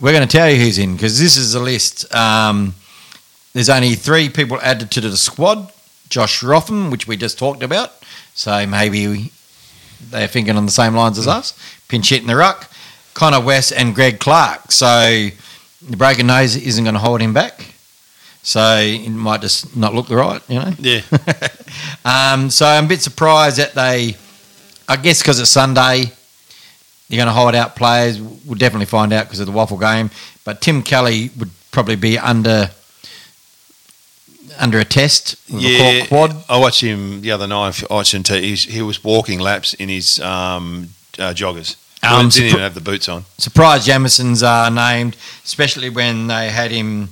we're 0.00 0.12
going 0.12 0.26
to 0.26 0.36
tell 0.36 0.50
you 0.50 0.56
who's 0.56 0.76
in 0.76 0.94
because 0.94 1.18
this 1.18 1.36
is 1.36 1.54
a 1.54 1.60
list. 1.60 2.12
Um, 2.14 2.74
there's 3.52 3.70
only 3.70 3.94
three 3.94 4.28
people 4.28 4.60
added 4.60 4.90
to 4.92 5.00
the 5.00 5.16
squad. 5.16 5.72
Josh 6.08 6.42
Rotham, 6.42 6.90
which 6.90 7.06
we 7.06 7.16
just 7.16 7.38
talked 7.38 7.62
about, 7.62 7.92
so 8.34 8.66
maybe 8.66 9.30
they're 10.10 10.26
thinking 10.26 10.56
on 10.56 10.66
the 10.66 10.72
same 10.72 10.94
lines 10.94 11.18
as 11.18 11.28
us. 11.28 11.56
Pinchett 11.86 12.20
in 12.20 12.26
the 12.26 12.34
ruck, 12.34 12.68
Connor 13.14 13.40
West, 13.40 13.72
and 13.72 13.94
Greg 13.94 14.18
Clark. 14.18 14.72
So 14.72 15.28
the 15.88 15.96
broken 15.96 16.26
nose 16.26 16.56
isn't 16.56 16.82
going 16.82 16.94
to 16.94 17.00
hold 17.00 17.20
him 17.20 17.32
back. 17.32 17.69
So 18.42 18.78
it 18.78 19.10
might 19.10 19.42
just 19.42 19.76
not 19.76 19.94
look 19.94 20.08
the 20.08 20.16
right, 20.16 20.42
you 20.48 20.58
know. 20.58 20.72
Yeah, 20.78 21.02
Um, 22.04 22.50
so 22.50 22.66
I'm 22.66 22.86
a 22.86 22.88
bit 22.88 23.00
surprised 23.02 23.58
that 23.58 23.74
they, 23.74 24.16
I 24.88 24.96
guess 24.96 25.20
because 25.20 25.38
it's 25.38 25.50
Sunday, 25.50 26.10
you're 27.08 27.16
going 27.16 27.26
to 27.26 27.32
hold 27.32 27.54
out 27.54 27.76
players. 27.76 28.20
We'll 28.20 28.58
definitely 28.58 28.86
find 28.86 29.12
out 29.12 29.26
because 29.26 29.40
of 29.40 29.46
the 29.46 29.52
waffle 29.52 29.78
game. 29.78 30.10
But 30.44 30.60
Tim 30.60 30.82
Kelly 30.82 31.30
would 31.38 31.50
probably 31.70 31.96
be 31.96 32.18
under 32.18 32.70
under 34.58 34.78
a 34.78 34.84
test 34.84 35.36
yeah. 35.48 36.04
I 36.48 36.58
watched 36.58 36.80
him 36.82 37.22
the 37.22 37.30
other 37.30 37.46
night. 37.46 37.82
I 37.90 37.94
watched 37.94 38.14
him. 38.14 38.24
He's, 38.24 38.64
he 38.64 38.82
was 38.82 39.02
walking 39.02 39.38
laps 39.38 39.74
in 39.74 39.88
his 39.88 40.20
um, 40.20 40.90
uh, 41.18 41.32
joggers. 41.32 41.76
Um, 42.02 42.28
didn't 42.28 42.48
even 42.48 42.60
have 42.60 42.74
the 42.74 42.80
boots 42.80 43.08
on. 43.08 43.24
Surprised 43.38 43.88
Jamieson's 43.88 44.42
uh, 44.42 44.68
named, 44.70 45.16
especially 45.44 45.90
when 45.90 46.26
they 46.26 46.50
had 46.50 46.70
him. 46.70 47.10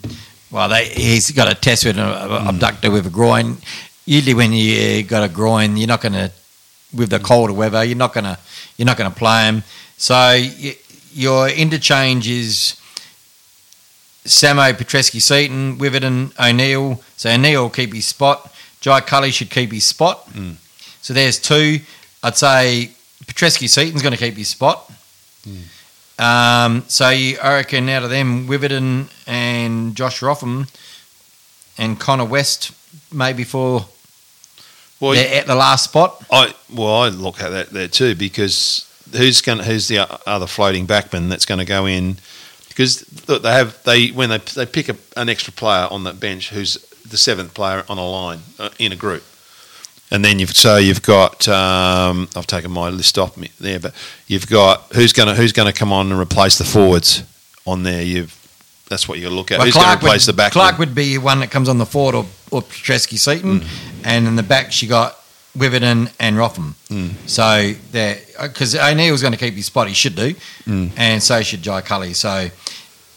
Well, 0.50 0.68
they, 0.68 0.88
he's 0.88 1.30
got 1.30 1.50
a 1.50 1.54
test 1.54 1.84
with 1.84 1.98
an 1.98 2.02
uh, 2.02 2.40
hmm. 2.40 2.48
abductor 2.48 2.90
with 2.90 3.06
a 3.06 3.10
groin. 3.10 3.58
Usually, 4.06 4.34
when 4.34 4.52
you 4.52 5.02
got 5.02 5.22
a 5.22 5.32
groin, 5.32 5.76
you're 5.76 5.88
not 5.88 6.00
going 6.00 6.14
to, 6.14 6.32
with 6.94 7.10
the 7.10 7.18
colder 7.18 7.52
weather, 7.52 7.84
you're 7.84 7.96
not 7.96 8.14
going 8.14 8.24
to, 8.24 8.38
you're 8.76 8.86
not 8.86 8.96
going 8.96 9.10
to 9.10 9.16
play 9.16 9.44
him. 9.44 9.62
So 9.98 10.14
y- 10.14 10.76
your 11.12 11.48
interchange 11.48 12.28
is 12.28 12.80
Samo, 14.24 14.72
Petrevski-Seton, 14.72 15.78
Witherden, 15.78 16.32
O'Neill. 16.38 17.02
So 17.16 17.30
O'Neill 17.30 17.62
will 17.62 17.70
keep 17.70 17.92
his 17.92 18.06
spot. 18.06 18.54
Jai 18.80 19.00
Culley 19.00 19.30
should 19.30 19.50
keep 19.50 19.72
his 19.72 19.84
spot. 19.84 20.26
Mm. 20.30 20.56
So 21.02 21.12
there's 21.12 21.38
two. 21.38 21.80
I'd 22.22 22.36
say 22.36 22.92
Petrevski-Seton's 23.26 24.02
going 24.02 24.14
to 24.14 24.18
keep 24.18 24.34
his 24.34 24.48
spot. 24.48 24.90
Hmm. 25.44 25.62
Um, 26.18 26.84
so 26.88 27.10
you, 27.10 27.38
I 27.42 27.54
reckon 27.54 27.88
out 27.88 28.02
of 28.02 28.10
them, 28.10 28.46
Witherden 28.46 29.08
and 29.26 29.94
Josh 29.94 30.20
Rotham 30.20 30.66
and 31.76 31.98
Connor 31.98 32.24
West, 32.24 32.72
maybe 33.12 33.44
for 33.44 33.86
Well, 35.00 35.12
they're 35.12 35.40
at 35.40 35.46
the 35.46 35.54
last 35.54 35.84
spot. 35.84 36.24
I 36.30 36.54
well, 36.74 37.02
I 37.02 37.08
look 37.08 37.40
at 37.40 37.50
that 37.50 37.70
there 37.70 37.88
too 37.88 38.14
because 38.14 38.84
who's 39.16 39.40
going 39.40 39.60
who's 39.60 39.88
the 39.88 40.00
other 40.28 40.46
floating 40.46 40.86
backman 40.86 41.28
that's 41.28 41.46
going 41.46 41.60
to 41.60 41.64
go 41.64 41.86
in 41.86 42.16
because 42.68 43.28
look, 43.28 43.42
they 43.42 43.52
have 43.52 43.82
they 43.84 44.08
when 44.08 44.30
they 44.30 44.38
they 44.38 44.66
pick 44.66 44.88
a, 44.88 44.96
an 45.16 45.28
extra 45.28 45.52
player 45.52 45.88
on 45.90 46.04
that 46.04 46.20
bench 46.20 46.50
who's 46.50 46.74
the 47.08 47.16
seventh 47.16 47.54
player 47.54 47.84
on 47.88 47.98
a 47.98 48.08
line 48.08 48.40
uh, 48.58 48.70
in 48.78 48.92
a 48.92 48.96
group. 48.96 49.22
And 50.10 50.24
then 50.24 50.38
you've 50.38 50.56
so 50.56 50.76
you've 50.78 51.02
got 51.02 51.46
um, 51.48 52.28
I've 52.34 52.46
taken 52.46 52.70
my 52.70 52.88
list 52.88 53.18
off 53.18 53.36
me 53.36 53.50
there, 53.60 53.78
but 53.78 53.94
you've 54.26 54.46
got 54.46 54.84
who's 54.94 55.12
going 55.12 55.28
to 55.28 55.34
who's 55.34 55.52
going 55.52 55.70
to 55.70 55.78
come 55.78 55.92
on 55.92 56.10
and 56.10 56.18
replace 56.20 56.56
the 56.56 56.64
forwards 56.64 57.22
on 57.66 57.82
there. 57.82 58.02
You've 58.02 58.34
that's 58.88 59.06
what 59.06 59.18
you 59.18 59.28
look 59.28 59.52
at. 59.52 59.58
Well, 59.58 59.66
who's 59.66 59.74
going 59.74 59.84
to 59.84 59.88
Clark 59.90 60.02
replace 60.02 60.26
would, 60.26 60.34
the 60.34 60.36
back? 60.36 60.52
Clark 60.52 60.78
would 60.78 60.94
be 60.94 61.18
one 61.18 61.40
that 61.40 61.50
comes 61.50 61.68
on 61.68 61.76
the 61.76 61.84
forward 61.84 62.14
or, 62.14 62.24
or 62.50 62.62
Petrevski-Seton, 62.62 63.62
and 64.02 64.26
in 64.26 64.36
the 64.36 64.42
back 64.42 64.72
she 64.72 64.86
got 64.86 65.18
Witherden 65.54 66.08
and 66.18 66.38
Rotham. 66.38 66.74
Mm. 66.88 67.14
So 67.28 67.72
there, 67.92 68.18
because 68.40 68.74
O'Neill's 68.74 69.20
going 69.20 69.34
to 69.34 69.38
keep 69.38 69.54
his 69.54 69.66
spot, 69.66 69.88
he 69.88 69.94
should 69.94 70.16
do, 70.16 70.34
Mm. 70.64 70.92
and 70.96 71.22
so 71.22 71.42
should 71.42 71.60
Jai 71.62 71.82
Culley. 71.82 72.14
So 72.14 72.48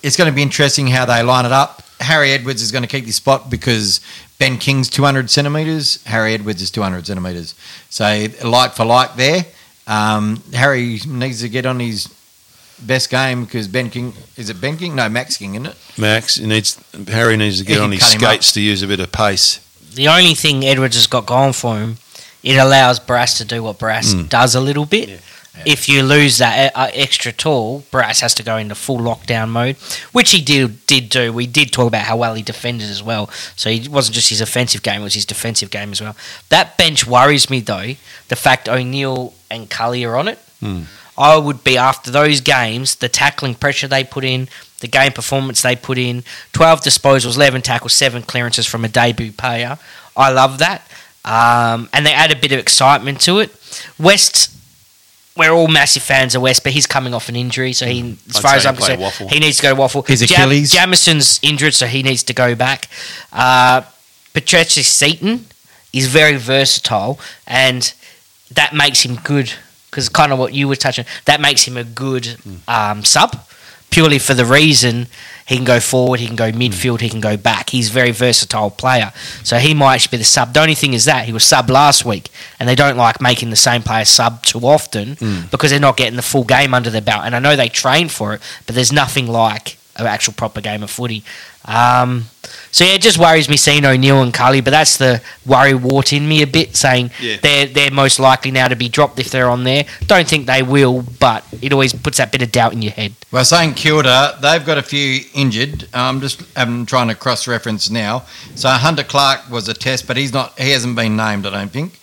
it's 0.04 0.18
going 0.18 0.30
to 0.30 0.36
be 0.36 0.42
interesting 0.42 0.88
how 0.88 1.06
they 1.06 1.24
line 1.24 1.46
it 1.46 1.52
up. 1.54 1.84
Harry 2.02 2.32
Edwards 2.32 2.62
is 2.62 2.72
going 2.72 2.82
to 2.82 2.88
keep 2.88 3.06
his 3.06 3.16
spot 3.16 3.50
because 3.50 4.02
Ben 4.42 4.58
King's 4.58 4.90
200 4.90 5.30
centimetres, 5.30 6.04
Harry 6.06 6.34
Edwards 6.34 6.64
is 6.64 6.72
200 6.72 7.06
centimetres. 7.06 7.54
So 7.92 8.26
like 8.44 8.72
for 8.74 8.86
like 8.86 9.16
there, 9.16 9.46
um, 9.86 10.42
Harry 10.52 11.00
needs 11.08 11.42
to 11.42 11.50
get 11.50 11.68
on 11.68 11.80
his 11.80 12.08
best 12.82 13.12
game 13.12 13.46
because 13.46 13.68
Ben 13.68 13.92
King 13.92 14.14
is 14.38 14.50
it 14.50 14.60
Ben 14.60 14.78
King? 14.78 14.96
No, 14.96 15.08
Max 15.10 15.38
King, 15.38 15.54
isn't 15.54 15.68
it? 15.68 15.76
Max 15.96 16.38
he 16.38 16.48
needs 16.48 16.80
Harry 17.10 17.38
needs 17.38 17.60
to 17.60 17.66
get 17.66 17.80
on 17.82 17.92
his 17.92 18.02
cut 18.02 18.14
him 18.14 18.20
skates 18.22 18.52
to 18.54 18.62
use 18.62 18.82
a 18.82 18.88
bit 18.88 19.00
of 19.00 19.12
pace. 19.12 19.60
The 19.94 20.08
only 20.08 20.34
thing 20.34 20.66
Edwards 20.66 20.96
has 20.96 21.06
got 21.06 21.28
going 21.28 21.54
for 21.54 21.78
him, 21.78 21.98
it 22.42 22.56
allows 22.58 23.00
Barrass 23.00 23.38
to 23.38 23.46
do 23.46 23.62
what 23.62 23.78
Barrass 23.78 24.16
Mm. 24.16 24.28
does 24.28 24.56
a 24.56 24.60
little 24.62 24.88
bit. 24.88 25.10
Yeah. 25.10 25.18
If 25.66 25.90
you 25.90 26.02
lose 26.02 26.38
that 26.38 26.72
uh, 26.76 26.90
extra 26.94 27.32
tall, 27.32 27.82
Barrass 27.92 28.22
has 28.22 28.34
to 28.36 28.44
go 28.44 28.56
into 28.58 28.74
full 28.74 29.00
lockdown 29.00 29.50
mode, 29.50 29.76
which 30.14 30.32
he 30.32 30.42
did 30.42 30.86
did 30.88 31.10
do. 31.10 31.34
We 31.34 31.46
did 31.46 31.72
talk 31.72 31.88
about 31.88 32.06
how 32.06 32.18
well 32.18 32.36
he 32.36 32.42
defended 32.42 32.90
as 32.90 33.04
well. 33.04 33.30
So 33.56 33.70
it 33.70 33.90
wasn't 33.90 34.16
just 34.16 34.30
his 34.30 34.40
offensive 34.40 34.82
game; 34.82 35.02
it 35.02 35.04
was 35.04 35.14
his 35.14 35.26
defensive 35.26 35.70
game 35.70 35.92
as 35.92 36.02
well. 36.02 36.16
That 36.50 36.78
bench 36.78 37.06
worries 37.06 37.50
me 37.50 37.60
though. 37.60 37.94
The 38.30 38.36
fact 38.36 38.70
O'Neill 38.70 39.34
and 39.50 39.70
Culley 39.70 40.06
are 40.06 40.16
on 40.16 40.30
it. 40.30 40.40
Hmm. 40.62 40.84
I 41.18 41.38
would 41.38 41.64
be 41.64 41.78
after 41.78 42.10
those 42.10 42.42
games, 42.42 42.96
the 42.96 43.10
tackling 43.10 43.56
pressure 43.56 43.88
they 43.88 44.04
put 44.04 44.24
in, 44.24 44.48
the 44.80 44.88
game 44.88 45.12
performance 45.12 45.62
they 45.62 45.76
put 45.76 45.98
in, 45.98 46.24
12 46.54 46.82
disposals, 46.82 47.36
11 47.36 47.62
tackles, 47.62 47.94
7 47.94 48.24
clearances 48.24 48.66
from 48.66 48.86
a 48.86 48.88
debut 48.88 49.32
player. 49.32 49.78
I 50.16 50.32
love 50.32 50.58
that. 50.60 50.88
Um, 51.24 51.90
and 51.94 52.06
they 52.06 52.14
add 52.14 52.32
a 52.32 52.36
bit 52.36 52.52
of 52.52 52.60
excitement 52.60 53.22
to 53.22 53.40
it. 53.40 53.52
West, 54.00 54.50
we're 55.38 55.52
all 55.52 55.68
massive 55.68 56.04
fans 56.04 56.36
of 56.36 56.42
West, 56.42 56.64
but 56.64 56.74
he's 56.74 56.86
coming 56.88 57.14
off 57.14 57.30
an 57.30 57.36
injury, 57.36 57.74
so 57.74 57.86
he, 57.86 58.18
as 58.30 58.36
I'd 58.38 58.42
far 58.42 58.56
as 58.56 58.66
I'm 58.66 58.76
concerned, 58.76 59.02
Waffle. 59.02 59.30
he 59.30 59.40
needs 59.40 59.58
to 59.58 59.64
go 59.64 59.70
to 59.70 59.76
Waffle. 59.80 60.02
His 60.04 60.22
Jam- 60.22 60.42
Achilles. 60.50 60.74
Jamieson's 60.74 61.40
injured, 61.42 61.74
so 61.74 61.88
he 61.88 62.04
needs 62.04 62.24
to 62.24 62.34
go 62.34 62.54
back. 62.56 62.88
Uh, 63.32 63.82
Petrevski-Seton 64.34 65.46
is 65.94 66.08
very 66.08 66.36
versatile, 66.38 67.20
and 67.48 67.94
that 68.52 68.74
makes 68.74 69.04
him 69.04 69.16
good 69.24 69.54
because 69.90 70.10
kind 70.10 70.32
of 70.32 70.40
what 70.40 70.54
you 70.54 70.68
were 70.68 70.76
touching. 70.76 71.06
That 71.26 71.42
makes 71.42 71.64
him 71.64 71.78
a 71.78 71.84
good 71.84 72.38
um, 72.68 73.04
sub, 73.04 73.46
purely 73.92 74.18
for 74.18 74.34
the 74.34 74.46
reason 74.46 75.08
he 75.46 75.58
can 75.58 75.66
go 75.66 75.80
forward, 75.80 76.20
he 76.22 76.28
can 76.28 76.36
go 76.36 76.52
midfield, 76.52 77.02
he 77.02 77.10
can 77.10 77.20
go 77.20 77.36
back. 77.36 77.70
He's 77.70 77.90
a 77.90 77.94
very 77.94 78.12
versatile 78.12 78.72
player, 78.72 79.12
so 79.44 79.58
he 79.58 79.74
might 79.74 79.96
actually 79.96 80.18
be 80.18 80.22
the 80.22 80.24
sub. 80.24 80.54
The 80.54 80.62
only 80.62 80.76
thing 80.76 80.94
is 80.94 81.06
that 81.06 81.26
he 81.26 81.34
was 81.34 81.44
sub 81.44 81.70
last 81.70 82.06
week, 82.06 82.30
and 82.60 82.68
they 82.68 82.76
don't 82.76 82.98
like 82.98 83.22
making 83.22 83.50
the 83.50 83.56
same 83.56 83.84
player 83.84 84.06
sub 84.06 84.44
too 84.44 84.60
often 84.60 85.16
mm. 85.18 85.52
because 85.52 85.72
they're 85.72 85.80
not 85.80 85.98
getting 85.98 86.16
the 86.16 86.22
full 86.22 86.46
game 86.46 86.74
under 86.74 86.90
their 86.90 87.02
belt. 87.02 87.24
And 87.26 87.36
I 87.36 87.40
know 87.40 87.56
they 87.56 87.70
train 87.70 88.08
for 88.08 88.34
it, 88.34 88.42
but 88.66 88.76
there's 88.76 88.94
nothing 88.94 89.28
like 89.28 89.78
an 89.98 90.08
actual 90.08 90.34
proper 90.34 90.62
game 90.62 90.84
of 90.84 90.90
footy. 90.90 91.24
Um, 91.66 92.26
so 92.72 92.86
yeah, 92.86 92.94
it 92.94 93.02
just 93.02 93.18
worries 93.18 93.50
me 93.50 93.58
seeing 93.58 93.86
O'Neill 93.86 94.22
and 94.24 94.34
Culley, 94.34 94.62
but 94.62 94.72
that's 94.72 94.98
the 94.98 95.22
worry 95.46 95.74
wart 95.74 96.14
in 96.14 96.28
me 96.28 96.42
a 96.42 96.48
bit, 96.48 96.76
saying 96.76 97.12
Yeah. 97.20 97.38
they're 97.42 97.66
they're 97.68 97.92
most 97.92 98.20
likely 98.20 98.50
now 98.52 98.68
to 98.68 98.76
be 98.76 98.88
dropped 98.90 99.20
if 99.20 99.30
they're 99.30 99.50
on 99.50 99.64
there. 99.64 99.86
Don't 100.08 100.28
think 100.28 100.48
they 100.48 100.64
will, 100.64 101.04
but 101.20 101.44
it 101.62 101.74
always 101.74 101.94
puts 101.94 102.18
that 102.18 102.32
bit 102.32 102.42
of 102.42 102.52
doubt 102.52 102.74
in 102.74 102.82
your 102.82 102.94
head. 102.94 103.14
Well, 103.32 103.46
saying 103.46 103.74
Kilda, 103.76 104.40
they've 104.42 104.66
got 104.66 104.78
a 104.78 104.82
few 104.84 105.22
injured. 105.34 105.88
I'm 105.94 106.22
just 106.22 106.42
I'm 106.56 106.86
trying 106.86 107.10
to 107.10 107.16
cross 107.16 107.48
reference 107.48 107.90
now. 107.90 108.24
So 108.56 108.70
Hunter 108.70 109.04
Clark 109.04 109.50
was 109.50 109.68
a 109.68 109.74
test, 109.74 110.08
but 110.08 110.18
he's 110.18 110.34
not. 110.34 110.58
He 110.60 110.72
hasn't 110.72 110.96
been 110.96 111.16
named. 111.16 111.46
I 111.46 111.52
don't 111.52 111.72
think. 111.72 112.00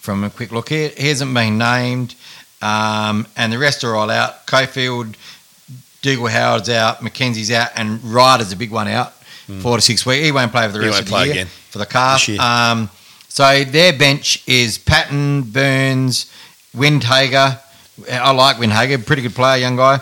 From 0.00 0.24
a 0.24 0.30
quick 0.30 0.50
look 0.52 0.68
here, 0.68 0.90
he 0.96 1.08
hasn't 1.08 1.32
been 1.32 1.58
named, 1.58 2.16
um, 2.60 3.26
and 3.36 3.52
the 3.52 3.58
rest 3.58 3.84
are 3.84 3.94
all 3.94 4.10
out. 4.10 4.46
Cofield, 4.48 5.14
Dougal 6.02 6.26
Howard's 6.26 6.68
out, 6.68 7.02
Mackenzie's 7.02 7.50
out, 7.50 7.70
and 7.76 8.02
Ryder's 8.02 8.52
a 8.52 8.56
big 8.56 8.70
one 8.70 8.88
out. 8.88 9.14
Four 9.60 9.76
to 9.76 9.82
six 9.82 10.06
weeks. 10.06 10.24
He 10.24 10.32
won't 10.32 10.50
play 10.50 10.66
for 10.66 10.72
the 10.72 10.80
He 10.80 10.86
rest 10.86 11.00
of 11.02 11.08
the 11.08 11.24
year 11.24 11.30
again 11.32 11.46
for 11.46 11.78
the 11.78 11.86
calf. 11.86 12.26
Um, 12.38 12.88
so 13.28 13.64
their 13.64 13.92
bench 13.92 14.42
is 14.46 14.78
Patton, 14.78 15.42
Burns, 15.42 16.30
Windhager. 16.74 17.58
I 18.10 18.30
like 18.32 18.56
Windhager, 18.56 19.04
pretty 19.04 19.22
good 19.22 19.34
player, 19.34 19.58
young 19.60 19.76
guy. 19.76 20.00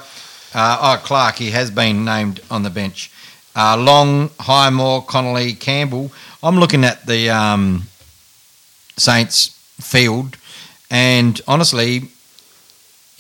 Uh, 0.55 0.79
oh, 0.99 1.03
Clark, 1.05 1.37
he 1.37 1.51
has 1.51 1.71
been 1.71 2.05
named 2.05 2.41
on 2.51 2.63
the 2.63 2.71
bench. 2.71 3.11
Uh, 3.57 3.77
Long, 3.77 4.31
Highmore, 4.41 5.03
Connolly, 5.03 5.55
Campbell. 5.55 6.13
I'm 6.43 6.59
looking 6.59 6.85
at 6.85 7.07
the 7.07 7.31
um, 7.31 7.85
Saints 8.97 9.49
field, 9.81 10.37
and 10.91 11.41
honestly, 11.49 12.09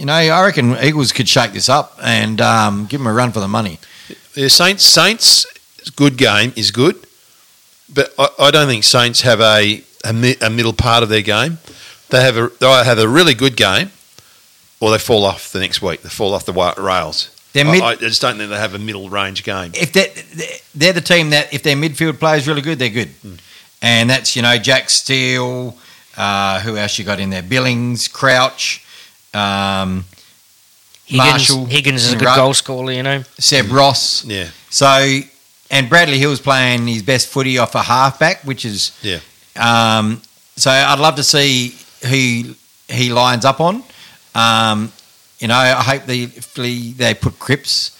you 0.00 0.06
know, 0.06 0.14
I 0.14 0.44
reckon 0.44 0.76
Eagles 0.82 1.12
could 1.12 1.28
shake 1.28 1.52
this 1.52 1.68
up 1.68 1.96
and 2.02 2.40
um, 2.40 2.86
give 2.86 2.98
them 3.00 3.06
a 3.06 3.12
run 3.12 3.30
for 3.32 3.40
the 3.40 3.48
money. 3.48 3.78
The 4.34 4.48
Saints 4.48 4.82
Saints 4.84 5.46
good 5.96 6.16
game 6.16 6.52
is 6.56 6.70
good, 6.70 6.96
but 7.92 8.12
I, 8.18 8.28
I 8.38 8.50
don't 8.50 8.66
think 8.66 8.82
Saints 8.84 9.20
have 9.20 9.40
a, 9.40 9.82
a 10.04 10.12
mi- 10.12 10.36
a 10.40 10.48
middle 10.50 10.72
part 10.72 11.02
of 11.02 11.08
their 11.08 11.22
game. 11.22 11.58
They 12.08 12.22
have 12.22 12.36
a 12.36 12.50
they 12.58 12.66
have 12.66 12.98
a 12.98 13.06
really 13.08 13.34
good 13.34 13.56
game, 13.56 13.90
or 14.80 14.90
they 14.90 14.98
fall 14.98 15.24
off 15.24 15.52
the 15.52 15.60
next 15.60 15.82
week. 15.82 16.02
They 16.02 16.08
fall 16.08 16.32
off 16.34 16.44
the 16.46 16.52
rails. 16.78 17.30
They're 17.52 17.66
I- 17.66 17.80
I, 17.80 17.94
just 17.96 18.22
don't 18.22 18.36
think 18.38 18.50
they 18.50 18.56
have 18.58 18.74
a 18.74 18.78
middle 18.78 19.10
range 19.10 19.44
game. 19.44 19.72
if 19.74 19.92
they're, 19.92 20.12
they're 20.74 20.92
the 20.92 21.00
team 21.00 21.30
that 21.30 21.52
if 21.52 21.62
their 21.62 21.76
midfield 21.76 22.18
player 22.18 22.36
is 22.36 22.46
really 22.48 22.62
good, 22.62 22.78
they're 22.78 22.88
good. 22.88 23.10
And 23.82 24.08
that's, 24.10 24.36
you 24.36 24.42
know, 24.42 24.56
Jack 24.58 24.88
Steele, 24.90 25.76
uh, 26.16 26.60
who 26.60 26.76
else 26.76 26.98
you 26.98 27.04
got 27.04 27.18
in 27.18 27.30
there? 27.30 27.42
Billings, 27.42 28.06
Crouch, 28.08 28.84
um, 29.34 30.04
Higgins, 31.06 31.28
Marshall 31.28 31.66
Higgins 31.66 32.04
is 32.04 32.12
a 32.12 32.16
good 32.16 32.26
Rudd. 32.26 32.36
goal 32.36 32.54
scorer, 32.54 32.92
you 32.92 33.02
know. 33.02 33.22
Seb 33.38 33.70
Ross. 33.70 34.24
Yeah, 34.24 34.48
So, 34.70 35.20
and 35.70 35.88
Bradley 35.88 36.18
Hill's 36.18 36.40
playing 36.40 36.86
his 36.86 37.02
best 37.02 37.28
footy 37.28 37.58
off 37.58 37.74
a 37.74 37.82
halfback, 37.82 38.42
which 38.44 38.64
is, 38.64 38.96
Yeah. 39.02 39.18
Um, 39.56 40.22
so 40.56 40.70
I'd 40.70 40.98
love 40.98 41.16
to 41.16 41.22
see 41.24 41.74
who 42.02 42.54
he 42.88 43.12
lines 43.12 43.44
up 43.44 43.60
on. 43.60 43.82
Um, 44.34 44.92
you 45.38 45.48
know, 45.48 45.54
I 45.56 45.82
hope 45.82 46.04
they 46.04 46.22
hopefully 46.26 46.92
they 46.92 47.14
put 47.14 47.38
Cripps. 47.38 47.96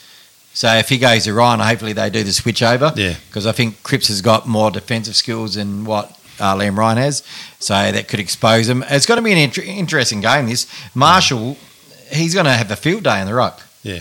So 0.53 0.73
if 0.75 0.89
he 0.89 0.99
goes 0.99 1.25
to 1.25 1.33
Ryan, 1.33 1.61
hopefully 1.61 1.93
they 1.95 2.11
do 2.11 2.23
the 2.23 2.33
switch 2.33 2.63
over. 2.63 2.93
Yeah. 2.97 3.15
Because 3.29 3.47
I 3.47 3.53
think 3.53 3.83
Cripps 3.83 4.09
has 4.09 4.21
got 4.21 4.47
more 4.47 4.71
defensive 4.71 5.17
skills 5.17 5.55
than 5.55 5.85
what 5.85 6.17
uh, 6.41 6.57
Liam 6.57 6.77
Ryan 6.77 6.99
has. 6.99 7.23
So 7.59 7.75
that 7.75 8.09
could 8.09 8.21
expose 8.21 8.69
him. 8.69 8.83
It's 8.89 9.07
going 9.07 9.19
to 9.19 9.23
be 9.23 9.33
an 9.33 9.39
inter- 9.39 9.63
interesting 9.63 10.21
game. 10.21 10.47
This 10.47 10.67
Marshall, 10.95 11.57
he's 12.11 12.35
going 12.35 12.47
to 12.47 12.53
have 12.53 12.71
a 12.71 12.77
field 12.77 13.05
day 13.05 13.21
in 13.21 13.27
the 13.27 13.35
ruck. 13.35 13.63
Yeah. 13.83 14.01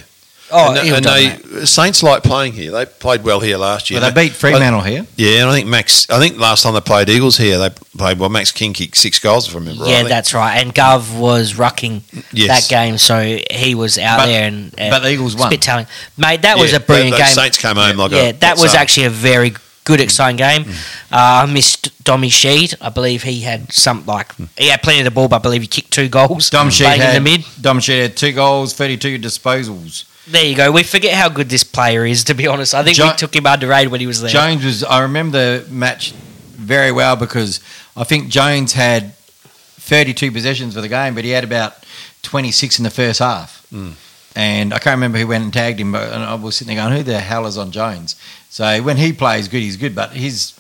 Oh, 0.52 0.72
and, 0.76 0.80
he'll 0.84 0.96
and 0.96 1.06
dominate. 1.06 1.44
they 1.44 1.66
Saints 1.66 2.02
like 2.02 2.24
playing 2.24 2.54
here. 2.54 2.72
They 2.72 2.88
played 2.88 3.24
well 3.24 3.40
here 3.40 3.58
last 3.58 3.92
year. 3.92 4.00
But 4.00 4.16
they 4.16 4.24
beat 4.24 4.34
Fremantle 4.34 4.82
here. 4.82 5.06
Yeah, 5.16 5.42
and 5.42 5.50
I 5.52 5.54
think 5.54 5.68
Max. 5.68 6.10
I 6.10 6.18
think 6.18 6.40
last 6.40 6.64
time 6.64 6.74
they 6.74 6.82
played 6.82 7.08
Eagles 7.08 7.38
here, 7.38 7.60
they 7.60 7.70
played 7.70 8.18
well. 8.18 8.30
Max 8.30 8.52
King 8.52 8.74
kicked 8.74 8.98
six 8.98 9.20
goals, 9.20 9.48
if 9.48 9.54
I 9.54 9.60
remember 9.60 9.86
yeah, 9.86 9.98
rightly. 9.98 10.10
that's 10.10 10.34
right. 10.34 10.58
And 10.58 10.74
Gov 10.74 11.20
was 11.20 11.54
rucking 11.54 12.02
yes. 12.34 12.68
that 12.68 12.68
game, 12.74 12.98
so 12.98 13.38
he 13.52 13.76
was 13.76 14.00
out 14.00 14.18
But- 14.18 14.26
there 14.26 14.48
and 14.48 14.74
uh, 14.74 14.90
But 14.90 15.00
the 15.02 15.12
Eagles 15.12 15.36
won. 15.36 15.52
Bit 15.52 15.62
telling. 15.62 15.86
Mate, 16.18 16.42
that 16.42 16.58
was 16.58 16.74
a 16.74 16.80
brilliant 16.80 17.12
the- 17.12 17.18
the 17.18 17.24
game. 17.26 17.34
Saints 17.36 17.58
came 17.60 17.76
home 17.76 17.98
like 17.98 18.10
yeah, 18.12 18.30
a 18.30 18.34
that 18.34 18.58
was 18.58 18.72
so- 18.72 18.78
actually 18.80 19.04
a 19.06 19.10
very 19.12 19.54
good, 19.90 20.02
exciting 20.02 20.38
game. 20.38 20.64
Mm. 20.66 21.12
Uh, 21.12 21.44
I 21.44 21.46
missed 21.52 22.04
Dommy 22.04 22.28
Sheed. 22.30 22.76
I 22.80 22.90
believe 22.90 23.24
he 23.24 23.42
had 23.42 23.74
some 23.74 24.06
like 24.06 24.34
he 24.56 24.68
had 24.68 24.84
plenty 24.84 25.00
of 25.00 25.06
the 25.06 25.12
ball, 25.12 25.28
but 25.28 25.38
I 25.38 25.40
believe 25.40 25.64
he 25.64 25.68
kicked 25.68 25.92
two 25.92 26.08
goals. 26.10 26.52
Dom 26.52 26.70
Sheed 26.70 26.98
had, 26.98 27.16
in 27.16 27.24
the 27.24 27.30
mid. 27.30 27.46
Dom 27.60 27.80
Sheed 27.80 28.02
had 28.02 28.18
two 28.18 28.32
goals, 28.32 28.74
32 28.74 29.18
disposals. 29.18 30.06
There 30.28 30.46
you 30.46 30.56
go. 30.56 30.72
We 30.72 30.84
forget 30.84 31.16
how 31.16 31.28
good 31.30 31.50
this 31.50 31.64
player 31.64 32.06
is. 32.06 32.24
To 32.26 32.36
be 32.36 32.46
honest, 32.46 32.76
I 32.76 32.84
think 32.84 32.98
Jo- 32.98 33.08
we 33.08 33.16
took 33.16 33.36
him 33.36 33.48
underrated 33.48 33.92
when 33.92 34.00
he 34.00 34.06
was 34.06 34.22
there. 34.22 34.30
Jones 34.30 34.64
was. 34.64 34.84
I 34.84 35.02
remember 35.02 35.60
the 35.62 35.72
match 35.72 36.12
very 36.12 36.92
well 36.92 37.16
because 37.16 37.60
I 37.98 38.04
think 38.04 38.30
Jones 38.30 38.74
had 38.74 39.16
32 39.16 40.32
possessions 40.32 40.76
for 40.76 40.82
the 40.82 40.88
game, 40.88 41.16
but 41.16 41.24
he 41.24 41.32
had 41.32 41.44
about 41.44 41.74
26 42.22 42.78
in 42.78 42.84
the 42.84 42.92
first 42.92 43.20
half. 43.20 43.66
Mm. 43.74 43.94
And 44.36 44.74
I 44.74 44.80
can't 44.80 44.96
remember 44.96 45.18
who 45.18 45.28
went 45.28 45.44
and 45.44 45.54
tagged 45.54 45.80
him, 45.80 45.92
but 45.92 46.14
I 46.14 46.36
was 46.36 46.56
sitting 46.56 46.76
there 46.76 46.86
going, 46.86 46.98
"Who 46.98 47.04
the 47.04 47.20
hell 47.20 47.46
is 47.48 47.58
on 47.58 47.72
Jones?" 47.72 48.16
So 48.50 48.82
when 48.84 48.98
he 48.98 49.12
plays 49.14 49.48
good, 49.48 49.62
he's 49.62 49.78
good, 49.78 49.96
but 49.96 50.12
his 50.12 50.54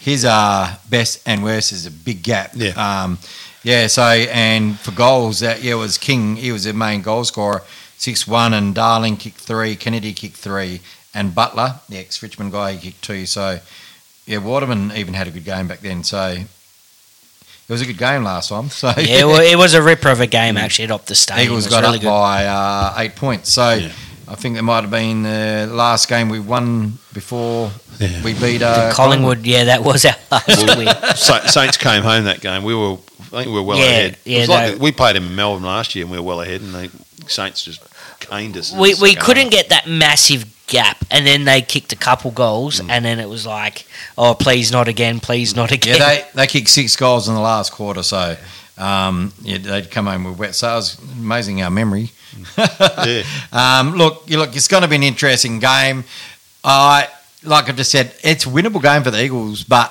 his 0.00 0.24
uh, 0.24 0.76
best 0.88 1.22
and 1.26 1.42
worst 1.42 1.72
is 1.72 1.86
a 1.86 1.90
big 1.90 2.22
gap. 2.22 2.52
Yeah. 2.54 2.70
Um, 2.70 3.18
yeah. 3.62 3.86
So 3.88 4.02
and 4.02 4.78
for 4.78 4.92
goals, 4.92 5.40
that 5.40 5.62
yeah 5.62 5.74
was 5.74 5.98
King. 5.98 6.36
He 6.36 6.52
was 6.52 6.64
the 6.64 6.72
main 6.72 7.02
goal 7.02 7.24
scorer, 7.24 7.62
six 7.96 8.26
one, 8.26 8.54
and 8.54 8.74
Darling 8.74 9.16
kicked 9.16 9.40
three, 9.40 9.76
Kennedy 9.76 10.12
kicked 10.12 10.36
three, 10.36 10.80
and 11.14 11.34
Butler, 11.34 11.80
the 11.88 11.98
ex 11.98 12.22
Richmond 12.22 12.52
guy, 12.52 12.72
he 12.72 12.90
kicked 12.90 13.02
two. 13.02 13.26
So 13.26 13.58
yeah, 14.26 14.38
Waterman 14.38 14.92
even 14.92 15.14
had 15.14 15.26
a 15.26 15.30
good 15.30 15.44
game 15.44 15.66
back 15.66 15.80
then. 15.80 16.04
So 16.04 16.36
it 17.70 17.74
was 17.74 17.82
a 17.82 17.86
good 17.86 17.98
game 17.98 18.24
last 18.24 18.48
time. 18.48 18.68
So 18.68 18.92
yeah, 18.98 19.24
well, 19.30 19.40
it 19.40 19.56
was 19.56 19.74
a 19.74 19.82
ripper 19.82 20.08
of 20.10 20.20
a 20.20 20.26
game 20.26 20.56
actually 20.56 20.86
at 20.86 20.90
Optus 20.90 21.16
Stadium. 21.16 21.44
Eagles 21.46 21.66
It 21.66 21.68
was 21.68 21.74
got 21.74 21.82
really 21.84 21.96
up 21.98 22.02
good. 22.02 22.08
by 22.08 22.46
uh, 22.46 22.94
eight 22.98 23.14
points. 23.16 23.52
So 23.52 23.70
Yeah. 23.74 23.92
I 24.28 24.34
think 24.36 24.56
that 24.56 24.62
might 24.62 24.82
have 24.82 24.90
been 24.90 25.22
the 25.24 25.68
last 25.72 26.08
game 26.08 26.28
we 26.28 26.38
won 26.40 26.98
before 27.12 27.70
Yeah. 27.98 28.22
we 28.22 28.34
beat 28.34 28.62
uh, 28.62 28.92
Collingwood. 28.92 29.44
Yeah, 29.46 29.64
that 29.64 29.82
was 29.82 30.04
our 30.04 30.14
last 30.32 30.76
win. 30.76 30.88
Saints 31.48 31.76
came 31.76 32.02
home 32.02 32.24
that 32.24 32.40
game. 32.40 32.62
We 32.64 32.74
were, 32.74 32.94
I 33.32 33.42
think, 33.42 33.46
we 33.46 33.52
were 33.54 33.62
well 33.62 33.78
Yeah, 33.78 33.84
ahead. 33.84 34.18
yeah, 34.24 34.36
it 34.36 34.40
was 34.42 34.48
like 34.48 34.72
no. 34.74 34.78
we 34.82 34.92
played 34.92 35.16
them 35.16 35.26
in 35.26 35.34
Melbourne 35.36 35.64
last 35.64 35.94
year, 35.94 36.04
and 36.04 36.12
we 36.12 36.18
were 36.18 36.24
well 36.24 36.40
ahead, 36.42 36.60
and 36.60 36.72
the 36.74 36.90
Saints 37.28 37.64
just 37.64 37.80
caned 38.20 38.56
us. 38.56 38.72
we 38.72 38.94
we 38.94 39.14
couldn't 39.14 39.50
get 39.50 39.68
that 39.70 39.86
massive 39.88 40.44
gap, 40.66 41.04
and 41.10 41.26
then 41.26 41.44
they 41.44 41.60
kicked 41.62 41.92
a 41.92 41.96
couple 41.96 42.30
goals, 42.30 42.80
Mm. 42.80 42.90
and 42.90 43.04
then 43.04 43.18
it 43.18 43.28
was 43.28 43.44
like, 43.44 43.86
oh, 44.16 44.34
please 44.34 44.70
not 44.70 44.86
again, 44.88 45.18
please 45.20 45.56
not 45.56 45.72
again. 45.72 45.98
Yeah, 45.98 46.08
they, 46.08 46.24
they 46.34 46.46
kicked 46.46 46.68
six 46.68 46.94
goals 46.96 47.28
in 47.28 47.34
the 47.34 47.40
last 47.40 47.72
quarter, 47.72 48.02
so 48.04 48.36
um, 48.78 49.32
yeah, 49.42 49.58
they'd 49.58 49.90
come 49.90 50.06
home 50.06 50.24
with 50.24 50.38
wet. 50.38 50.54
So 50.54 50.70
it 50.70 50.74
was 50.76 50.98
amazing 51.18 51.62
our 51.62 51.70
memory. 51.70 52.10
Yeah. 52.56 53.22
Um, 53.52 53.94
look, 53.96 54.22
you 54.26 54.38
look, 54.38 54.54
it's 54.54 54.68
going 54.68 54.82
to 54.82 54.88
be 54.88 54.94
an 54.96 55.02
interesting 55.02 55.58
game. 55.58 56.04
I 56.62 57.08
like 57.42 57.68
I've 57.68 57.76
just 57.76 57.90
said, 57.90 58.14
it's 58.22 58.46
a 58.46 58.48
winnable 58.48 58.80
game 58.82 59.02
for 59.02 59.10
the 59.10 59.22
Eagles, 59.24 59.64
but 59.64 59.90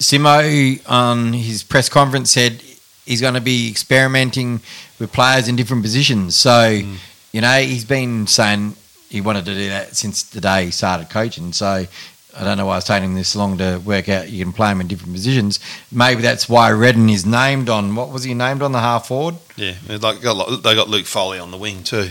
Simo 0.00 0.80
on 0.88 1.32
his 1.34 1.62
press 1.62 1.88
conference 1.88 2.30
said 2.32 2.62
he's 3.04 3.20
going 3.20 3.34
to 3.34 3.40
be 3.40 3.68
experimenting 3.70 4.60
with 4.98 5.12
players 5.12 5.46
in 5.48 5.56
different 5.56 5.82
positions. 5.82 6.34
So, 6.36 6.80
you 7.32 7.40
know, 7.40 7.60
he's 7.60 7.84
been 7.84 8.26
saying 8.26 8.76
he 9.08 9.20
wanted 9.20 9.44
to 9.46 9.54
do 9.54 9.68
that 9.68 9.96
since 9.96 10.22
the 10.22 10.40
day 10.40 10.66
he 10.66 10.70
started 10.70 11.10
coaching. 11.10 11.52
So, 11.52 11.86
I 12.36 12.44
don't 12.44 12.56
know 12.56 12.66
why 12.66 12.76
it's 12.78 12.86
taking 12.86 13.10
him 13.10 13.14
this 13.14 13.34
long 13.34 13.58
to 13.58 13.78
work 13.84 14.08
out 14.08 14.30
you 14.30 14.44
can 14.44 14.52
play 14.52 14.70
him 14.70 14.80
in 14.80 14.86
different 14.86 15.12
positions. 15.12 15.58
Maybe 15.90 16.22
that's 16.22 16.48
why 16.48 16.70
Redden 16.70 17.08
is 17.10 17.26
named 17.26 17.68
on 17.68 17.94
what 17.96 18.10
was 18.10 18.24
he 18.24 18.34
named 18.34 18.62
on 18.62 18.72
the 18.72 18.78
half 18.80 19.08
forward? 19.08 19.36
Yeah, 19.56 19.74
they 19.86 19.96
like 19.98 20.22
got, 20.22 20.62
they 20.62 20.74
got 20.74 20.88
Luke 20.88 21.06
Foley 21.06 21.38
on 21.38 21.50
the 21.50 21.56
wing 21.58 21.82
too. 21.82 22.10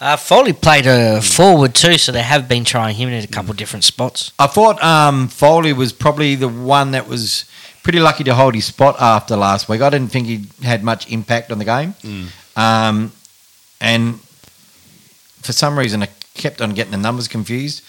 Uh, 0.00 0.16
Foley 0.16 0.52
played 0.52 0.84
a 0.84 1.22
forward 1.22 1.76
too, 1.76 1.96
so 1.96 2.10
they 2.10 2.22
have 2.22 2.48
been 2.48 2.64
trying 2.64 2.96
him 2.96 3.08
in 3.08 3.22
a 3.22 3.26
couple 3.28 3.54
different 3.54 3.84
spots. 3.84 4.32
I 4.36 4.48
thought 4.48 4.82
um, 4.82 5.28
Foley 5.28 5.72
was 5.72 5.92
probably 5.92 6.34
the 6.34 6.48
one 6.48 6.90
that 6.90 7.06
was 7.06 7.44
pretty 7.84 8.00
lucky 8.00 8.24
to 8.24 8.34
hold 8.34 8.56
his 8.56 8.64
spot 8.64 8.96
after 9.00 9.36
last 9.36 9.68
week. 9.68 9.80
I 9.80 9.90
didn't 9.90 10.10
think 10.10 10.26
he 10.26 10.46
had 10.64 10.82
much 10.82 11.08
impact 11.08 11.52
on 11.52 11.58
the 11.58 11.64
game. 11.64 11.94
Um, 12.56 13.12
and 13.80 14.18
for 15.42 15.52
some 15.52 15.78
reason, 15.78 16.02
I 16.02 16.08
kept 16.34 16.60
on 16.60 16.72
getting 16.74 16.92
the 16.92 16.98
numbers 16.98 17.28
confused. 17.28 17.82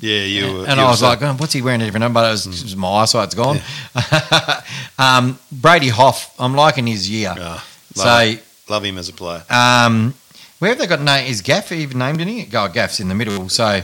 Yeah, 0.00 0.20
you. 0.22 0.52
were- 0.52 0.66
and 0.66 0.78
you 0.78 0.84
I 0.84 0.90
was 0.90 1.00
like, 1.02 1.22
oh, 1.22 1.34
what's 1.34 1.52
he 1.52 1.62
wearing 1.62 1.80
a 1.80 1.84
different 1.84 2.02
number? 2.02 2.20
It 2.26 2.30
was, 2.30 2.46
was 2.46 2.74
my 2.76 2.88
eyesight's 2.88 3.34
gone. 3.34 3.58
um, 4.98 5.38
Brady 5.52 5.88
Hough, 5.88 6.34
I'm 6.38 6.54
liking 6.54 6.86
his 6.86 7.08
year. 7.08 7.34
Ah, 7.38 7.64
so, 7.94 8.04
love, 8.04 8.64
love 8.68 8.84
him 8.84 8.98
as 8.98 9.08
a 9.08 9.12
player. 9.12 9.42
um, 9.50 10.14
where 10.58 10.70
have 10.70 10.78
they 10.78 10.86
got 10.86 11.00
name? 11.02 11.30
Is 11.30 11.40
Gaff 11.42 11.70
even 11.70 11.98
named 11.98 12.20
in 12.20 12.28
it? 12.28 12.54
Oh, 12.54 12.68
Gaff's 12.68 12.98
in 12.98 13.08
the 13.08 13.14
middle. 13.14 13.48
So 13.50 13.82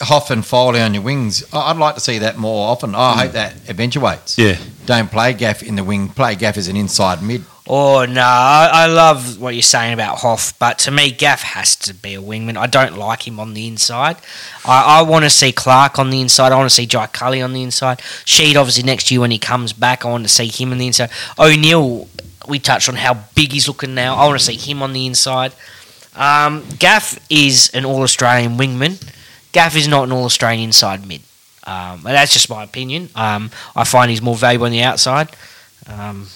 Hough 0.00 0.30
and 0.30 0.46
Foley 0.46 0.80
on 0.80 0.94
your 0.94 1.02
wings. 1.02 1.44
I'd 1.52 1.76
like 1.76 1.96
to 1.96 2.00
see 2.00 2.18
that 2.18 2.38
more 2.38 2.68
often. 2.70 2.94
I 2.94 3.24
hope 3.24 3.32
that 3.32 3.54
eventuates. 3.68 4.38
Yeah, 4.38 4.56
Don't 4.86 5.10
play 5.10 5.32
Gaff 5.34 5.62
in 5.62 5.74
the 5.76 5.82
wing. 5.84 6.08
Play 6.08 6.36
Gaff 6.36 6.56
as 6.56 6.68
an 6.68 6.76
inside 6.76 7.22
mid. 7.22 7.44
Oh 7.66 8.04
no, 8.04 8.20
I, 8.20 8.68
I 8.70 8.86
love 8.86 9.40
what 9.40 9.54
you're 9.54 9.62
saying 9.62 9.94
about 9.94 10.18
Hough, 10.18 10.52
but 10.58 10.78
to 10.80 10.90
me, 10.90 11.10
Gaff 11.10 11.42
has 11.42 11.74
to 11.76 11.94
be 11.94 12.14
a 12.14 12.20
wingman. 12.20 12.58
I 12.58 12.66
don't 12.66 12.98
like 12.98 13.26
him 13.26 13.40
on 13.40 13.54
the 13.54 13.66
inside. 13.66 14.18
I, 14.66 14.98
I 14.98 15.02
want 15.02 15.24
to 15.24 15.30
see 15.30 15.50
Clark 15.50 15.98
on 15.98 16.10
the 16.10 16.20
inside. 16.20 16.52
I 16.52 16.56
want 16.56 16.68
to 16.68 16.74
see 16.74 16.84
Jai 16.84 17.06
Culley 17.06 17.40
on 17.40 17.54
the 17.54 17.62
inside. 17.62 18.00
Sheed, 18.26 18.56
obviously, 18.56 18.82
next 18.82 19.10
year 19.10 19.20
when 19.20 19.30
he 19.30 19.38
comes 19.38 19.72
back, 19.72 20.04
I 20.04 20.10
want 20.10 20.24
to 20.24 20.28
see 20.28 20.48
him 20.48 20.72
on 20.72 20.78
the 20.78 20.86
inside. 20.86 21.08
O'Neill, 21.38 22.06
we 22.46 22.58
touched 22.58 22.90
on 22.90 22.96
how 22.96 23.14
big 23.34 23.52
he's 23.52 23.66
looking 23.66 23.94
now. 23.94 24.16
I 24.16 24.26
want 24.26 24.38
to 24.38 24.44
see 24.44 24.56
him 24.56 24.82
on 24.82 24.92
the 24.92 25.06
inside. 25.06 25.54
Um, 26.14 26.64
Gaff 26.78 27.18
is 27.30 27.70
an 27.72 27.86
All 27.86 28.02
Australian 28.02 28.58
wingman. 28.58 29.02
Gaff 29.52 29.74
is 29.74 29.88
not 29.88 30.04
an 30.04 30.12
All 30.12 30.24
Australian 30.24 30.64
inside 30.64 31.06
mid. 31.08 31.22
Um, 31.66 32.02
that's 32.02 32.34
just 32.34 32.50
my 32.50 32.62
opinion. 32.62 33.08
Um, 33.14 33.50
I 33.74 33.84
find 33.84 34.10
he's 34.10 34.20
more 34.20 34.36
valuable 34.36 34.66
on 34.66 34.72
the 34.72 34.82
outside. 34.82 35.34
Um, 35.88 36.26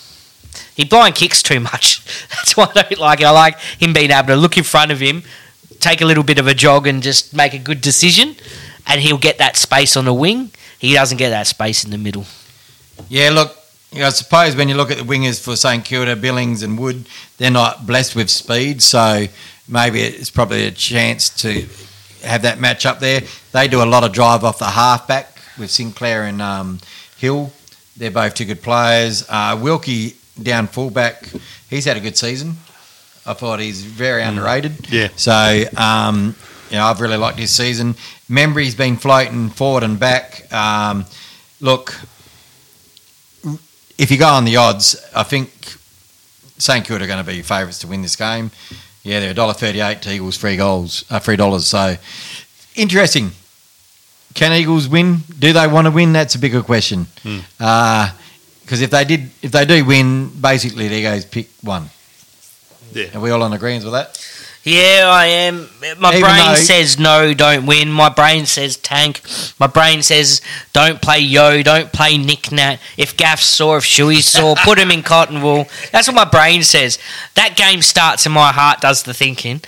he 0.78 0.84
blind 0.84 1.16
kicks 1.16 1.42
too 1.42 1.58
much. 1.58 2.04
That's 2.30 2.56
why 2.56 2.70
I 2.72 2.82
don't 2.82 2.98
like 2.98 3.20
it. 3.20 3.24
I 3.24 3.30
like 3.30 3.58
him 3.58 3.92
being 3.92 4.12
able 4.12 4.28
to 4.28 4.36
look 4.36 4.56
in 4.56 4.62
front 4.62 4.92
of 4.92 5.00
him, 5.00 5.24
take 5.80 6.00
a 6.00 6.04
little 6.04 6.22
bit 6.22 6.38
of 6.38 6.46
a 6.46 6.54
jog, 6.54 6.86
and 6.86 7.02
just 7.02 7.34
make 7.34 7.52
a 7.52 7.58
good 7.58 7.80
decision. 7.80 8.36
And 8.86 9.00
he'll 9.00 9.18
get 9.18 9.38
that 9.38 9.56
space 9.56 9.96
on 9.96 10.04
the 10.04 10.14
wing. 10.14 10.52
He 10.78 10.94
doesn't 10.94 11.18
get 11.18 11.30
that 11.30 11.48
space 11.48 11.84
in 11.84 11.90
the 11.90 11.98
middle. 11.98 12.26
Yeah, 13.08 13.30
look, 13.30 13.56
you 13.90 13.98
know, 13.98 14.06
I 14.06 14.10
suppose 14.10 14.54
when 14.54 14.68
you 14.68 14.76
look 14.76 14.92
at 14.92 14.98
the 14.98 15.02
wingers 15.02 15.42
for 15.42 15.56
St 15.56 15.84
Kilda, 15.84 16.14
Billings 16.14 16.62
and 16.62 16.78
Wood, 16.78 17.08
they're 17.38 17.50
not 17.50 17.84
blessed 17.84 18.14
with 18.14 18.30
speed, 18.30 18.80
so 18.80 19.26
maybe 19.66 20.00
it's 20.00 20.30
probably 20.30 20.64
a 20.64 20.70
chance 20.70 21.28
to 21.42 21.66
have 22.22 22.42
that 22.42 22.60
match 22.60 22.86
up 22.86 23.00
there. 23.00 23.22
They 23.50 23.66
do 23.66 23.82
a 23.82 23.84
lot 23.84 24.04
of 24.04 24.12
drive 24.12 24.44
off 24.44 24.60
the 24.60 24.66
halfback 24.66 25.38
with 25.58 25.72
Sinclair 25.72 26.22
and 26.22 26.40
um, 26.40 26.78
Hill. 27.16 27.50
They're 27.96 28.12
both 28.12 28.34
two 28.34 28.44
good 28.44 28.62
players. 28.62 29.28
Uh, 29.28 29.58
Wilkie 29.60 30.14
down 30.42 30.66
fullback, 30.66 31.30
he's 31.70 31.84
had 31.84 31.96
a 31.96 32.00
good 32.00 32.16
season. 32.16 32.56
I 33.26 33.34
thought 33.34 33.60
he's 33.60 33.82
very 33.84 34.22
underrated. 34.22 34.90
Yeah. 34.90 35.08
So, 35.16 35.64
um, 35.76 36.34
you 36.70 36.76
know, 36.76 36.84
I've 36.84 37.00
really 37.00 37.16
liked 37.16 37.38
his 37.38 37.50
season. 37.50 37.94
Membrey's 38.30 38.74
been 38.74 38.96
floating 38.96 39.50
forward 39.50 39.82
and 39.82 39.98
back. 40.00 40.50
Um, 40.52 41.04
look, 41.60 41.94
if 43.98 44.10
you 44.10 44.18
go 44.18 44.28
on 44.28 44.44
the 44.44 44.56
odds, 44.56 44.96
I 45.14 45.22
think 45.24 45.50
St 46.58 46.84
Kilda 46.86 47.04
are 47.04 47.06
going 47.06 47.24
to 47.24 47.30
be 47.30 47.42
favourites 47.42 47.78
to 47.80 47.86
win 47.86 48.02
this 48.02 48.16
game. 48.16 48.50
Yeah, 49.02 49.20
they're 49.20 49.34
$1.38 49.34 50.00
to 50.02 50.12
Eagles, 50.12 50.36
three 50.38 50.56
goals, 50.56 51.04
uh, 51.10 51.18
three 51.18 51.36
dollars. 51.36 51.66
So 51.66 51.96
interesting. 52.74 53.30
Can 54.34 54.52
Eagles 54.52 54.88
win? 54.88 55.18
Do 55.38 55.52
they 55.52 55.66
want 55.66 55.86
to 55.86 55.90
win? 55.90 56.12
That's 56.12 56.34
a 56.34 56.38
bigger 56.38 56.62
question. 56.62 57.06
Because 58.68 58.82
if 58.82 58.90
they 58.90 59.06
did, 59.06 59.30
if 59.40 59.50
they 59.50 59.64
do 59.64 59.82
win, 59.82 60.28
basically 60.28 60.88
there 60.88 61.00
goes 61.00 61.24
pick 61.24 61.48
one. 61.62 61.88
Yeah. 62.92 63.16
Are 63.16 63.20
we 63.20 63.30
all 63.30 63.42
on 63.42 63.54
agreement 63.54 63.82
with 63.84 63.94
that? 63.94 64.22
Yeah, 64.62 65.08
I 65.10 65.24
am. 65.24 65.70
My 65.98 66.10
Even 66.10 66.20
brain 66.20 66.46
though- 66.48 66.54
says 66.56 66.98
no, 66.98 67.32
don't 67.32 67.64
win. 67.64 67.90
My 67.90 68.10
brain 68.10 68.44
says 68.44 68.76
tank. 68.76 69.22
My 69.58 69.68
brain 69.68 70.02
says 70.02 70.42
don't 70.74 71.00
play 71.00 71.20
yo, 71.20 71.62
don't 71.62 71.90
play 71.94 72.18
Nick 72.18 72.52
Nat. 72.52 72.78
If 72.98 73.16
Gaff 73.16 73.40
saw, 73.40 73.78
if 73.78 73.84
Shuey 73.84 74.20
saw, 74.20 74.54
put 74.64 74.78
him 74.78 74.90
in 74.90 75.02
cotton 75.02 75.40
wool. 75.40 75.66
That's 75.90 76.06
what 76.06 76.14
my 76.14 76.26
brain 76.26 76.62
says. 76.62 76.98
That 77.36 77.56
game 77.56 77.80
starts 77.80 78.26
and 78.26 78.34
my 78.34 78.52
heart 78.52 78.82
does 78.82 79.04
the 79.04 79.14
thinking. 79.14 79.62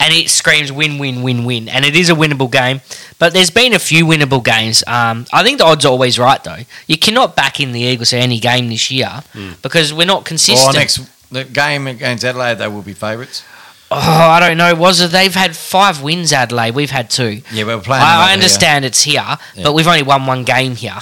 And 0.00 0.12
it 0.12 0.28
screams 0.28 0.70
win, 0.70 0.98
win, 0.98 1.22
win, 1.22 1.44
win. 1.44 1.68
And 1.68 1.84
it 1.84 1.96
is 1.96 2.10
a 2.10 2.14
winnable 2.14 2.50
game. 2.50 2.80
But 3.18 3.32
there's 3.32 3.50
been 3.50 3.72
a 3.72 3.78
few 3.78 4.04
winnable 4.04 4.44
games. 4.44 4.84
Um, 4.86 5.24
I 5.32 5.42
think 5.42 5.58
the 5.58 5.64
odds 5.64 5.86
are 5.86 5.88
always 5.90 6.18
right, 6.18 6.42
though. 6.44 6.58
You 6.86 6.98
cannot 6.98 7.36
back 7.36 7.58
in 7.60 7.72
the 7.72 7.80
Eagles 7.80 8.12
at 8.12 8.20
any 8.20 8.38
game 8.38 8.68
this 8.68 8.90
year 8.90 9.22
because 9.62 9.94
we're 9.94 10.06
not 10.06 10.24
consistent. 10.26 10.74
Or 10.76 10.78
next 10.78 10.98
the 11.30 11.44
game 11.44 11.86
against 11.86 12.24
Adelaide, 12.24 12.58
they 12.58 12.68
will 12.68 12.82
be 12.82 12.92
favourites. 12.92 13.42
Oh, 13.90 13.98
I 13.98 14.40
don't 14.40 14.56
know. 14.58 14.74
Was 14.74 15.00
it? 15.00 15.10
They've 15.12 15.34
had 15.34 15.56
five 15.56 16.02
wins, 16.02 16.32
Adelaide. 16.32 16.74
We've 16.74 16.90
had 16.90 17.08
two. 17.10 17.42
Yeah, 17.52 17.64
we're 17.64 17.78
playing. 17.80 18.02
I, 18.02 18.22
I 18.22 18.24
here. 18.26 18.32
understand 18.34 18.84
it's 18.84 19.02
here, 19.04 19.24
Yeah. 19.54 19.62
but 19.62 19.72
we've 19.72 19.86
only 19.86 20.02
won 20.02 20.26
one 20.26 20.42
game 20.44 20.74
here. 20.74 20.98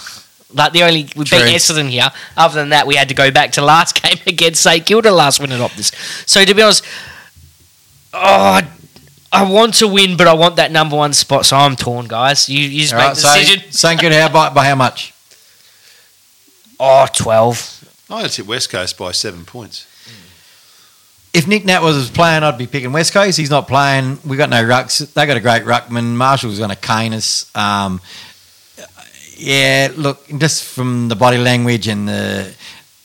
Like 0.52 0.72
the 0.74 0.82
only 0.82 1.08
we 1.16 1.24
True. 1.24 1.38
beat 1.38 1.54
Essendon 1.56 1.88
here. 1.88 2.10
Other 2.36 2.56
than 2.60 2.68
that, 2.68 2.86
we 2.86 2.94
had 2.96 3.08
to 3.08 3.14
go 3.14 3.30
back 3.30 3.52
to 3.52 3.62
last 3.62 3.94
game 4.02 4.18
against 4.26 4.62
St 4.62 4.84
Kilda 4.84 5.10
last 5.10 5.40
minute 5.40 5.60
of 5.60 5.74
this. 5.76 5.90
So 6.26 6.44
to 6.44 6.54
be 6.54 6.60
honest, 6.60 6.84
oh, 8.12 8.60
I, 9.32 9.44
I 9.44 9.50
want 9.50 9.74
to 9.74 9.88
win, 9.88 10.16
but 10.16 10.26
I 10.28 10.34
want 10.34 10.56
that 10.56 10.70
number 10.70 10.96
one 10.96 11.12
spot. 11.12 11.46
So 11.46 11.56
I'm 11.56 11.76
torn, 11.76 12.06
guys. 12.06 12.48
You, 12.48 12.60
you 12.60 12.80
just 12.80 12.92
All 12.92 12.98
make 12.98 13.08
right, 13.08 13.14
the 13.14 13.20
so 13.20 13.38
decision. 13.38 13.72
St 13.72 14.00
Kilda, 14.00 14.20
how 14.20 14.28
by, 14.32 14.50
by 14.50 14.66
how 14.66 14.74
much? 14.74 15.14
Oh, 16.78 17.06
12. 17.12 18.06
I 18.10 18.20
had 18.20 18.30
to 18.30 18.36
tip 18.36 18.46
West 18.46 18.70
Coast 18.70 18.98
by 18.98 19.12
seven 19.12 19.44
points. 19.44 19.86
If 21.32 21.48
Nick 21.48 21.64
Nat 21.64 21.80
was 21.80 22.10
playing, 22.10 22.42
I'd 22.42 22.58
be 22.58 22.66
picking 22.66 22.92
West 22.92 23.14
Coast. 23.14 23.38
He's 23.38 23.48
not 23.48 23.66
playing. 23.66 24.18
We 24.26 24.36
got 24.36 24.50
no 24.50 24.62
rucks. 24.62 25.12
They 25.14 25.26
got 25.26 25.36
a 25.36 25.40
great 25.40 25.62
ruckman. 25.62 26.14
Marshall's 26.14 26.58
going 26.58 26.70
to 26.70 26.76
cane 26.76 27.14
us. 27.14 27.50
Um, 27.56 28.02
yeah, 29.36 29.88
look, 29.96 30.28
just 30.38 30.62
from 30.64 31.08
the 31.08 31.16
body 31.16 31.38
language 31.38 31.88
and 31.88 32.06
the 32.06 32.54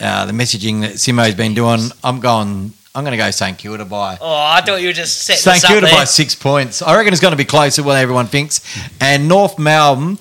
uh, 0.00 0.26
the 0.26 0.32
messaging 0.32 0.82
that 0.82 0.92
Simo's 0.92 1.34
been 1.34 1.54
doing, 1.54 1.80
I'm 2.04 2.20
going. 2.20 2.74
I'm 2.94 3.04
going 3.04 3.12
to 3.12 3.16
go 3.22 3.30
St 3.30 3.56
Kilda 3.56 3.84
by 3.84 4.18
Oh, 4.20 4.34
I 4.34 4.60
thought 4.62 4.80
you 4.80 4.88
were 4.88 4.92
just 4.92 5.22
setting 5.22 5.40
St 5.42 5.56
us 5.58 5.64
up 5.64 5.70
Kilda 5.70 5.86
there. 5.86 5.94
by 5.94 6.04
six 6.04 6.34
points. 6.34 6.82
I 6.82 6.96
reckon 6.96 7.12
it's 7.12 7.22
going 7.22 7.32
to 7.32 7.36
be 7.36 7.44
closer 7.44 7.82
than 7.82 7.96
everyone 7.96 8.26
thinks. 8.26 8.60
And 9.00 9.28
North 9.28 9.58
Melbourne 9.58 10.18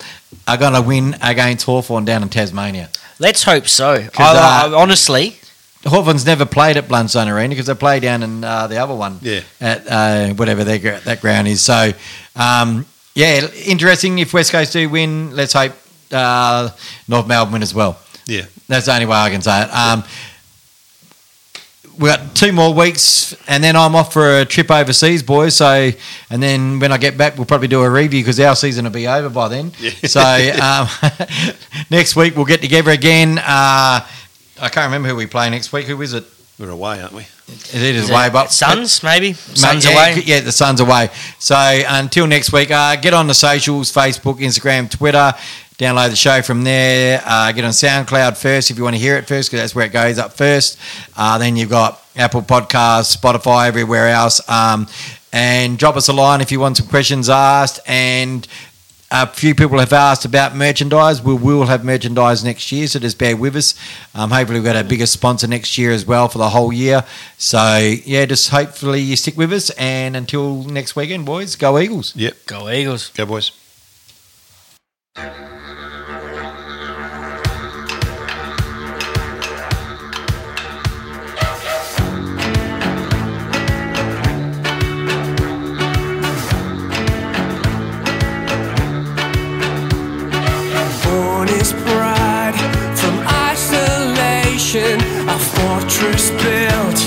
are 0.48 0.58
going 0.58 0.74
to 0.74 0.82
win 0.82 1.16
against 1.22 1.66
Hawthorn 1.66 2.06
down 2.06 2.22
in 2.24 2.30
Tasmania. 2.30 2.90
Let's 3.20 3.44
hope 3.44 3.68
so. 3.68 3.94
I, 3.94 4.08
'Cause, 4.08 4.36
uh, 4.38 4.40
I- 4.40 4.74
honestly, 4.82 5.40
Hawthorn's 5.86 6.26
never 6.26 6.46
played 6.46 6.78
at 6.78 6.88
Blundstone 6.88 7.28
Arena 7.34 7.50
because 7.50 7.66
they 7.66 7.74
play 7.74 8.00
down 8.00 8.22
in 8.22 8.44
uh, 8.44 8.68
the 8.68 8.78
other 8.78 8.94
one 8.94 9.20
Yeah. 9.22 9.42
at 9.62 9.88
uh, 9.88 10.28
whatever 10.34 10.64
their, 10.64 10.78
gra- 10.80 11.00
that 11.06 11.22
ground 11.22 11.48
is. 11.48 11.62
So, 11.62 11.94
um, 12.36 12.86
yeah, 13.16 13.48
interesting. 13.66 14.20
If 14.20 14.34
West 14.34 14.52
Coast 14.52 14.74
do 14.74 14.88
win, 14.90 15.36
let's 15.36 15.54
hope 15.54 15.72
uh, 16.12 16.70
North 17.08 17.26
Melbourne 17.28 17.54
win 17.54 17.62
as 17.64 17.74
well. 17.74 17.98
Yeah. 18.28 18.44
That's 18.68 18.86
the 18.88 18.94
only 18.94 19.06
way 19.06 19.16
I 19.18 19.30
can 19.30 19.42
say 19.42 19.62
it. 19.64 19.70
Um, 19.74 20.04
we 22.00 22.10
got 22.10 22.36
two 22.36 22.52
more 22.52 22.74
weeks, 22.74 23.36
and 23.48 23.64
then 23.64 23.76
I'm 23.76 23.96
off 23.96 24.14
for 24.14 24.40
a 24.40 24.46
trip 24.46 24.70
overseas, 24.70 25.24
boys. 25.24 25.56
So, 25.56 25.92
and 26.30 26.44
then 26.44 26.80
when 26.80 26.92
I 26.92 26.98
get 26.98 27.18
back, 27.18 27.38
we'll 27.38 27.46
probably 27.46 27.68
do 27.68 27.82
a 27.82 27.90
review 27.90 28.22
because 28.22 28.40
our 28.40 28.56
season 28.56 28.86
will 28.86 28.92
be 28.92 29.08
over 29.08 29.30
by 29.30 29.48
then. 29.48 29.72
Yeah. 29.80 29.92
So 30.08 30.22
um, 30.22 30.88
next 31.90 32.16
week 32.16 32.36
we'll 32.36 32.46
get 32.46 32.62
together 32.62 32.92
again. 32.92 33.38
Uh, 33.40 33.42
I 34.60 34.70
can't 34.70 34.86
remember 34.86 35.10
who 35.10 35.16
we 35.16 35.26
play 35.28 35.50
next 35.50 35.74
week. 35.74 35.86
Who 35.86 36.02
is 36.02 36.14
it? 36.14 36.24
We're 36.58 36.70
away, 36.70 37.02
aren't 37.02 37.14
we? 37.14 37.22
It 37.48 37.76
is 37.76 38.06
is 38.06 38.10
away, 38.10 38.28
it 38.28 38.34
but 38.34 38.52
Suns 38.52 39.04
maybe 39.04 39.34
Suns 39.34 39.86
yeah, 39.86 39.92
away. 39.92 40.22
Yeah, 40.26 40.40
the 40.40 40.52
sun's 40.52 40.80
away. 40.80 41.10
So 41.38 41.56
until 41.56 42.26
next 42.26 42.52
week, 42.52 42.72
uh, 42.72 42.96
get 42.96 43.14
on 43.14 43.28
the 43.28 43.36
socials 43.36 43.92
Facebook, 43.94 44.40
Instagram, 44.40 44.90
Twitter. 44.90 45.34
Download 45.78 46.10
the 46.10 46.16
show 46.16 46.42
from 46.42 46.64
there. 46.64 47.22
Uh, 47.24 47.52
get 47.52 47.64
on 47.64 47.70
SoundCloud 47.70 48.36
first 48.36 48.72
if 48.72 48.78
you 48.78 48.84
want 48.84 48.96
to 48.96 49.00
hear 49.00 49.16
it 49.16 49.28
first, 49.28 49.50
because 49.50 49.62
that's 49.62 49.76
where 49.76 49.86
it 49.86 49.92
goes 49.92 50.18
up 50.18 50.34
first. 50.34 50.80
Uh, 51.16 51.38
then 51.38 51.56
you've 51.56 51.70
got 51.70 52.04
Apple 52.16 52.42
Podcasts, 52.42 53.16
Spotify, 53.16 53.68
everywhere 53.68 54.08
else. 54.08 54.42
Um, 54.50 54.88
and 55.32 55.78
drop 55.78 55.96
us 55.96 56.08
a 56.08 56.14
line 56.14 56.42
if 56.42 56.52
you 56.52 56.60
want 56.60 56.78
some 56.78 56.88
questions 56.88 57.30
asked. 57.30 57.80
And 57.86 58.48
a 59.12 59.28
few 59.28 59.54
people 59.54 59.78
have 59.78 59.94
asked 59.94 60.26
about 60.26 60.56
merchandise. 60.56 61.22
We 61.22 61.36
will 61.36 61.66
have 61.66 61.86
merchandise 61.86 62.44
next 62.44 62.72
year, 62.72 62.88
so 62.88 63.00
just 63.00 63.20
bear 63.20 63.38
with 63.38 63.56
us. 63.56 63.76
Um, 64.16 64.32
hopefully, 64.32 64.60
we've 64.60 64.66
got 64.66 64.76
a 64.76 64.84
bigger 64.84 65.06
sponsor 65.06 65.46
next 65.46 65.78
year 65.78 65.92
as 65.92 66.08
well 66.08 66.28
for 66.28 66.40
the 66.40 66.50
whole 66.50 66.74
year. 66.74 67.06
So, 67.38 67.78
yeah, 67.78 68.26
just 68.26 68.50
hopefully 68.50 69.02
you 69.02 69.16
stick 69.16 69.38
with 69.38 69.54
us. 69.54 69.70
And 69.72 70.16
until 70.16 70.64
next 70.64 70.96
weekend, 70.96 71.26
boys, 71.26 71.56
go 71.56 71.78
Eagles. 71.78 72.16
Yep. 72.16 72.48
Go 72.48 72.70
Eagles. 72.70 73.10
Go 73.10 73.28
boys. 73.28 73.52
fortress 95.88 96.32
built. 96.32 97.00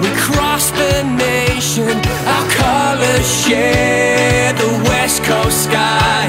We 0.00 0.08
cross 0.16 0.70
the 0.70 1.02
nation. 1.02 1.88
Our 2.26 2.50
colors 2.50 3.44
share 3.44 4.52
the 4.52 4.84
west 4.88 5.24
coast 5.24 5.64
sky. 5.64 6.28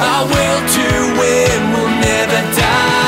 Our 0.00 0.26
will 0.26 0.68
to 0.76 1.20
win 1.20 1.72
will 1.72 1.88
never 2.00 2.54
die. 2.60 3.07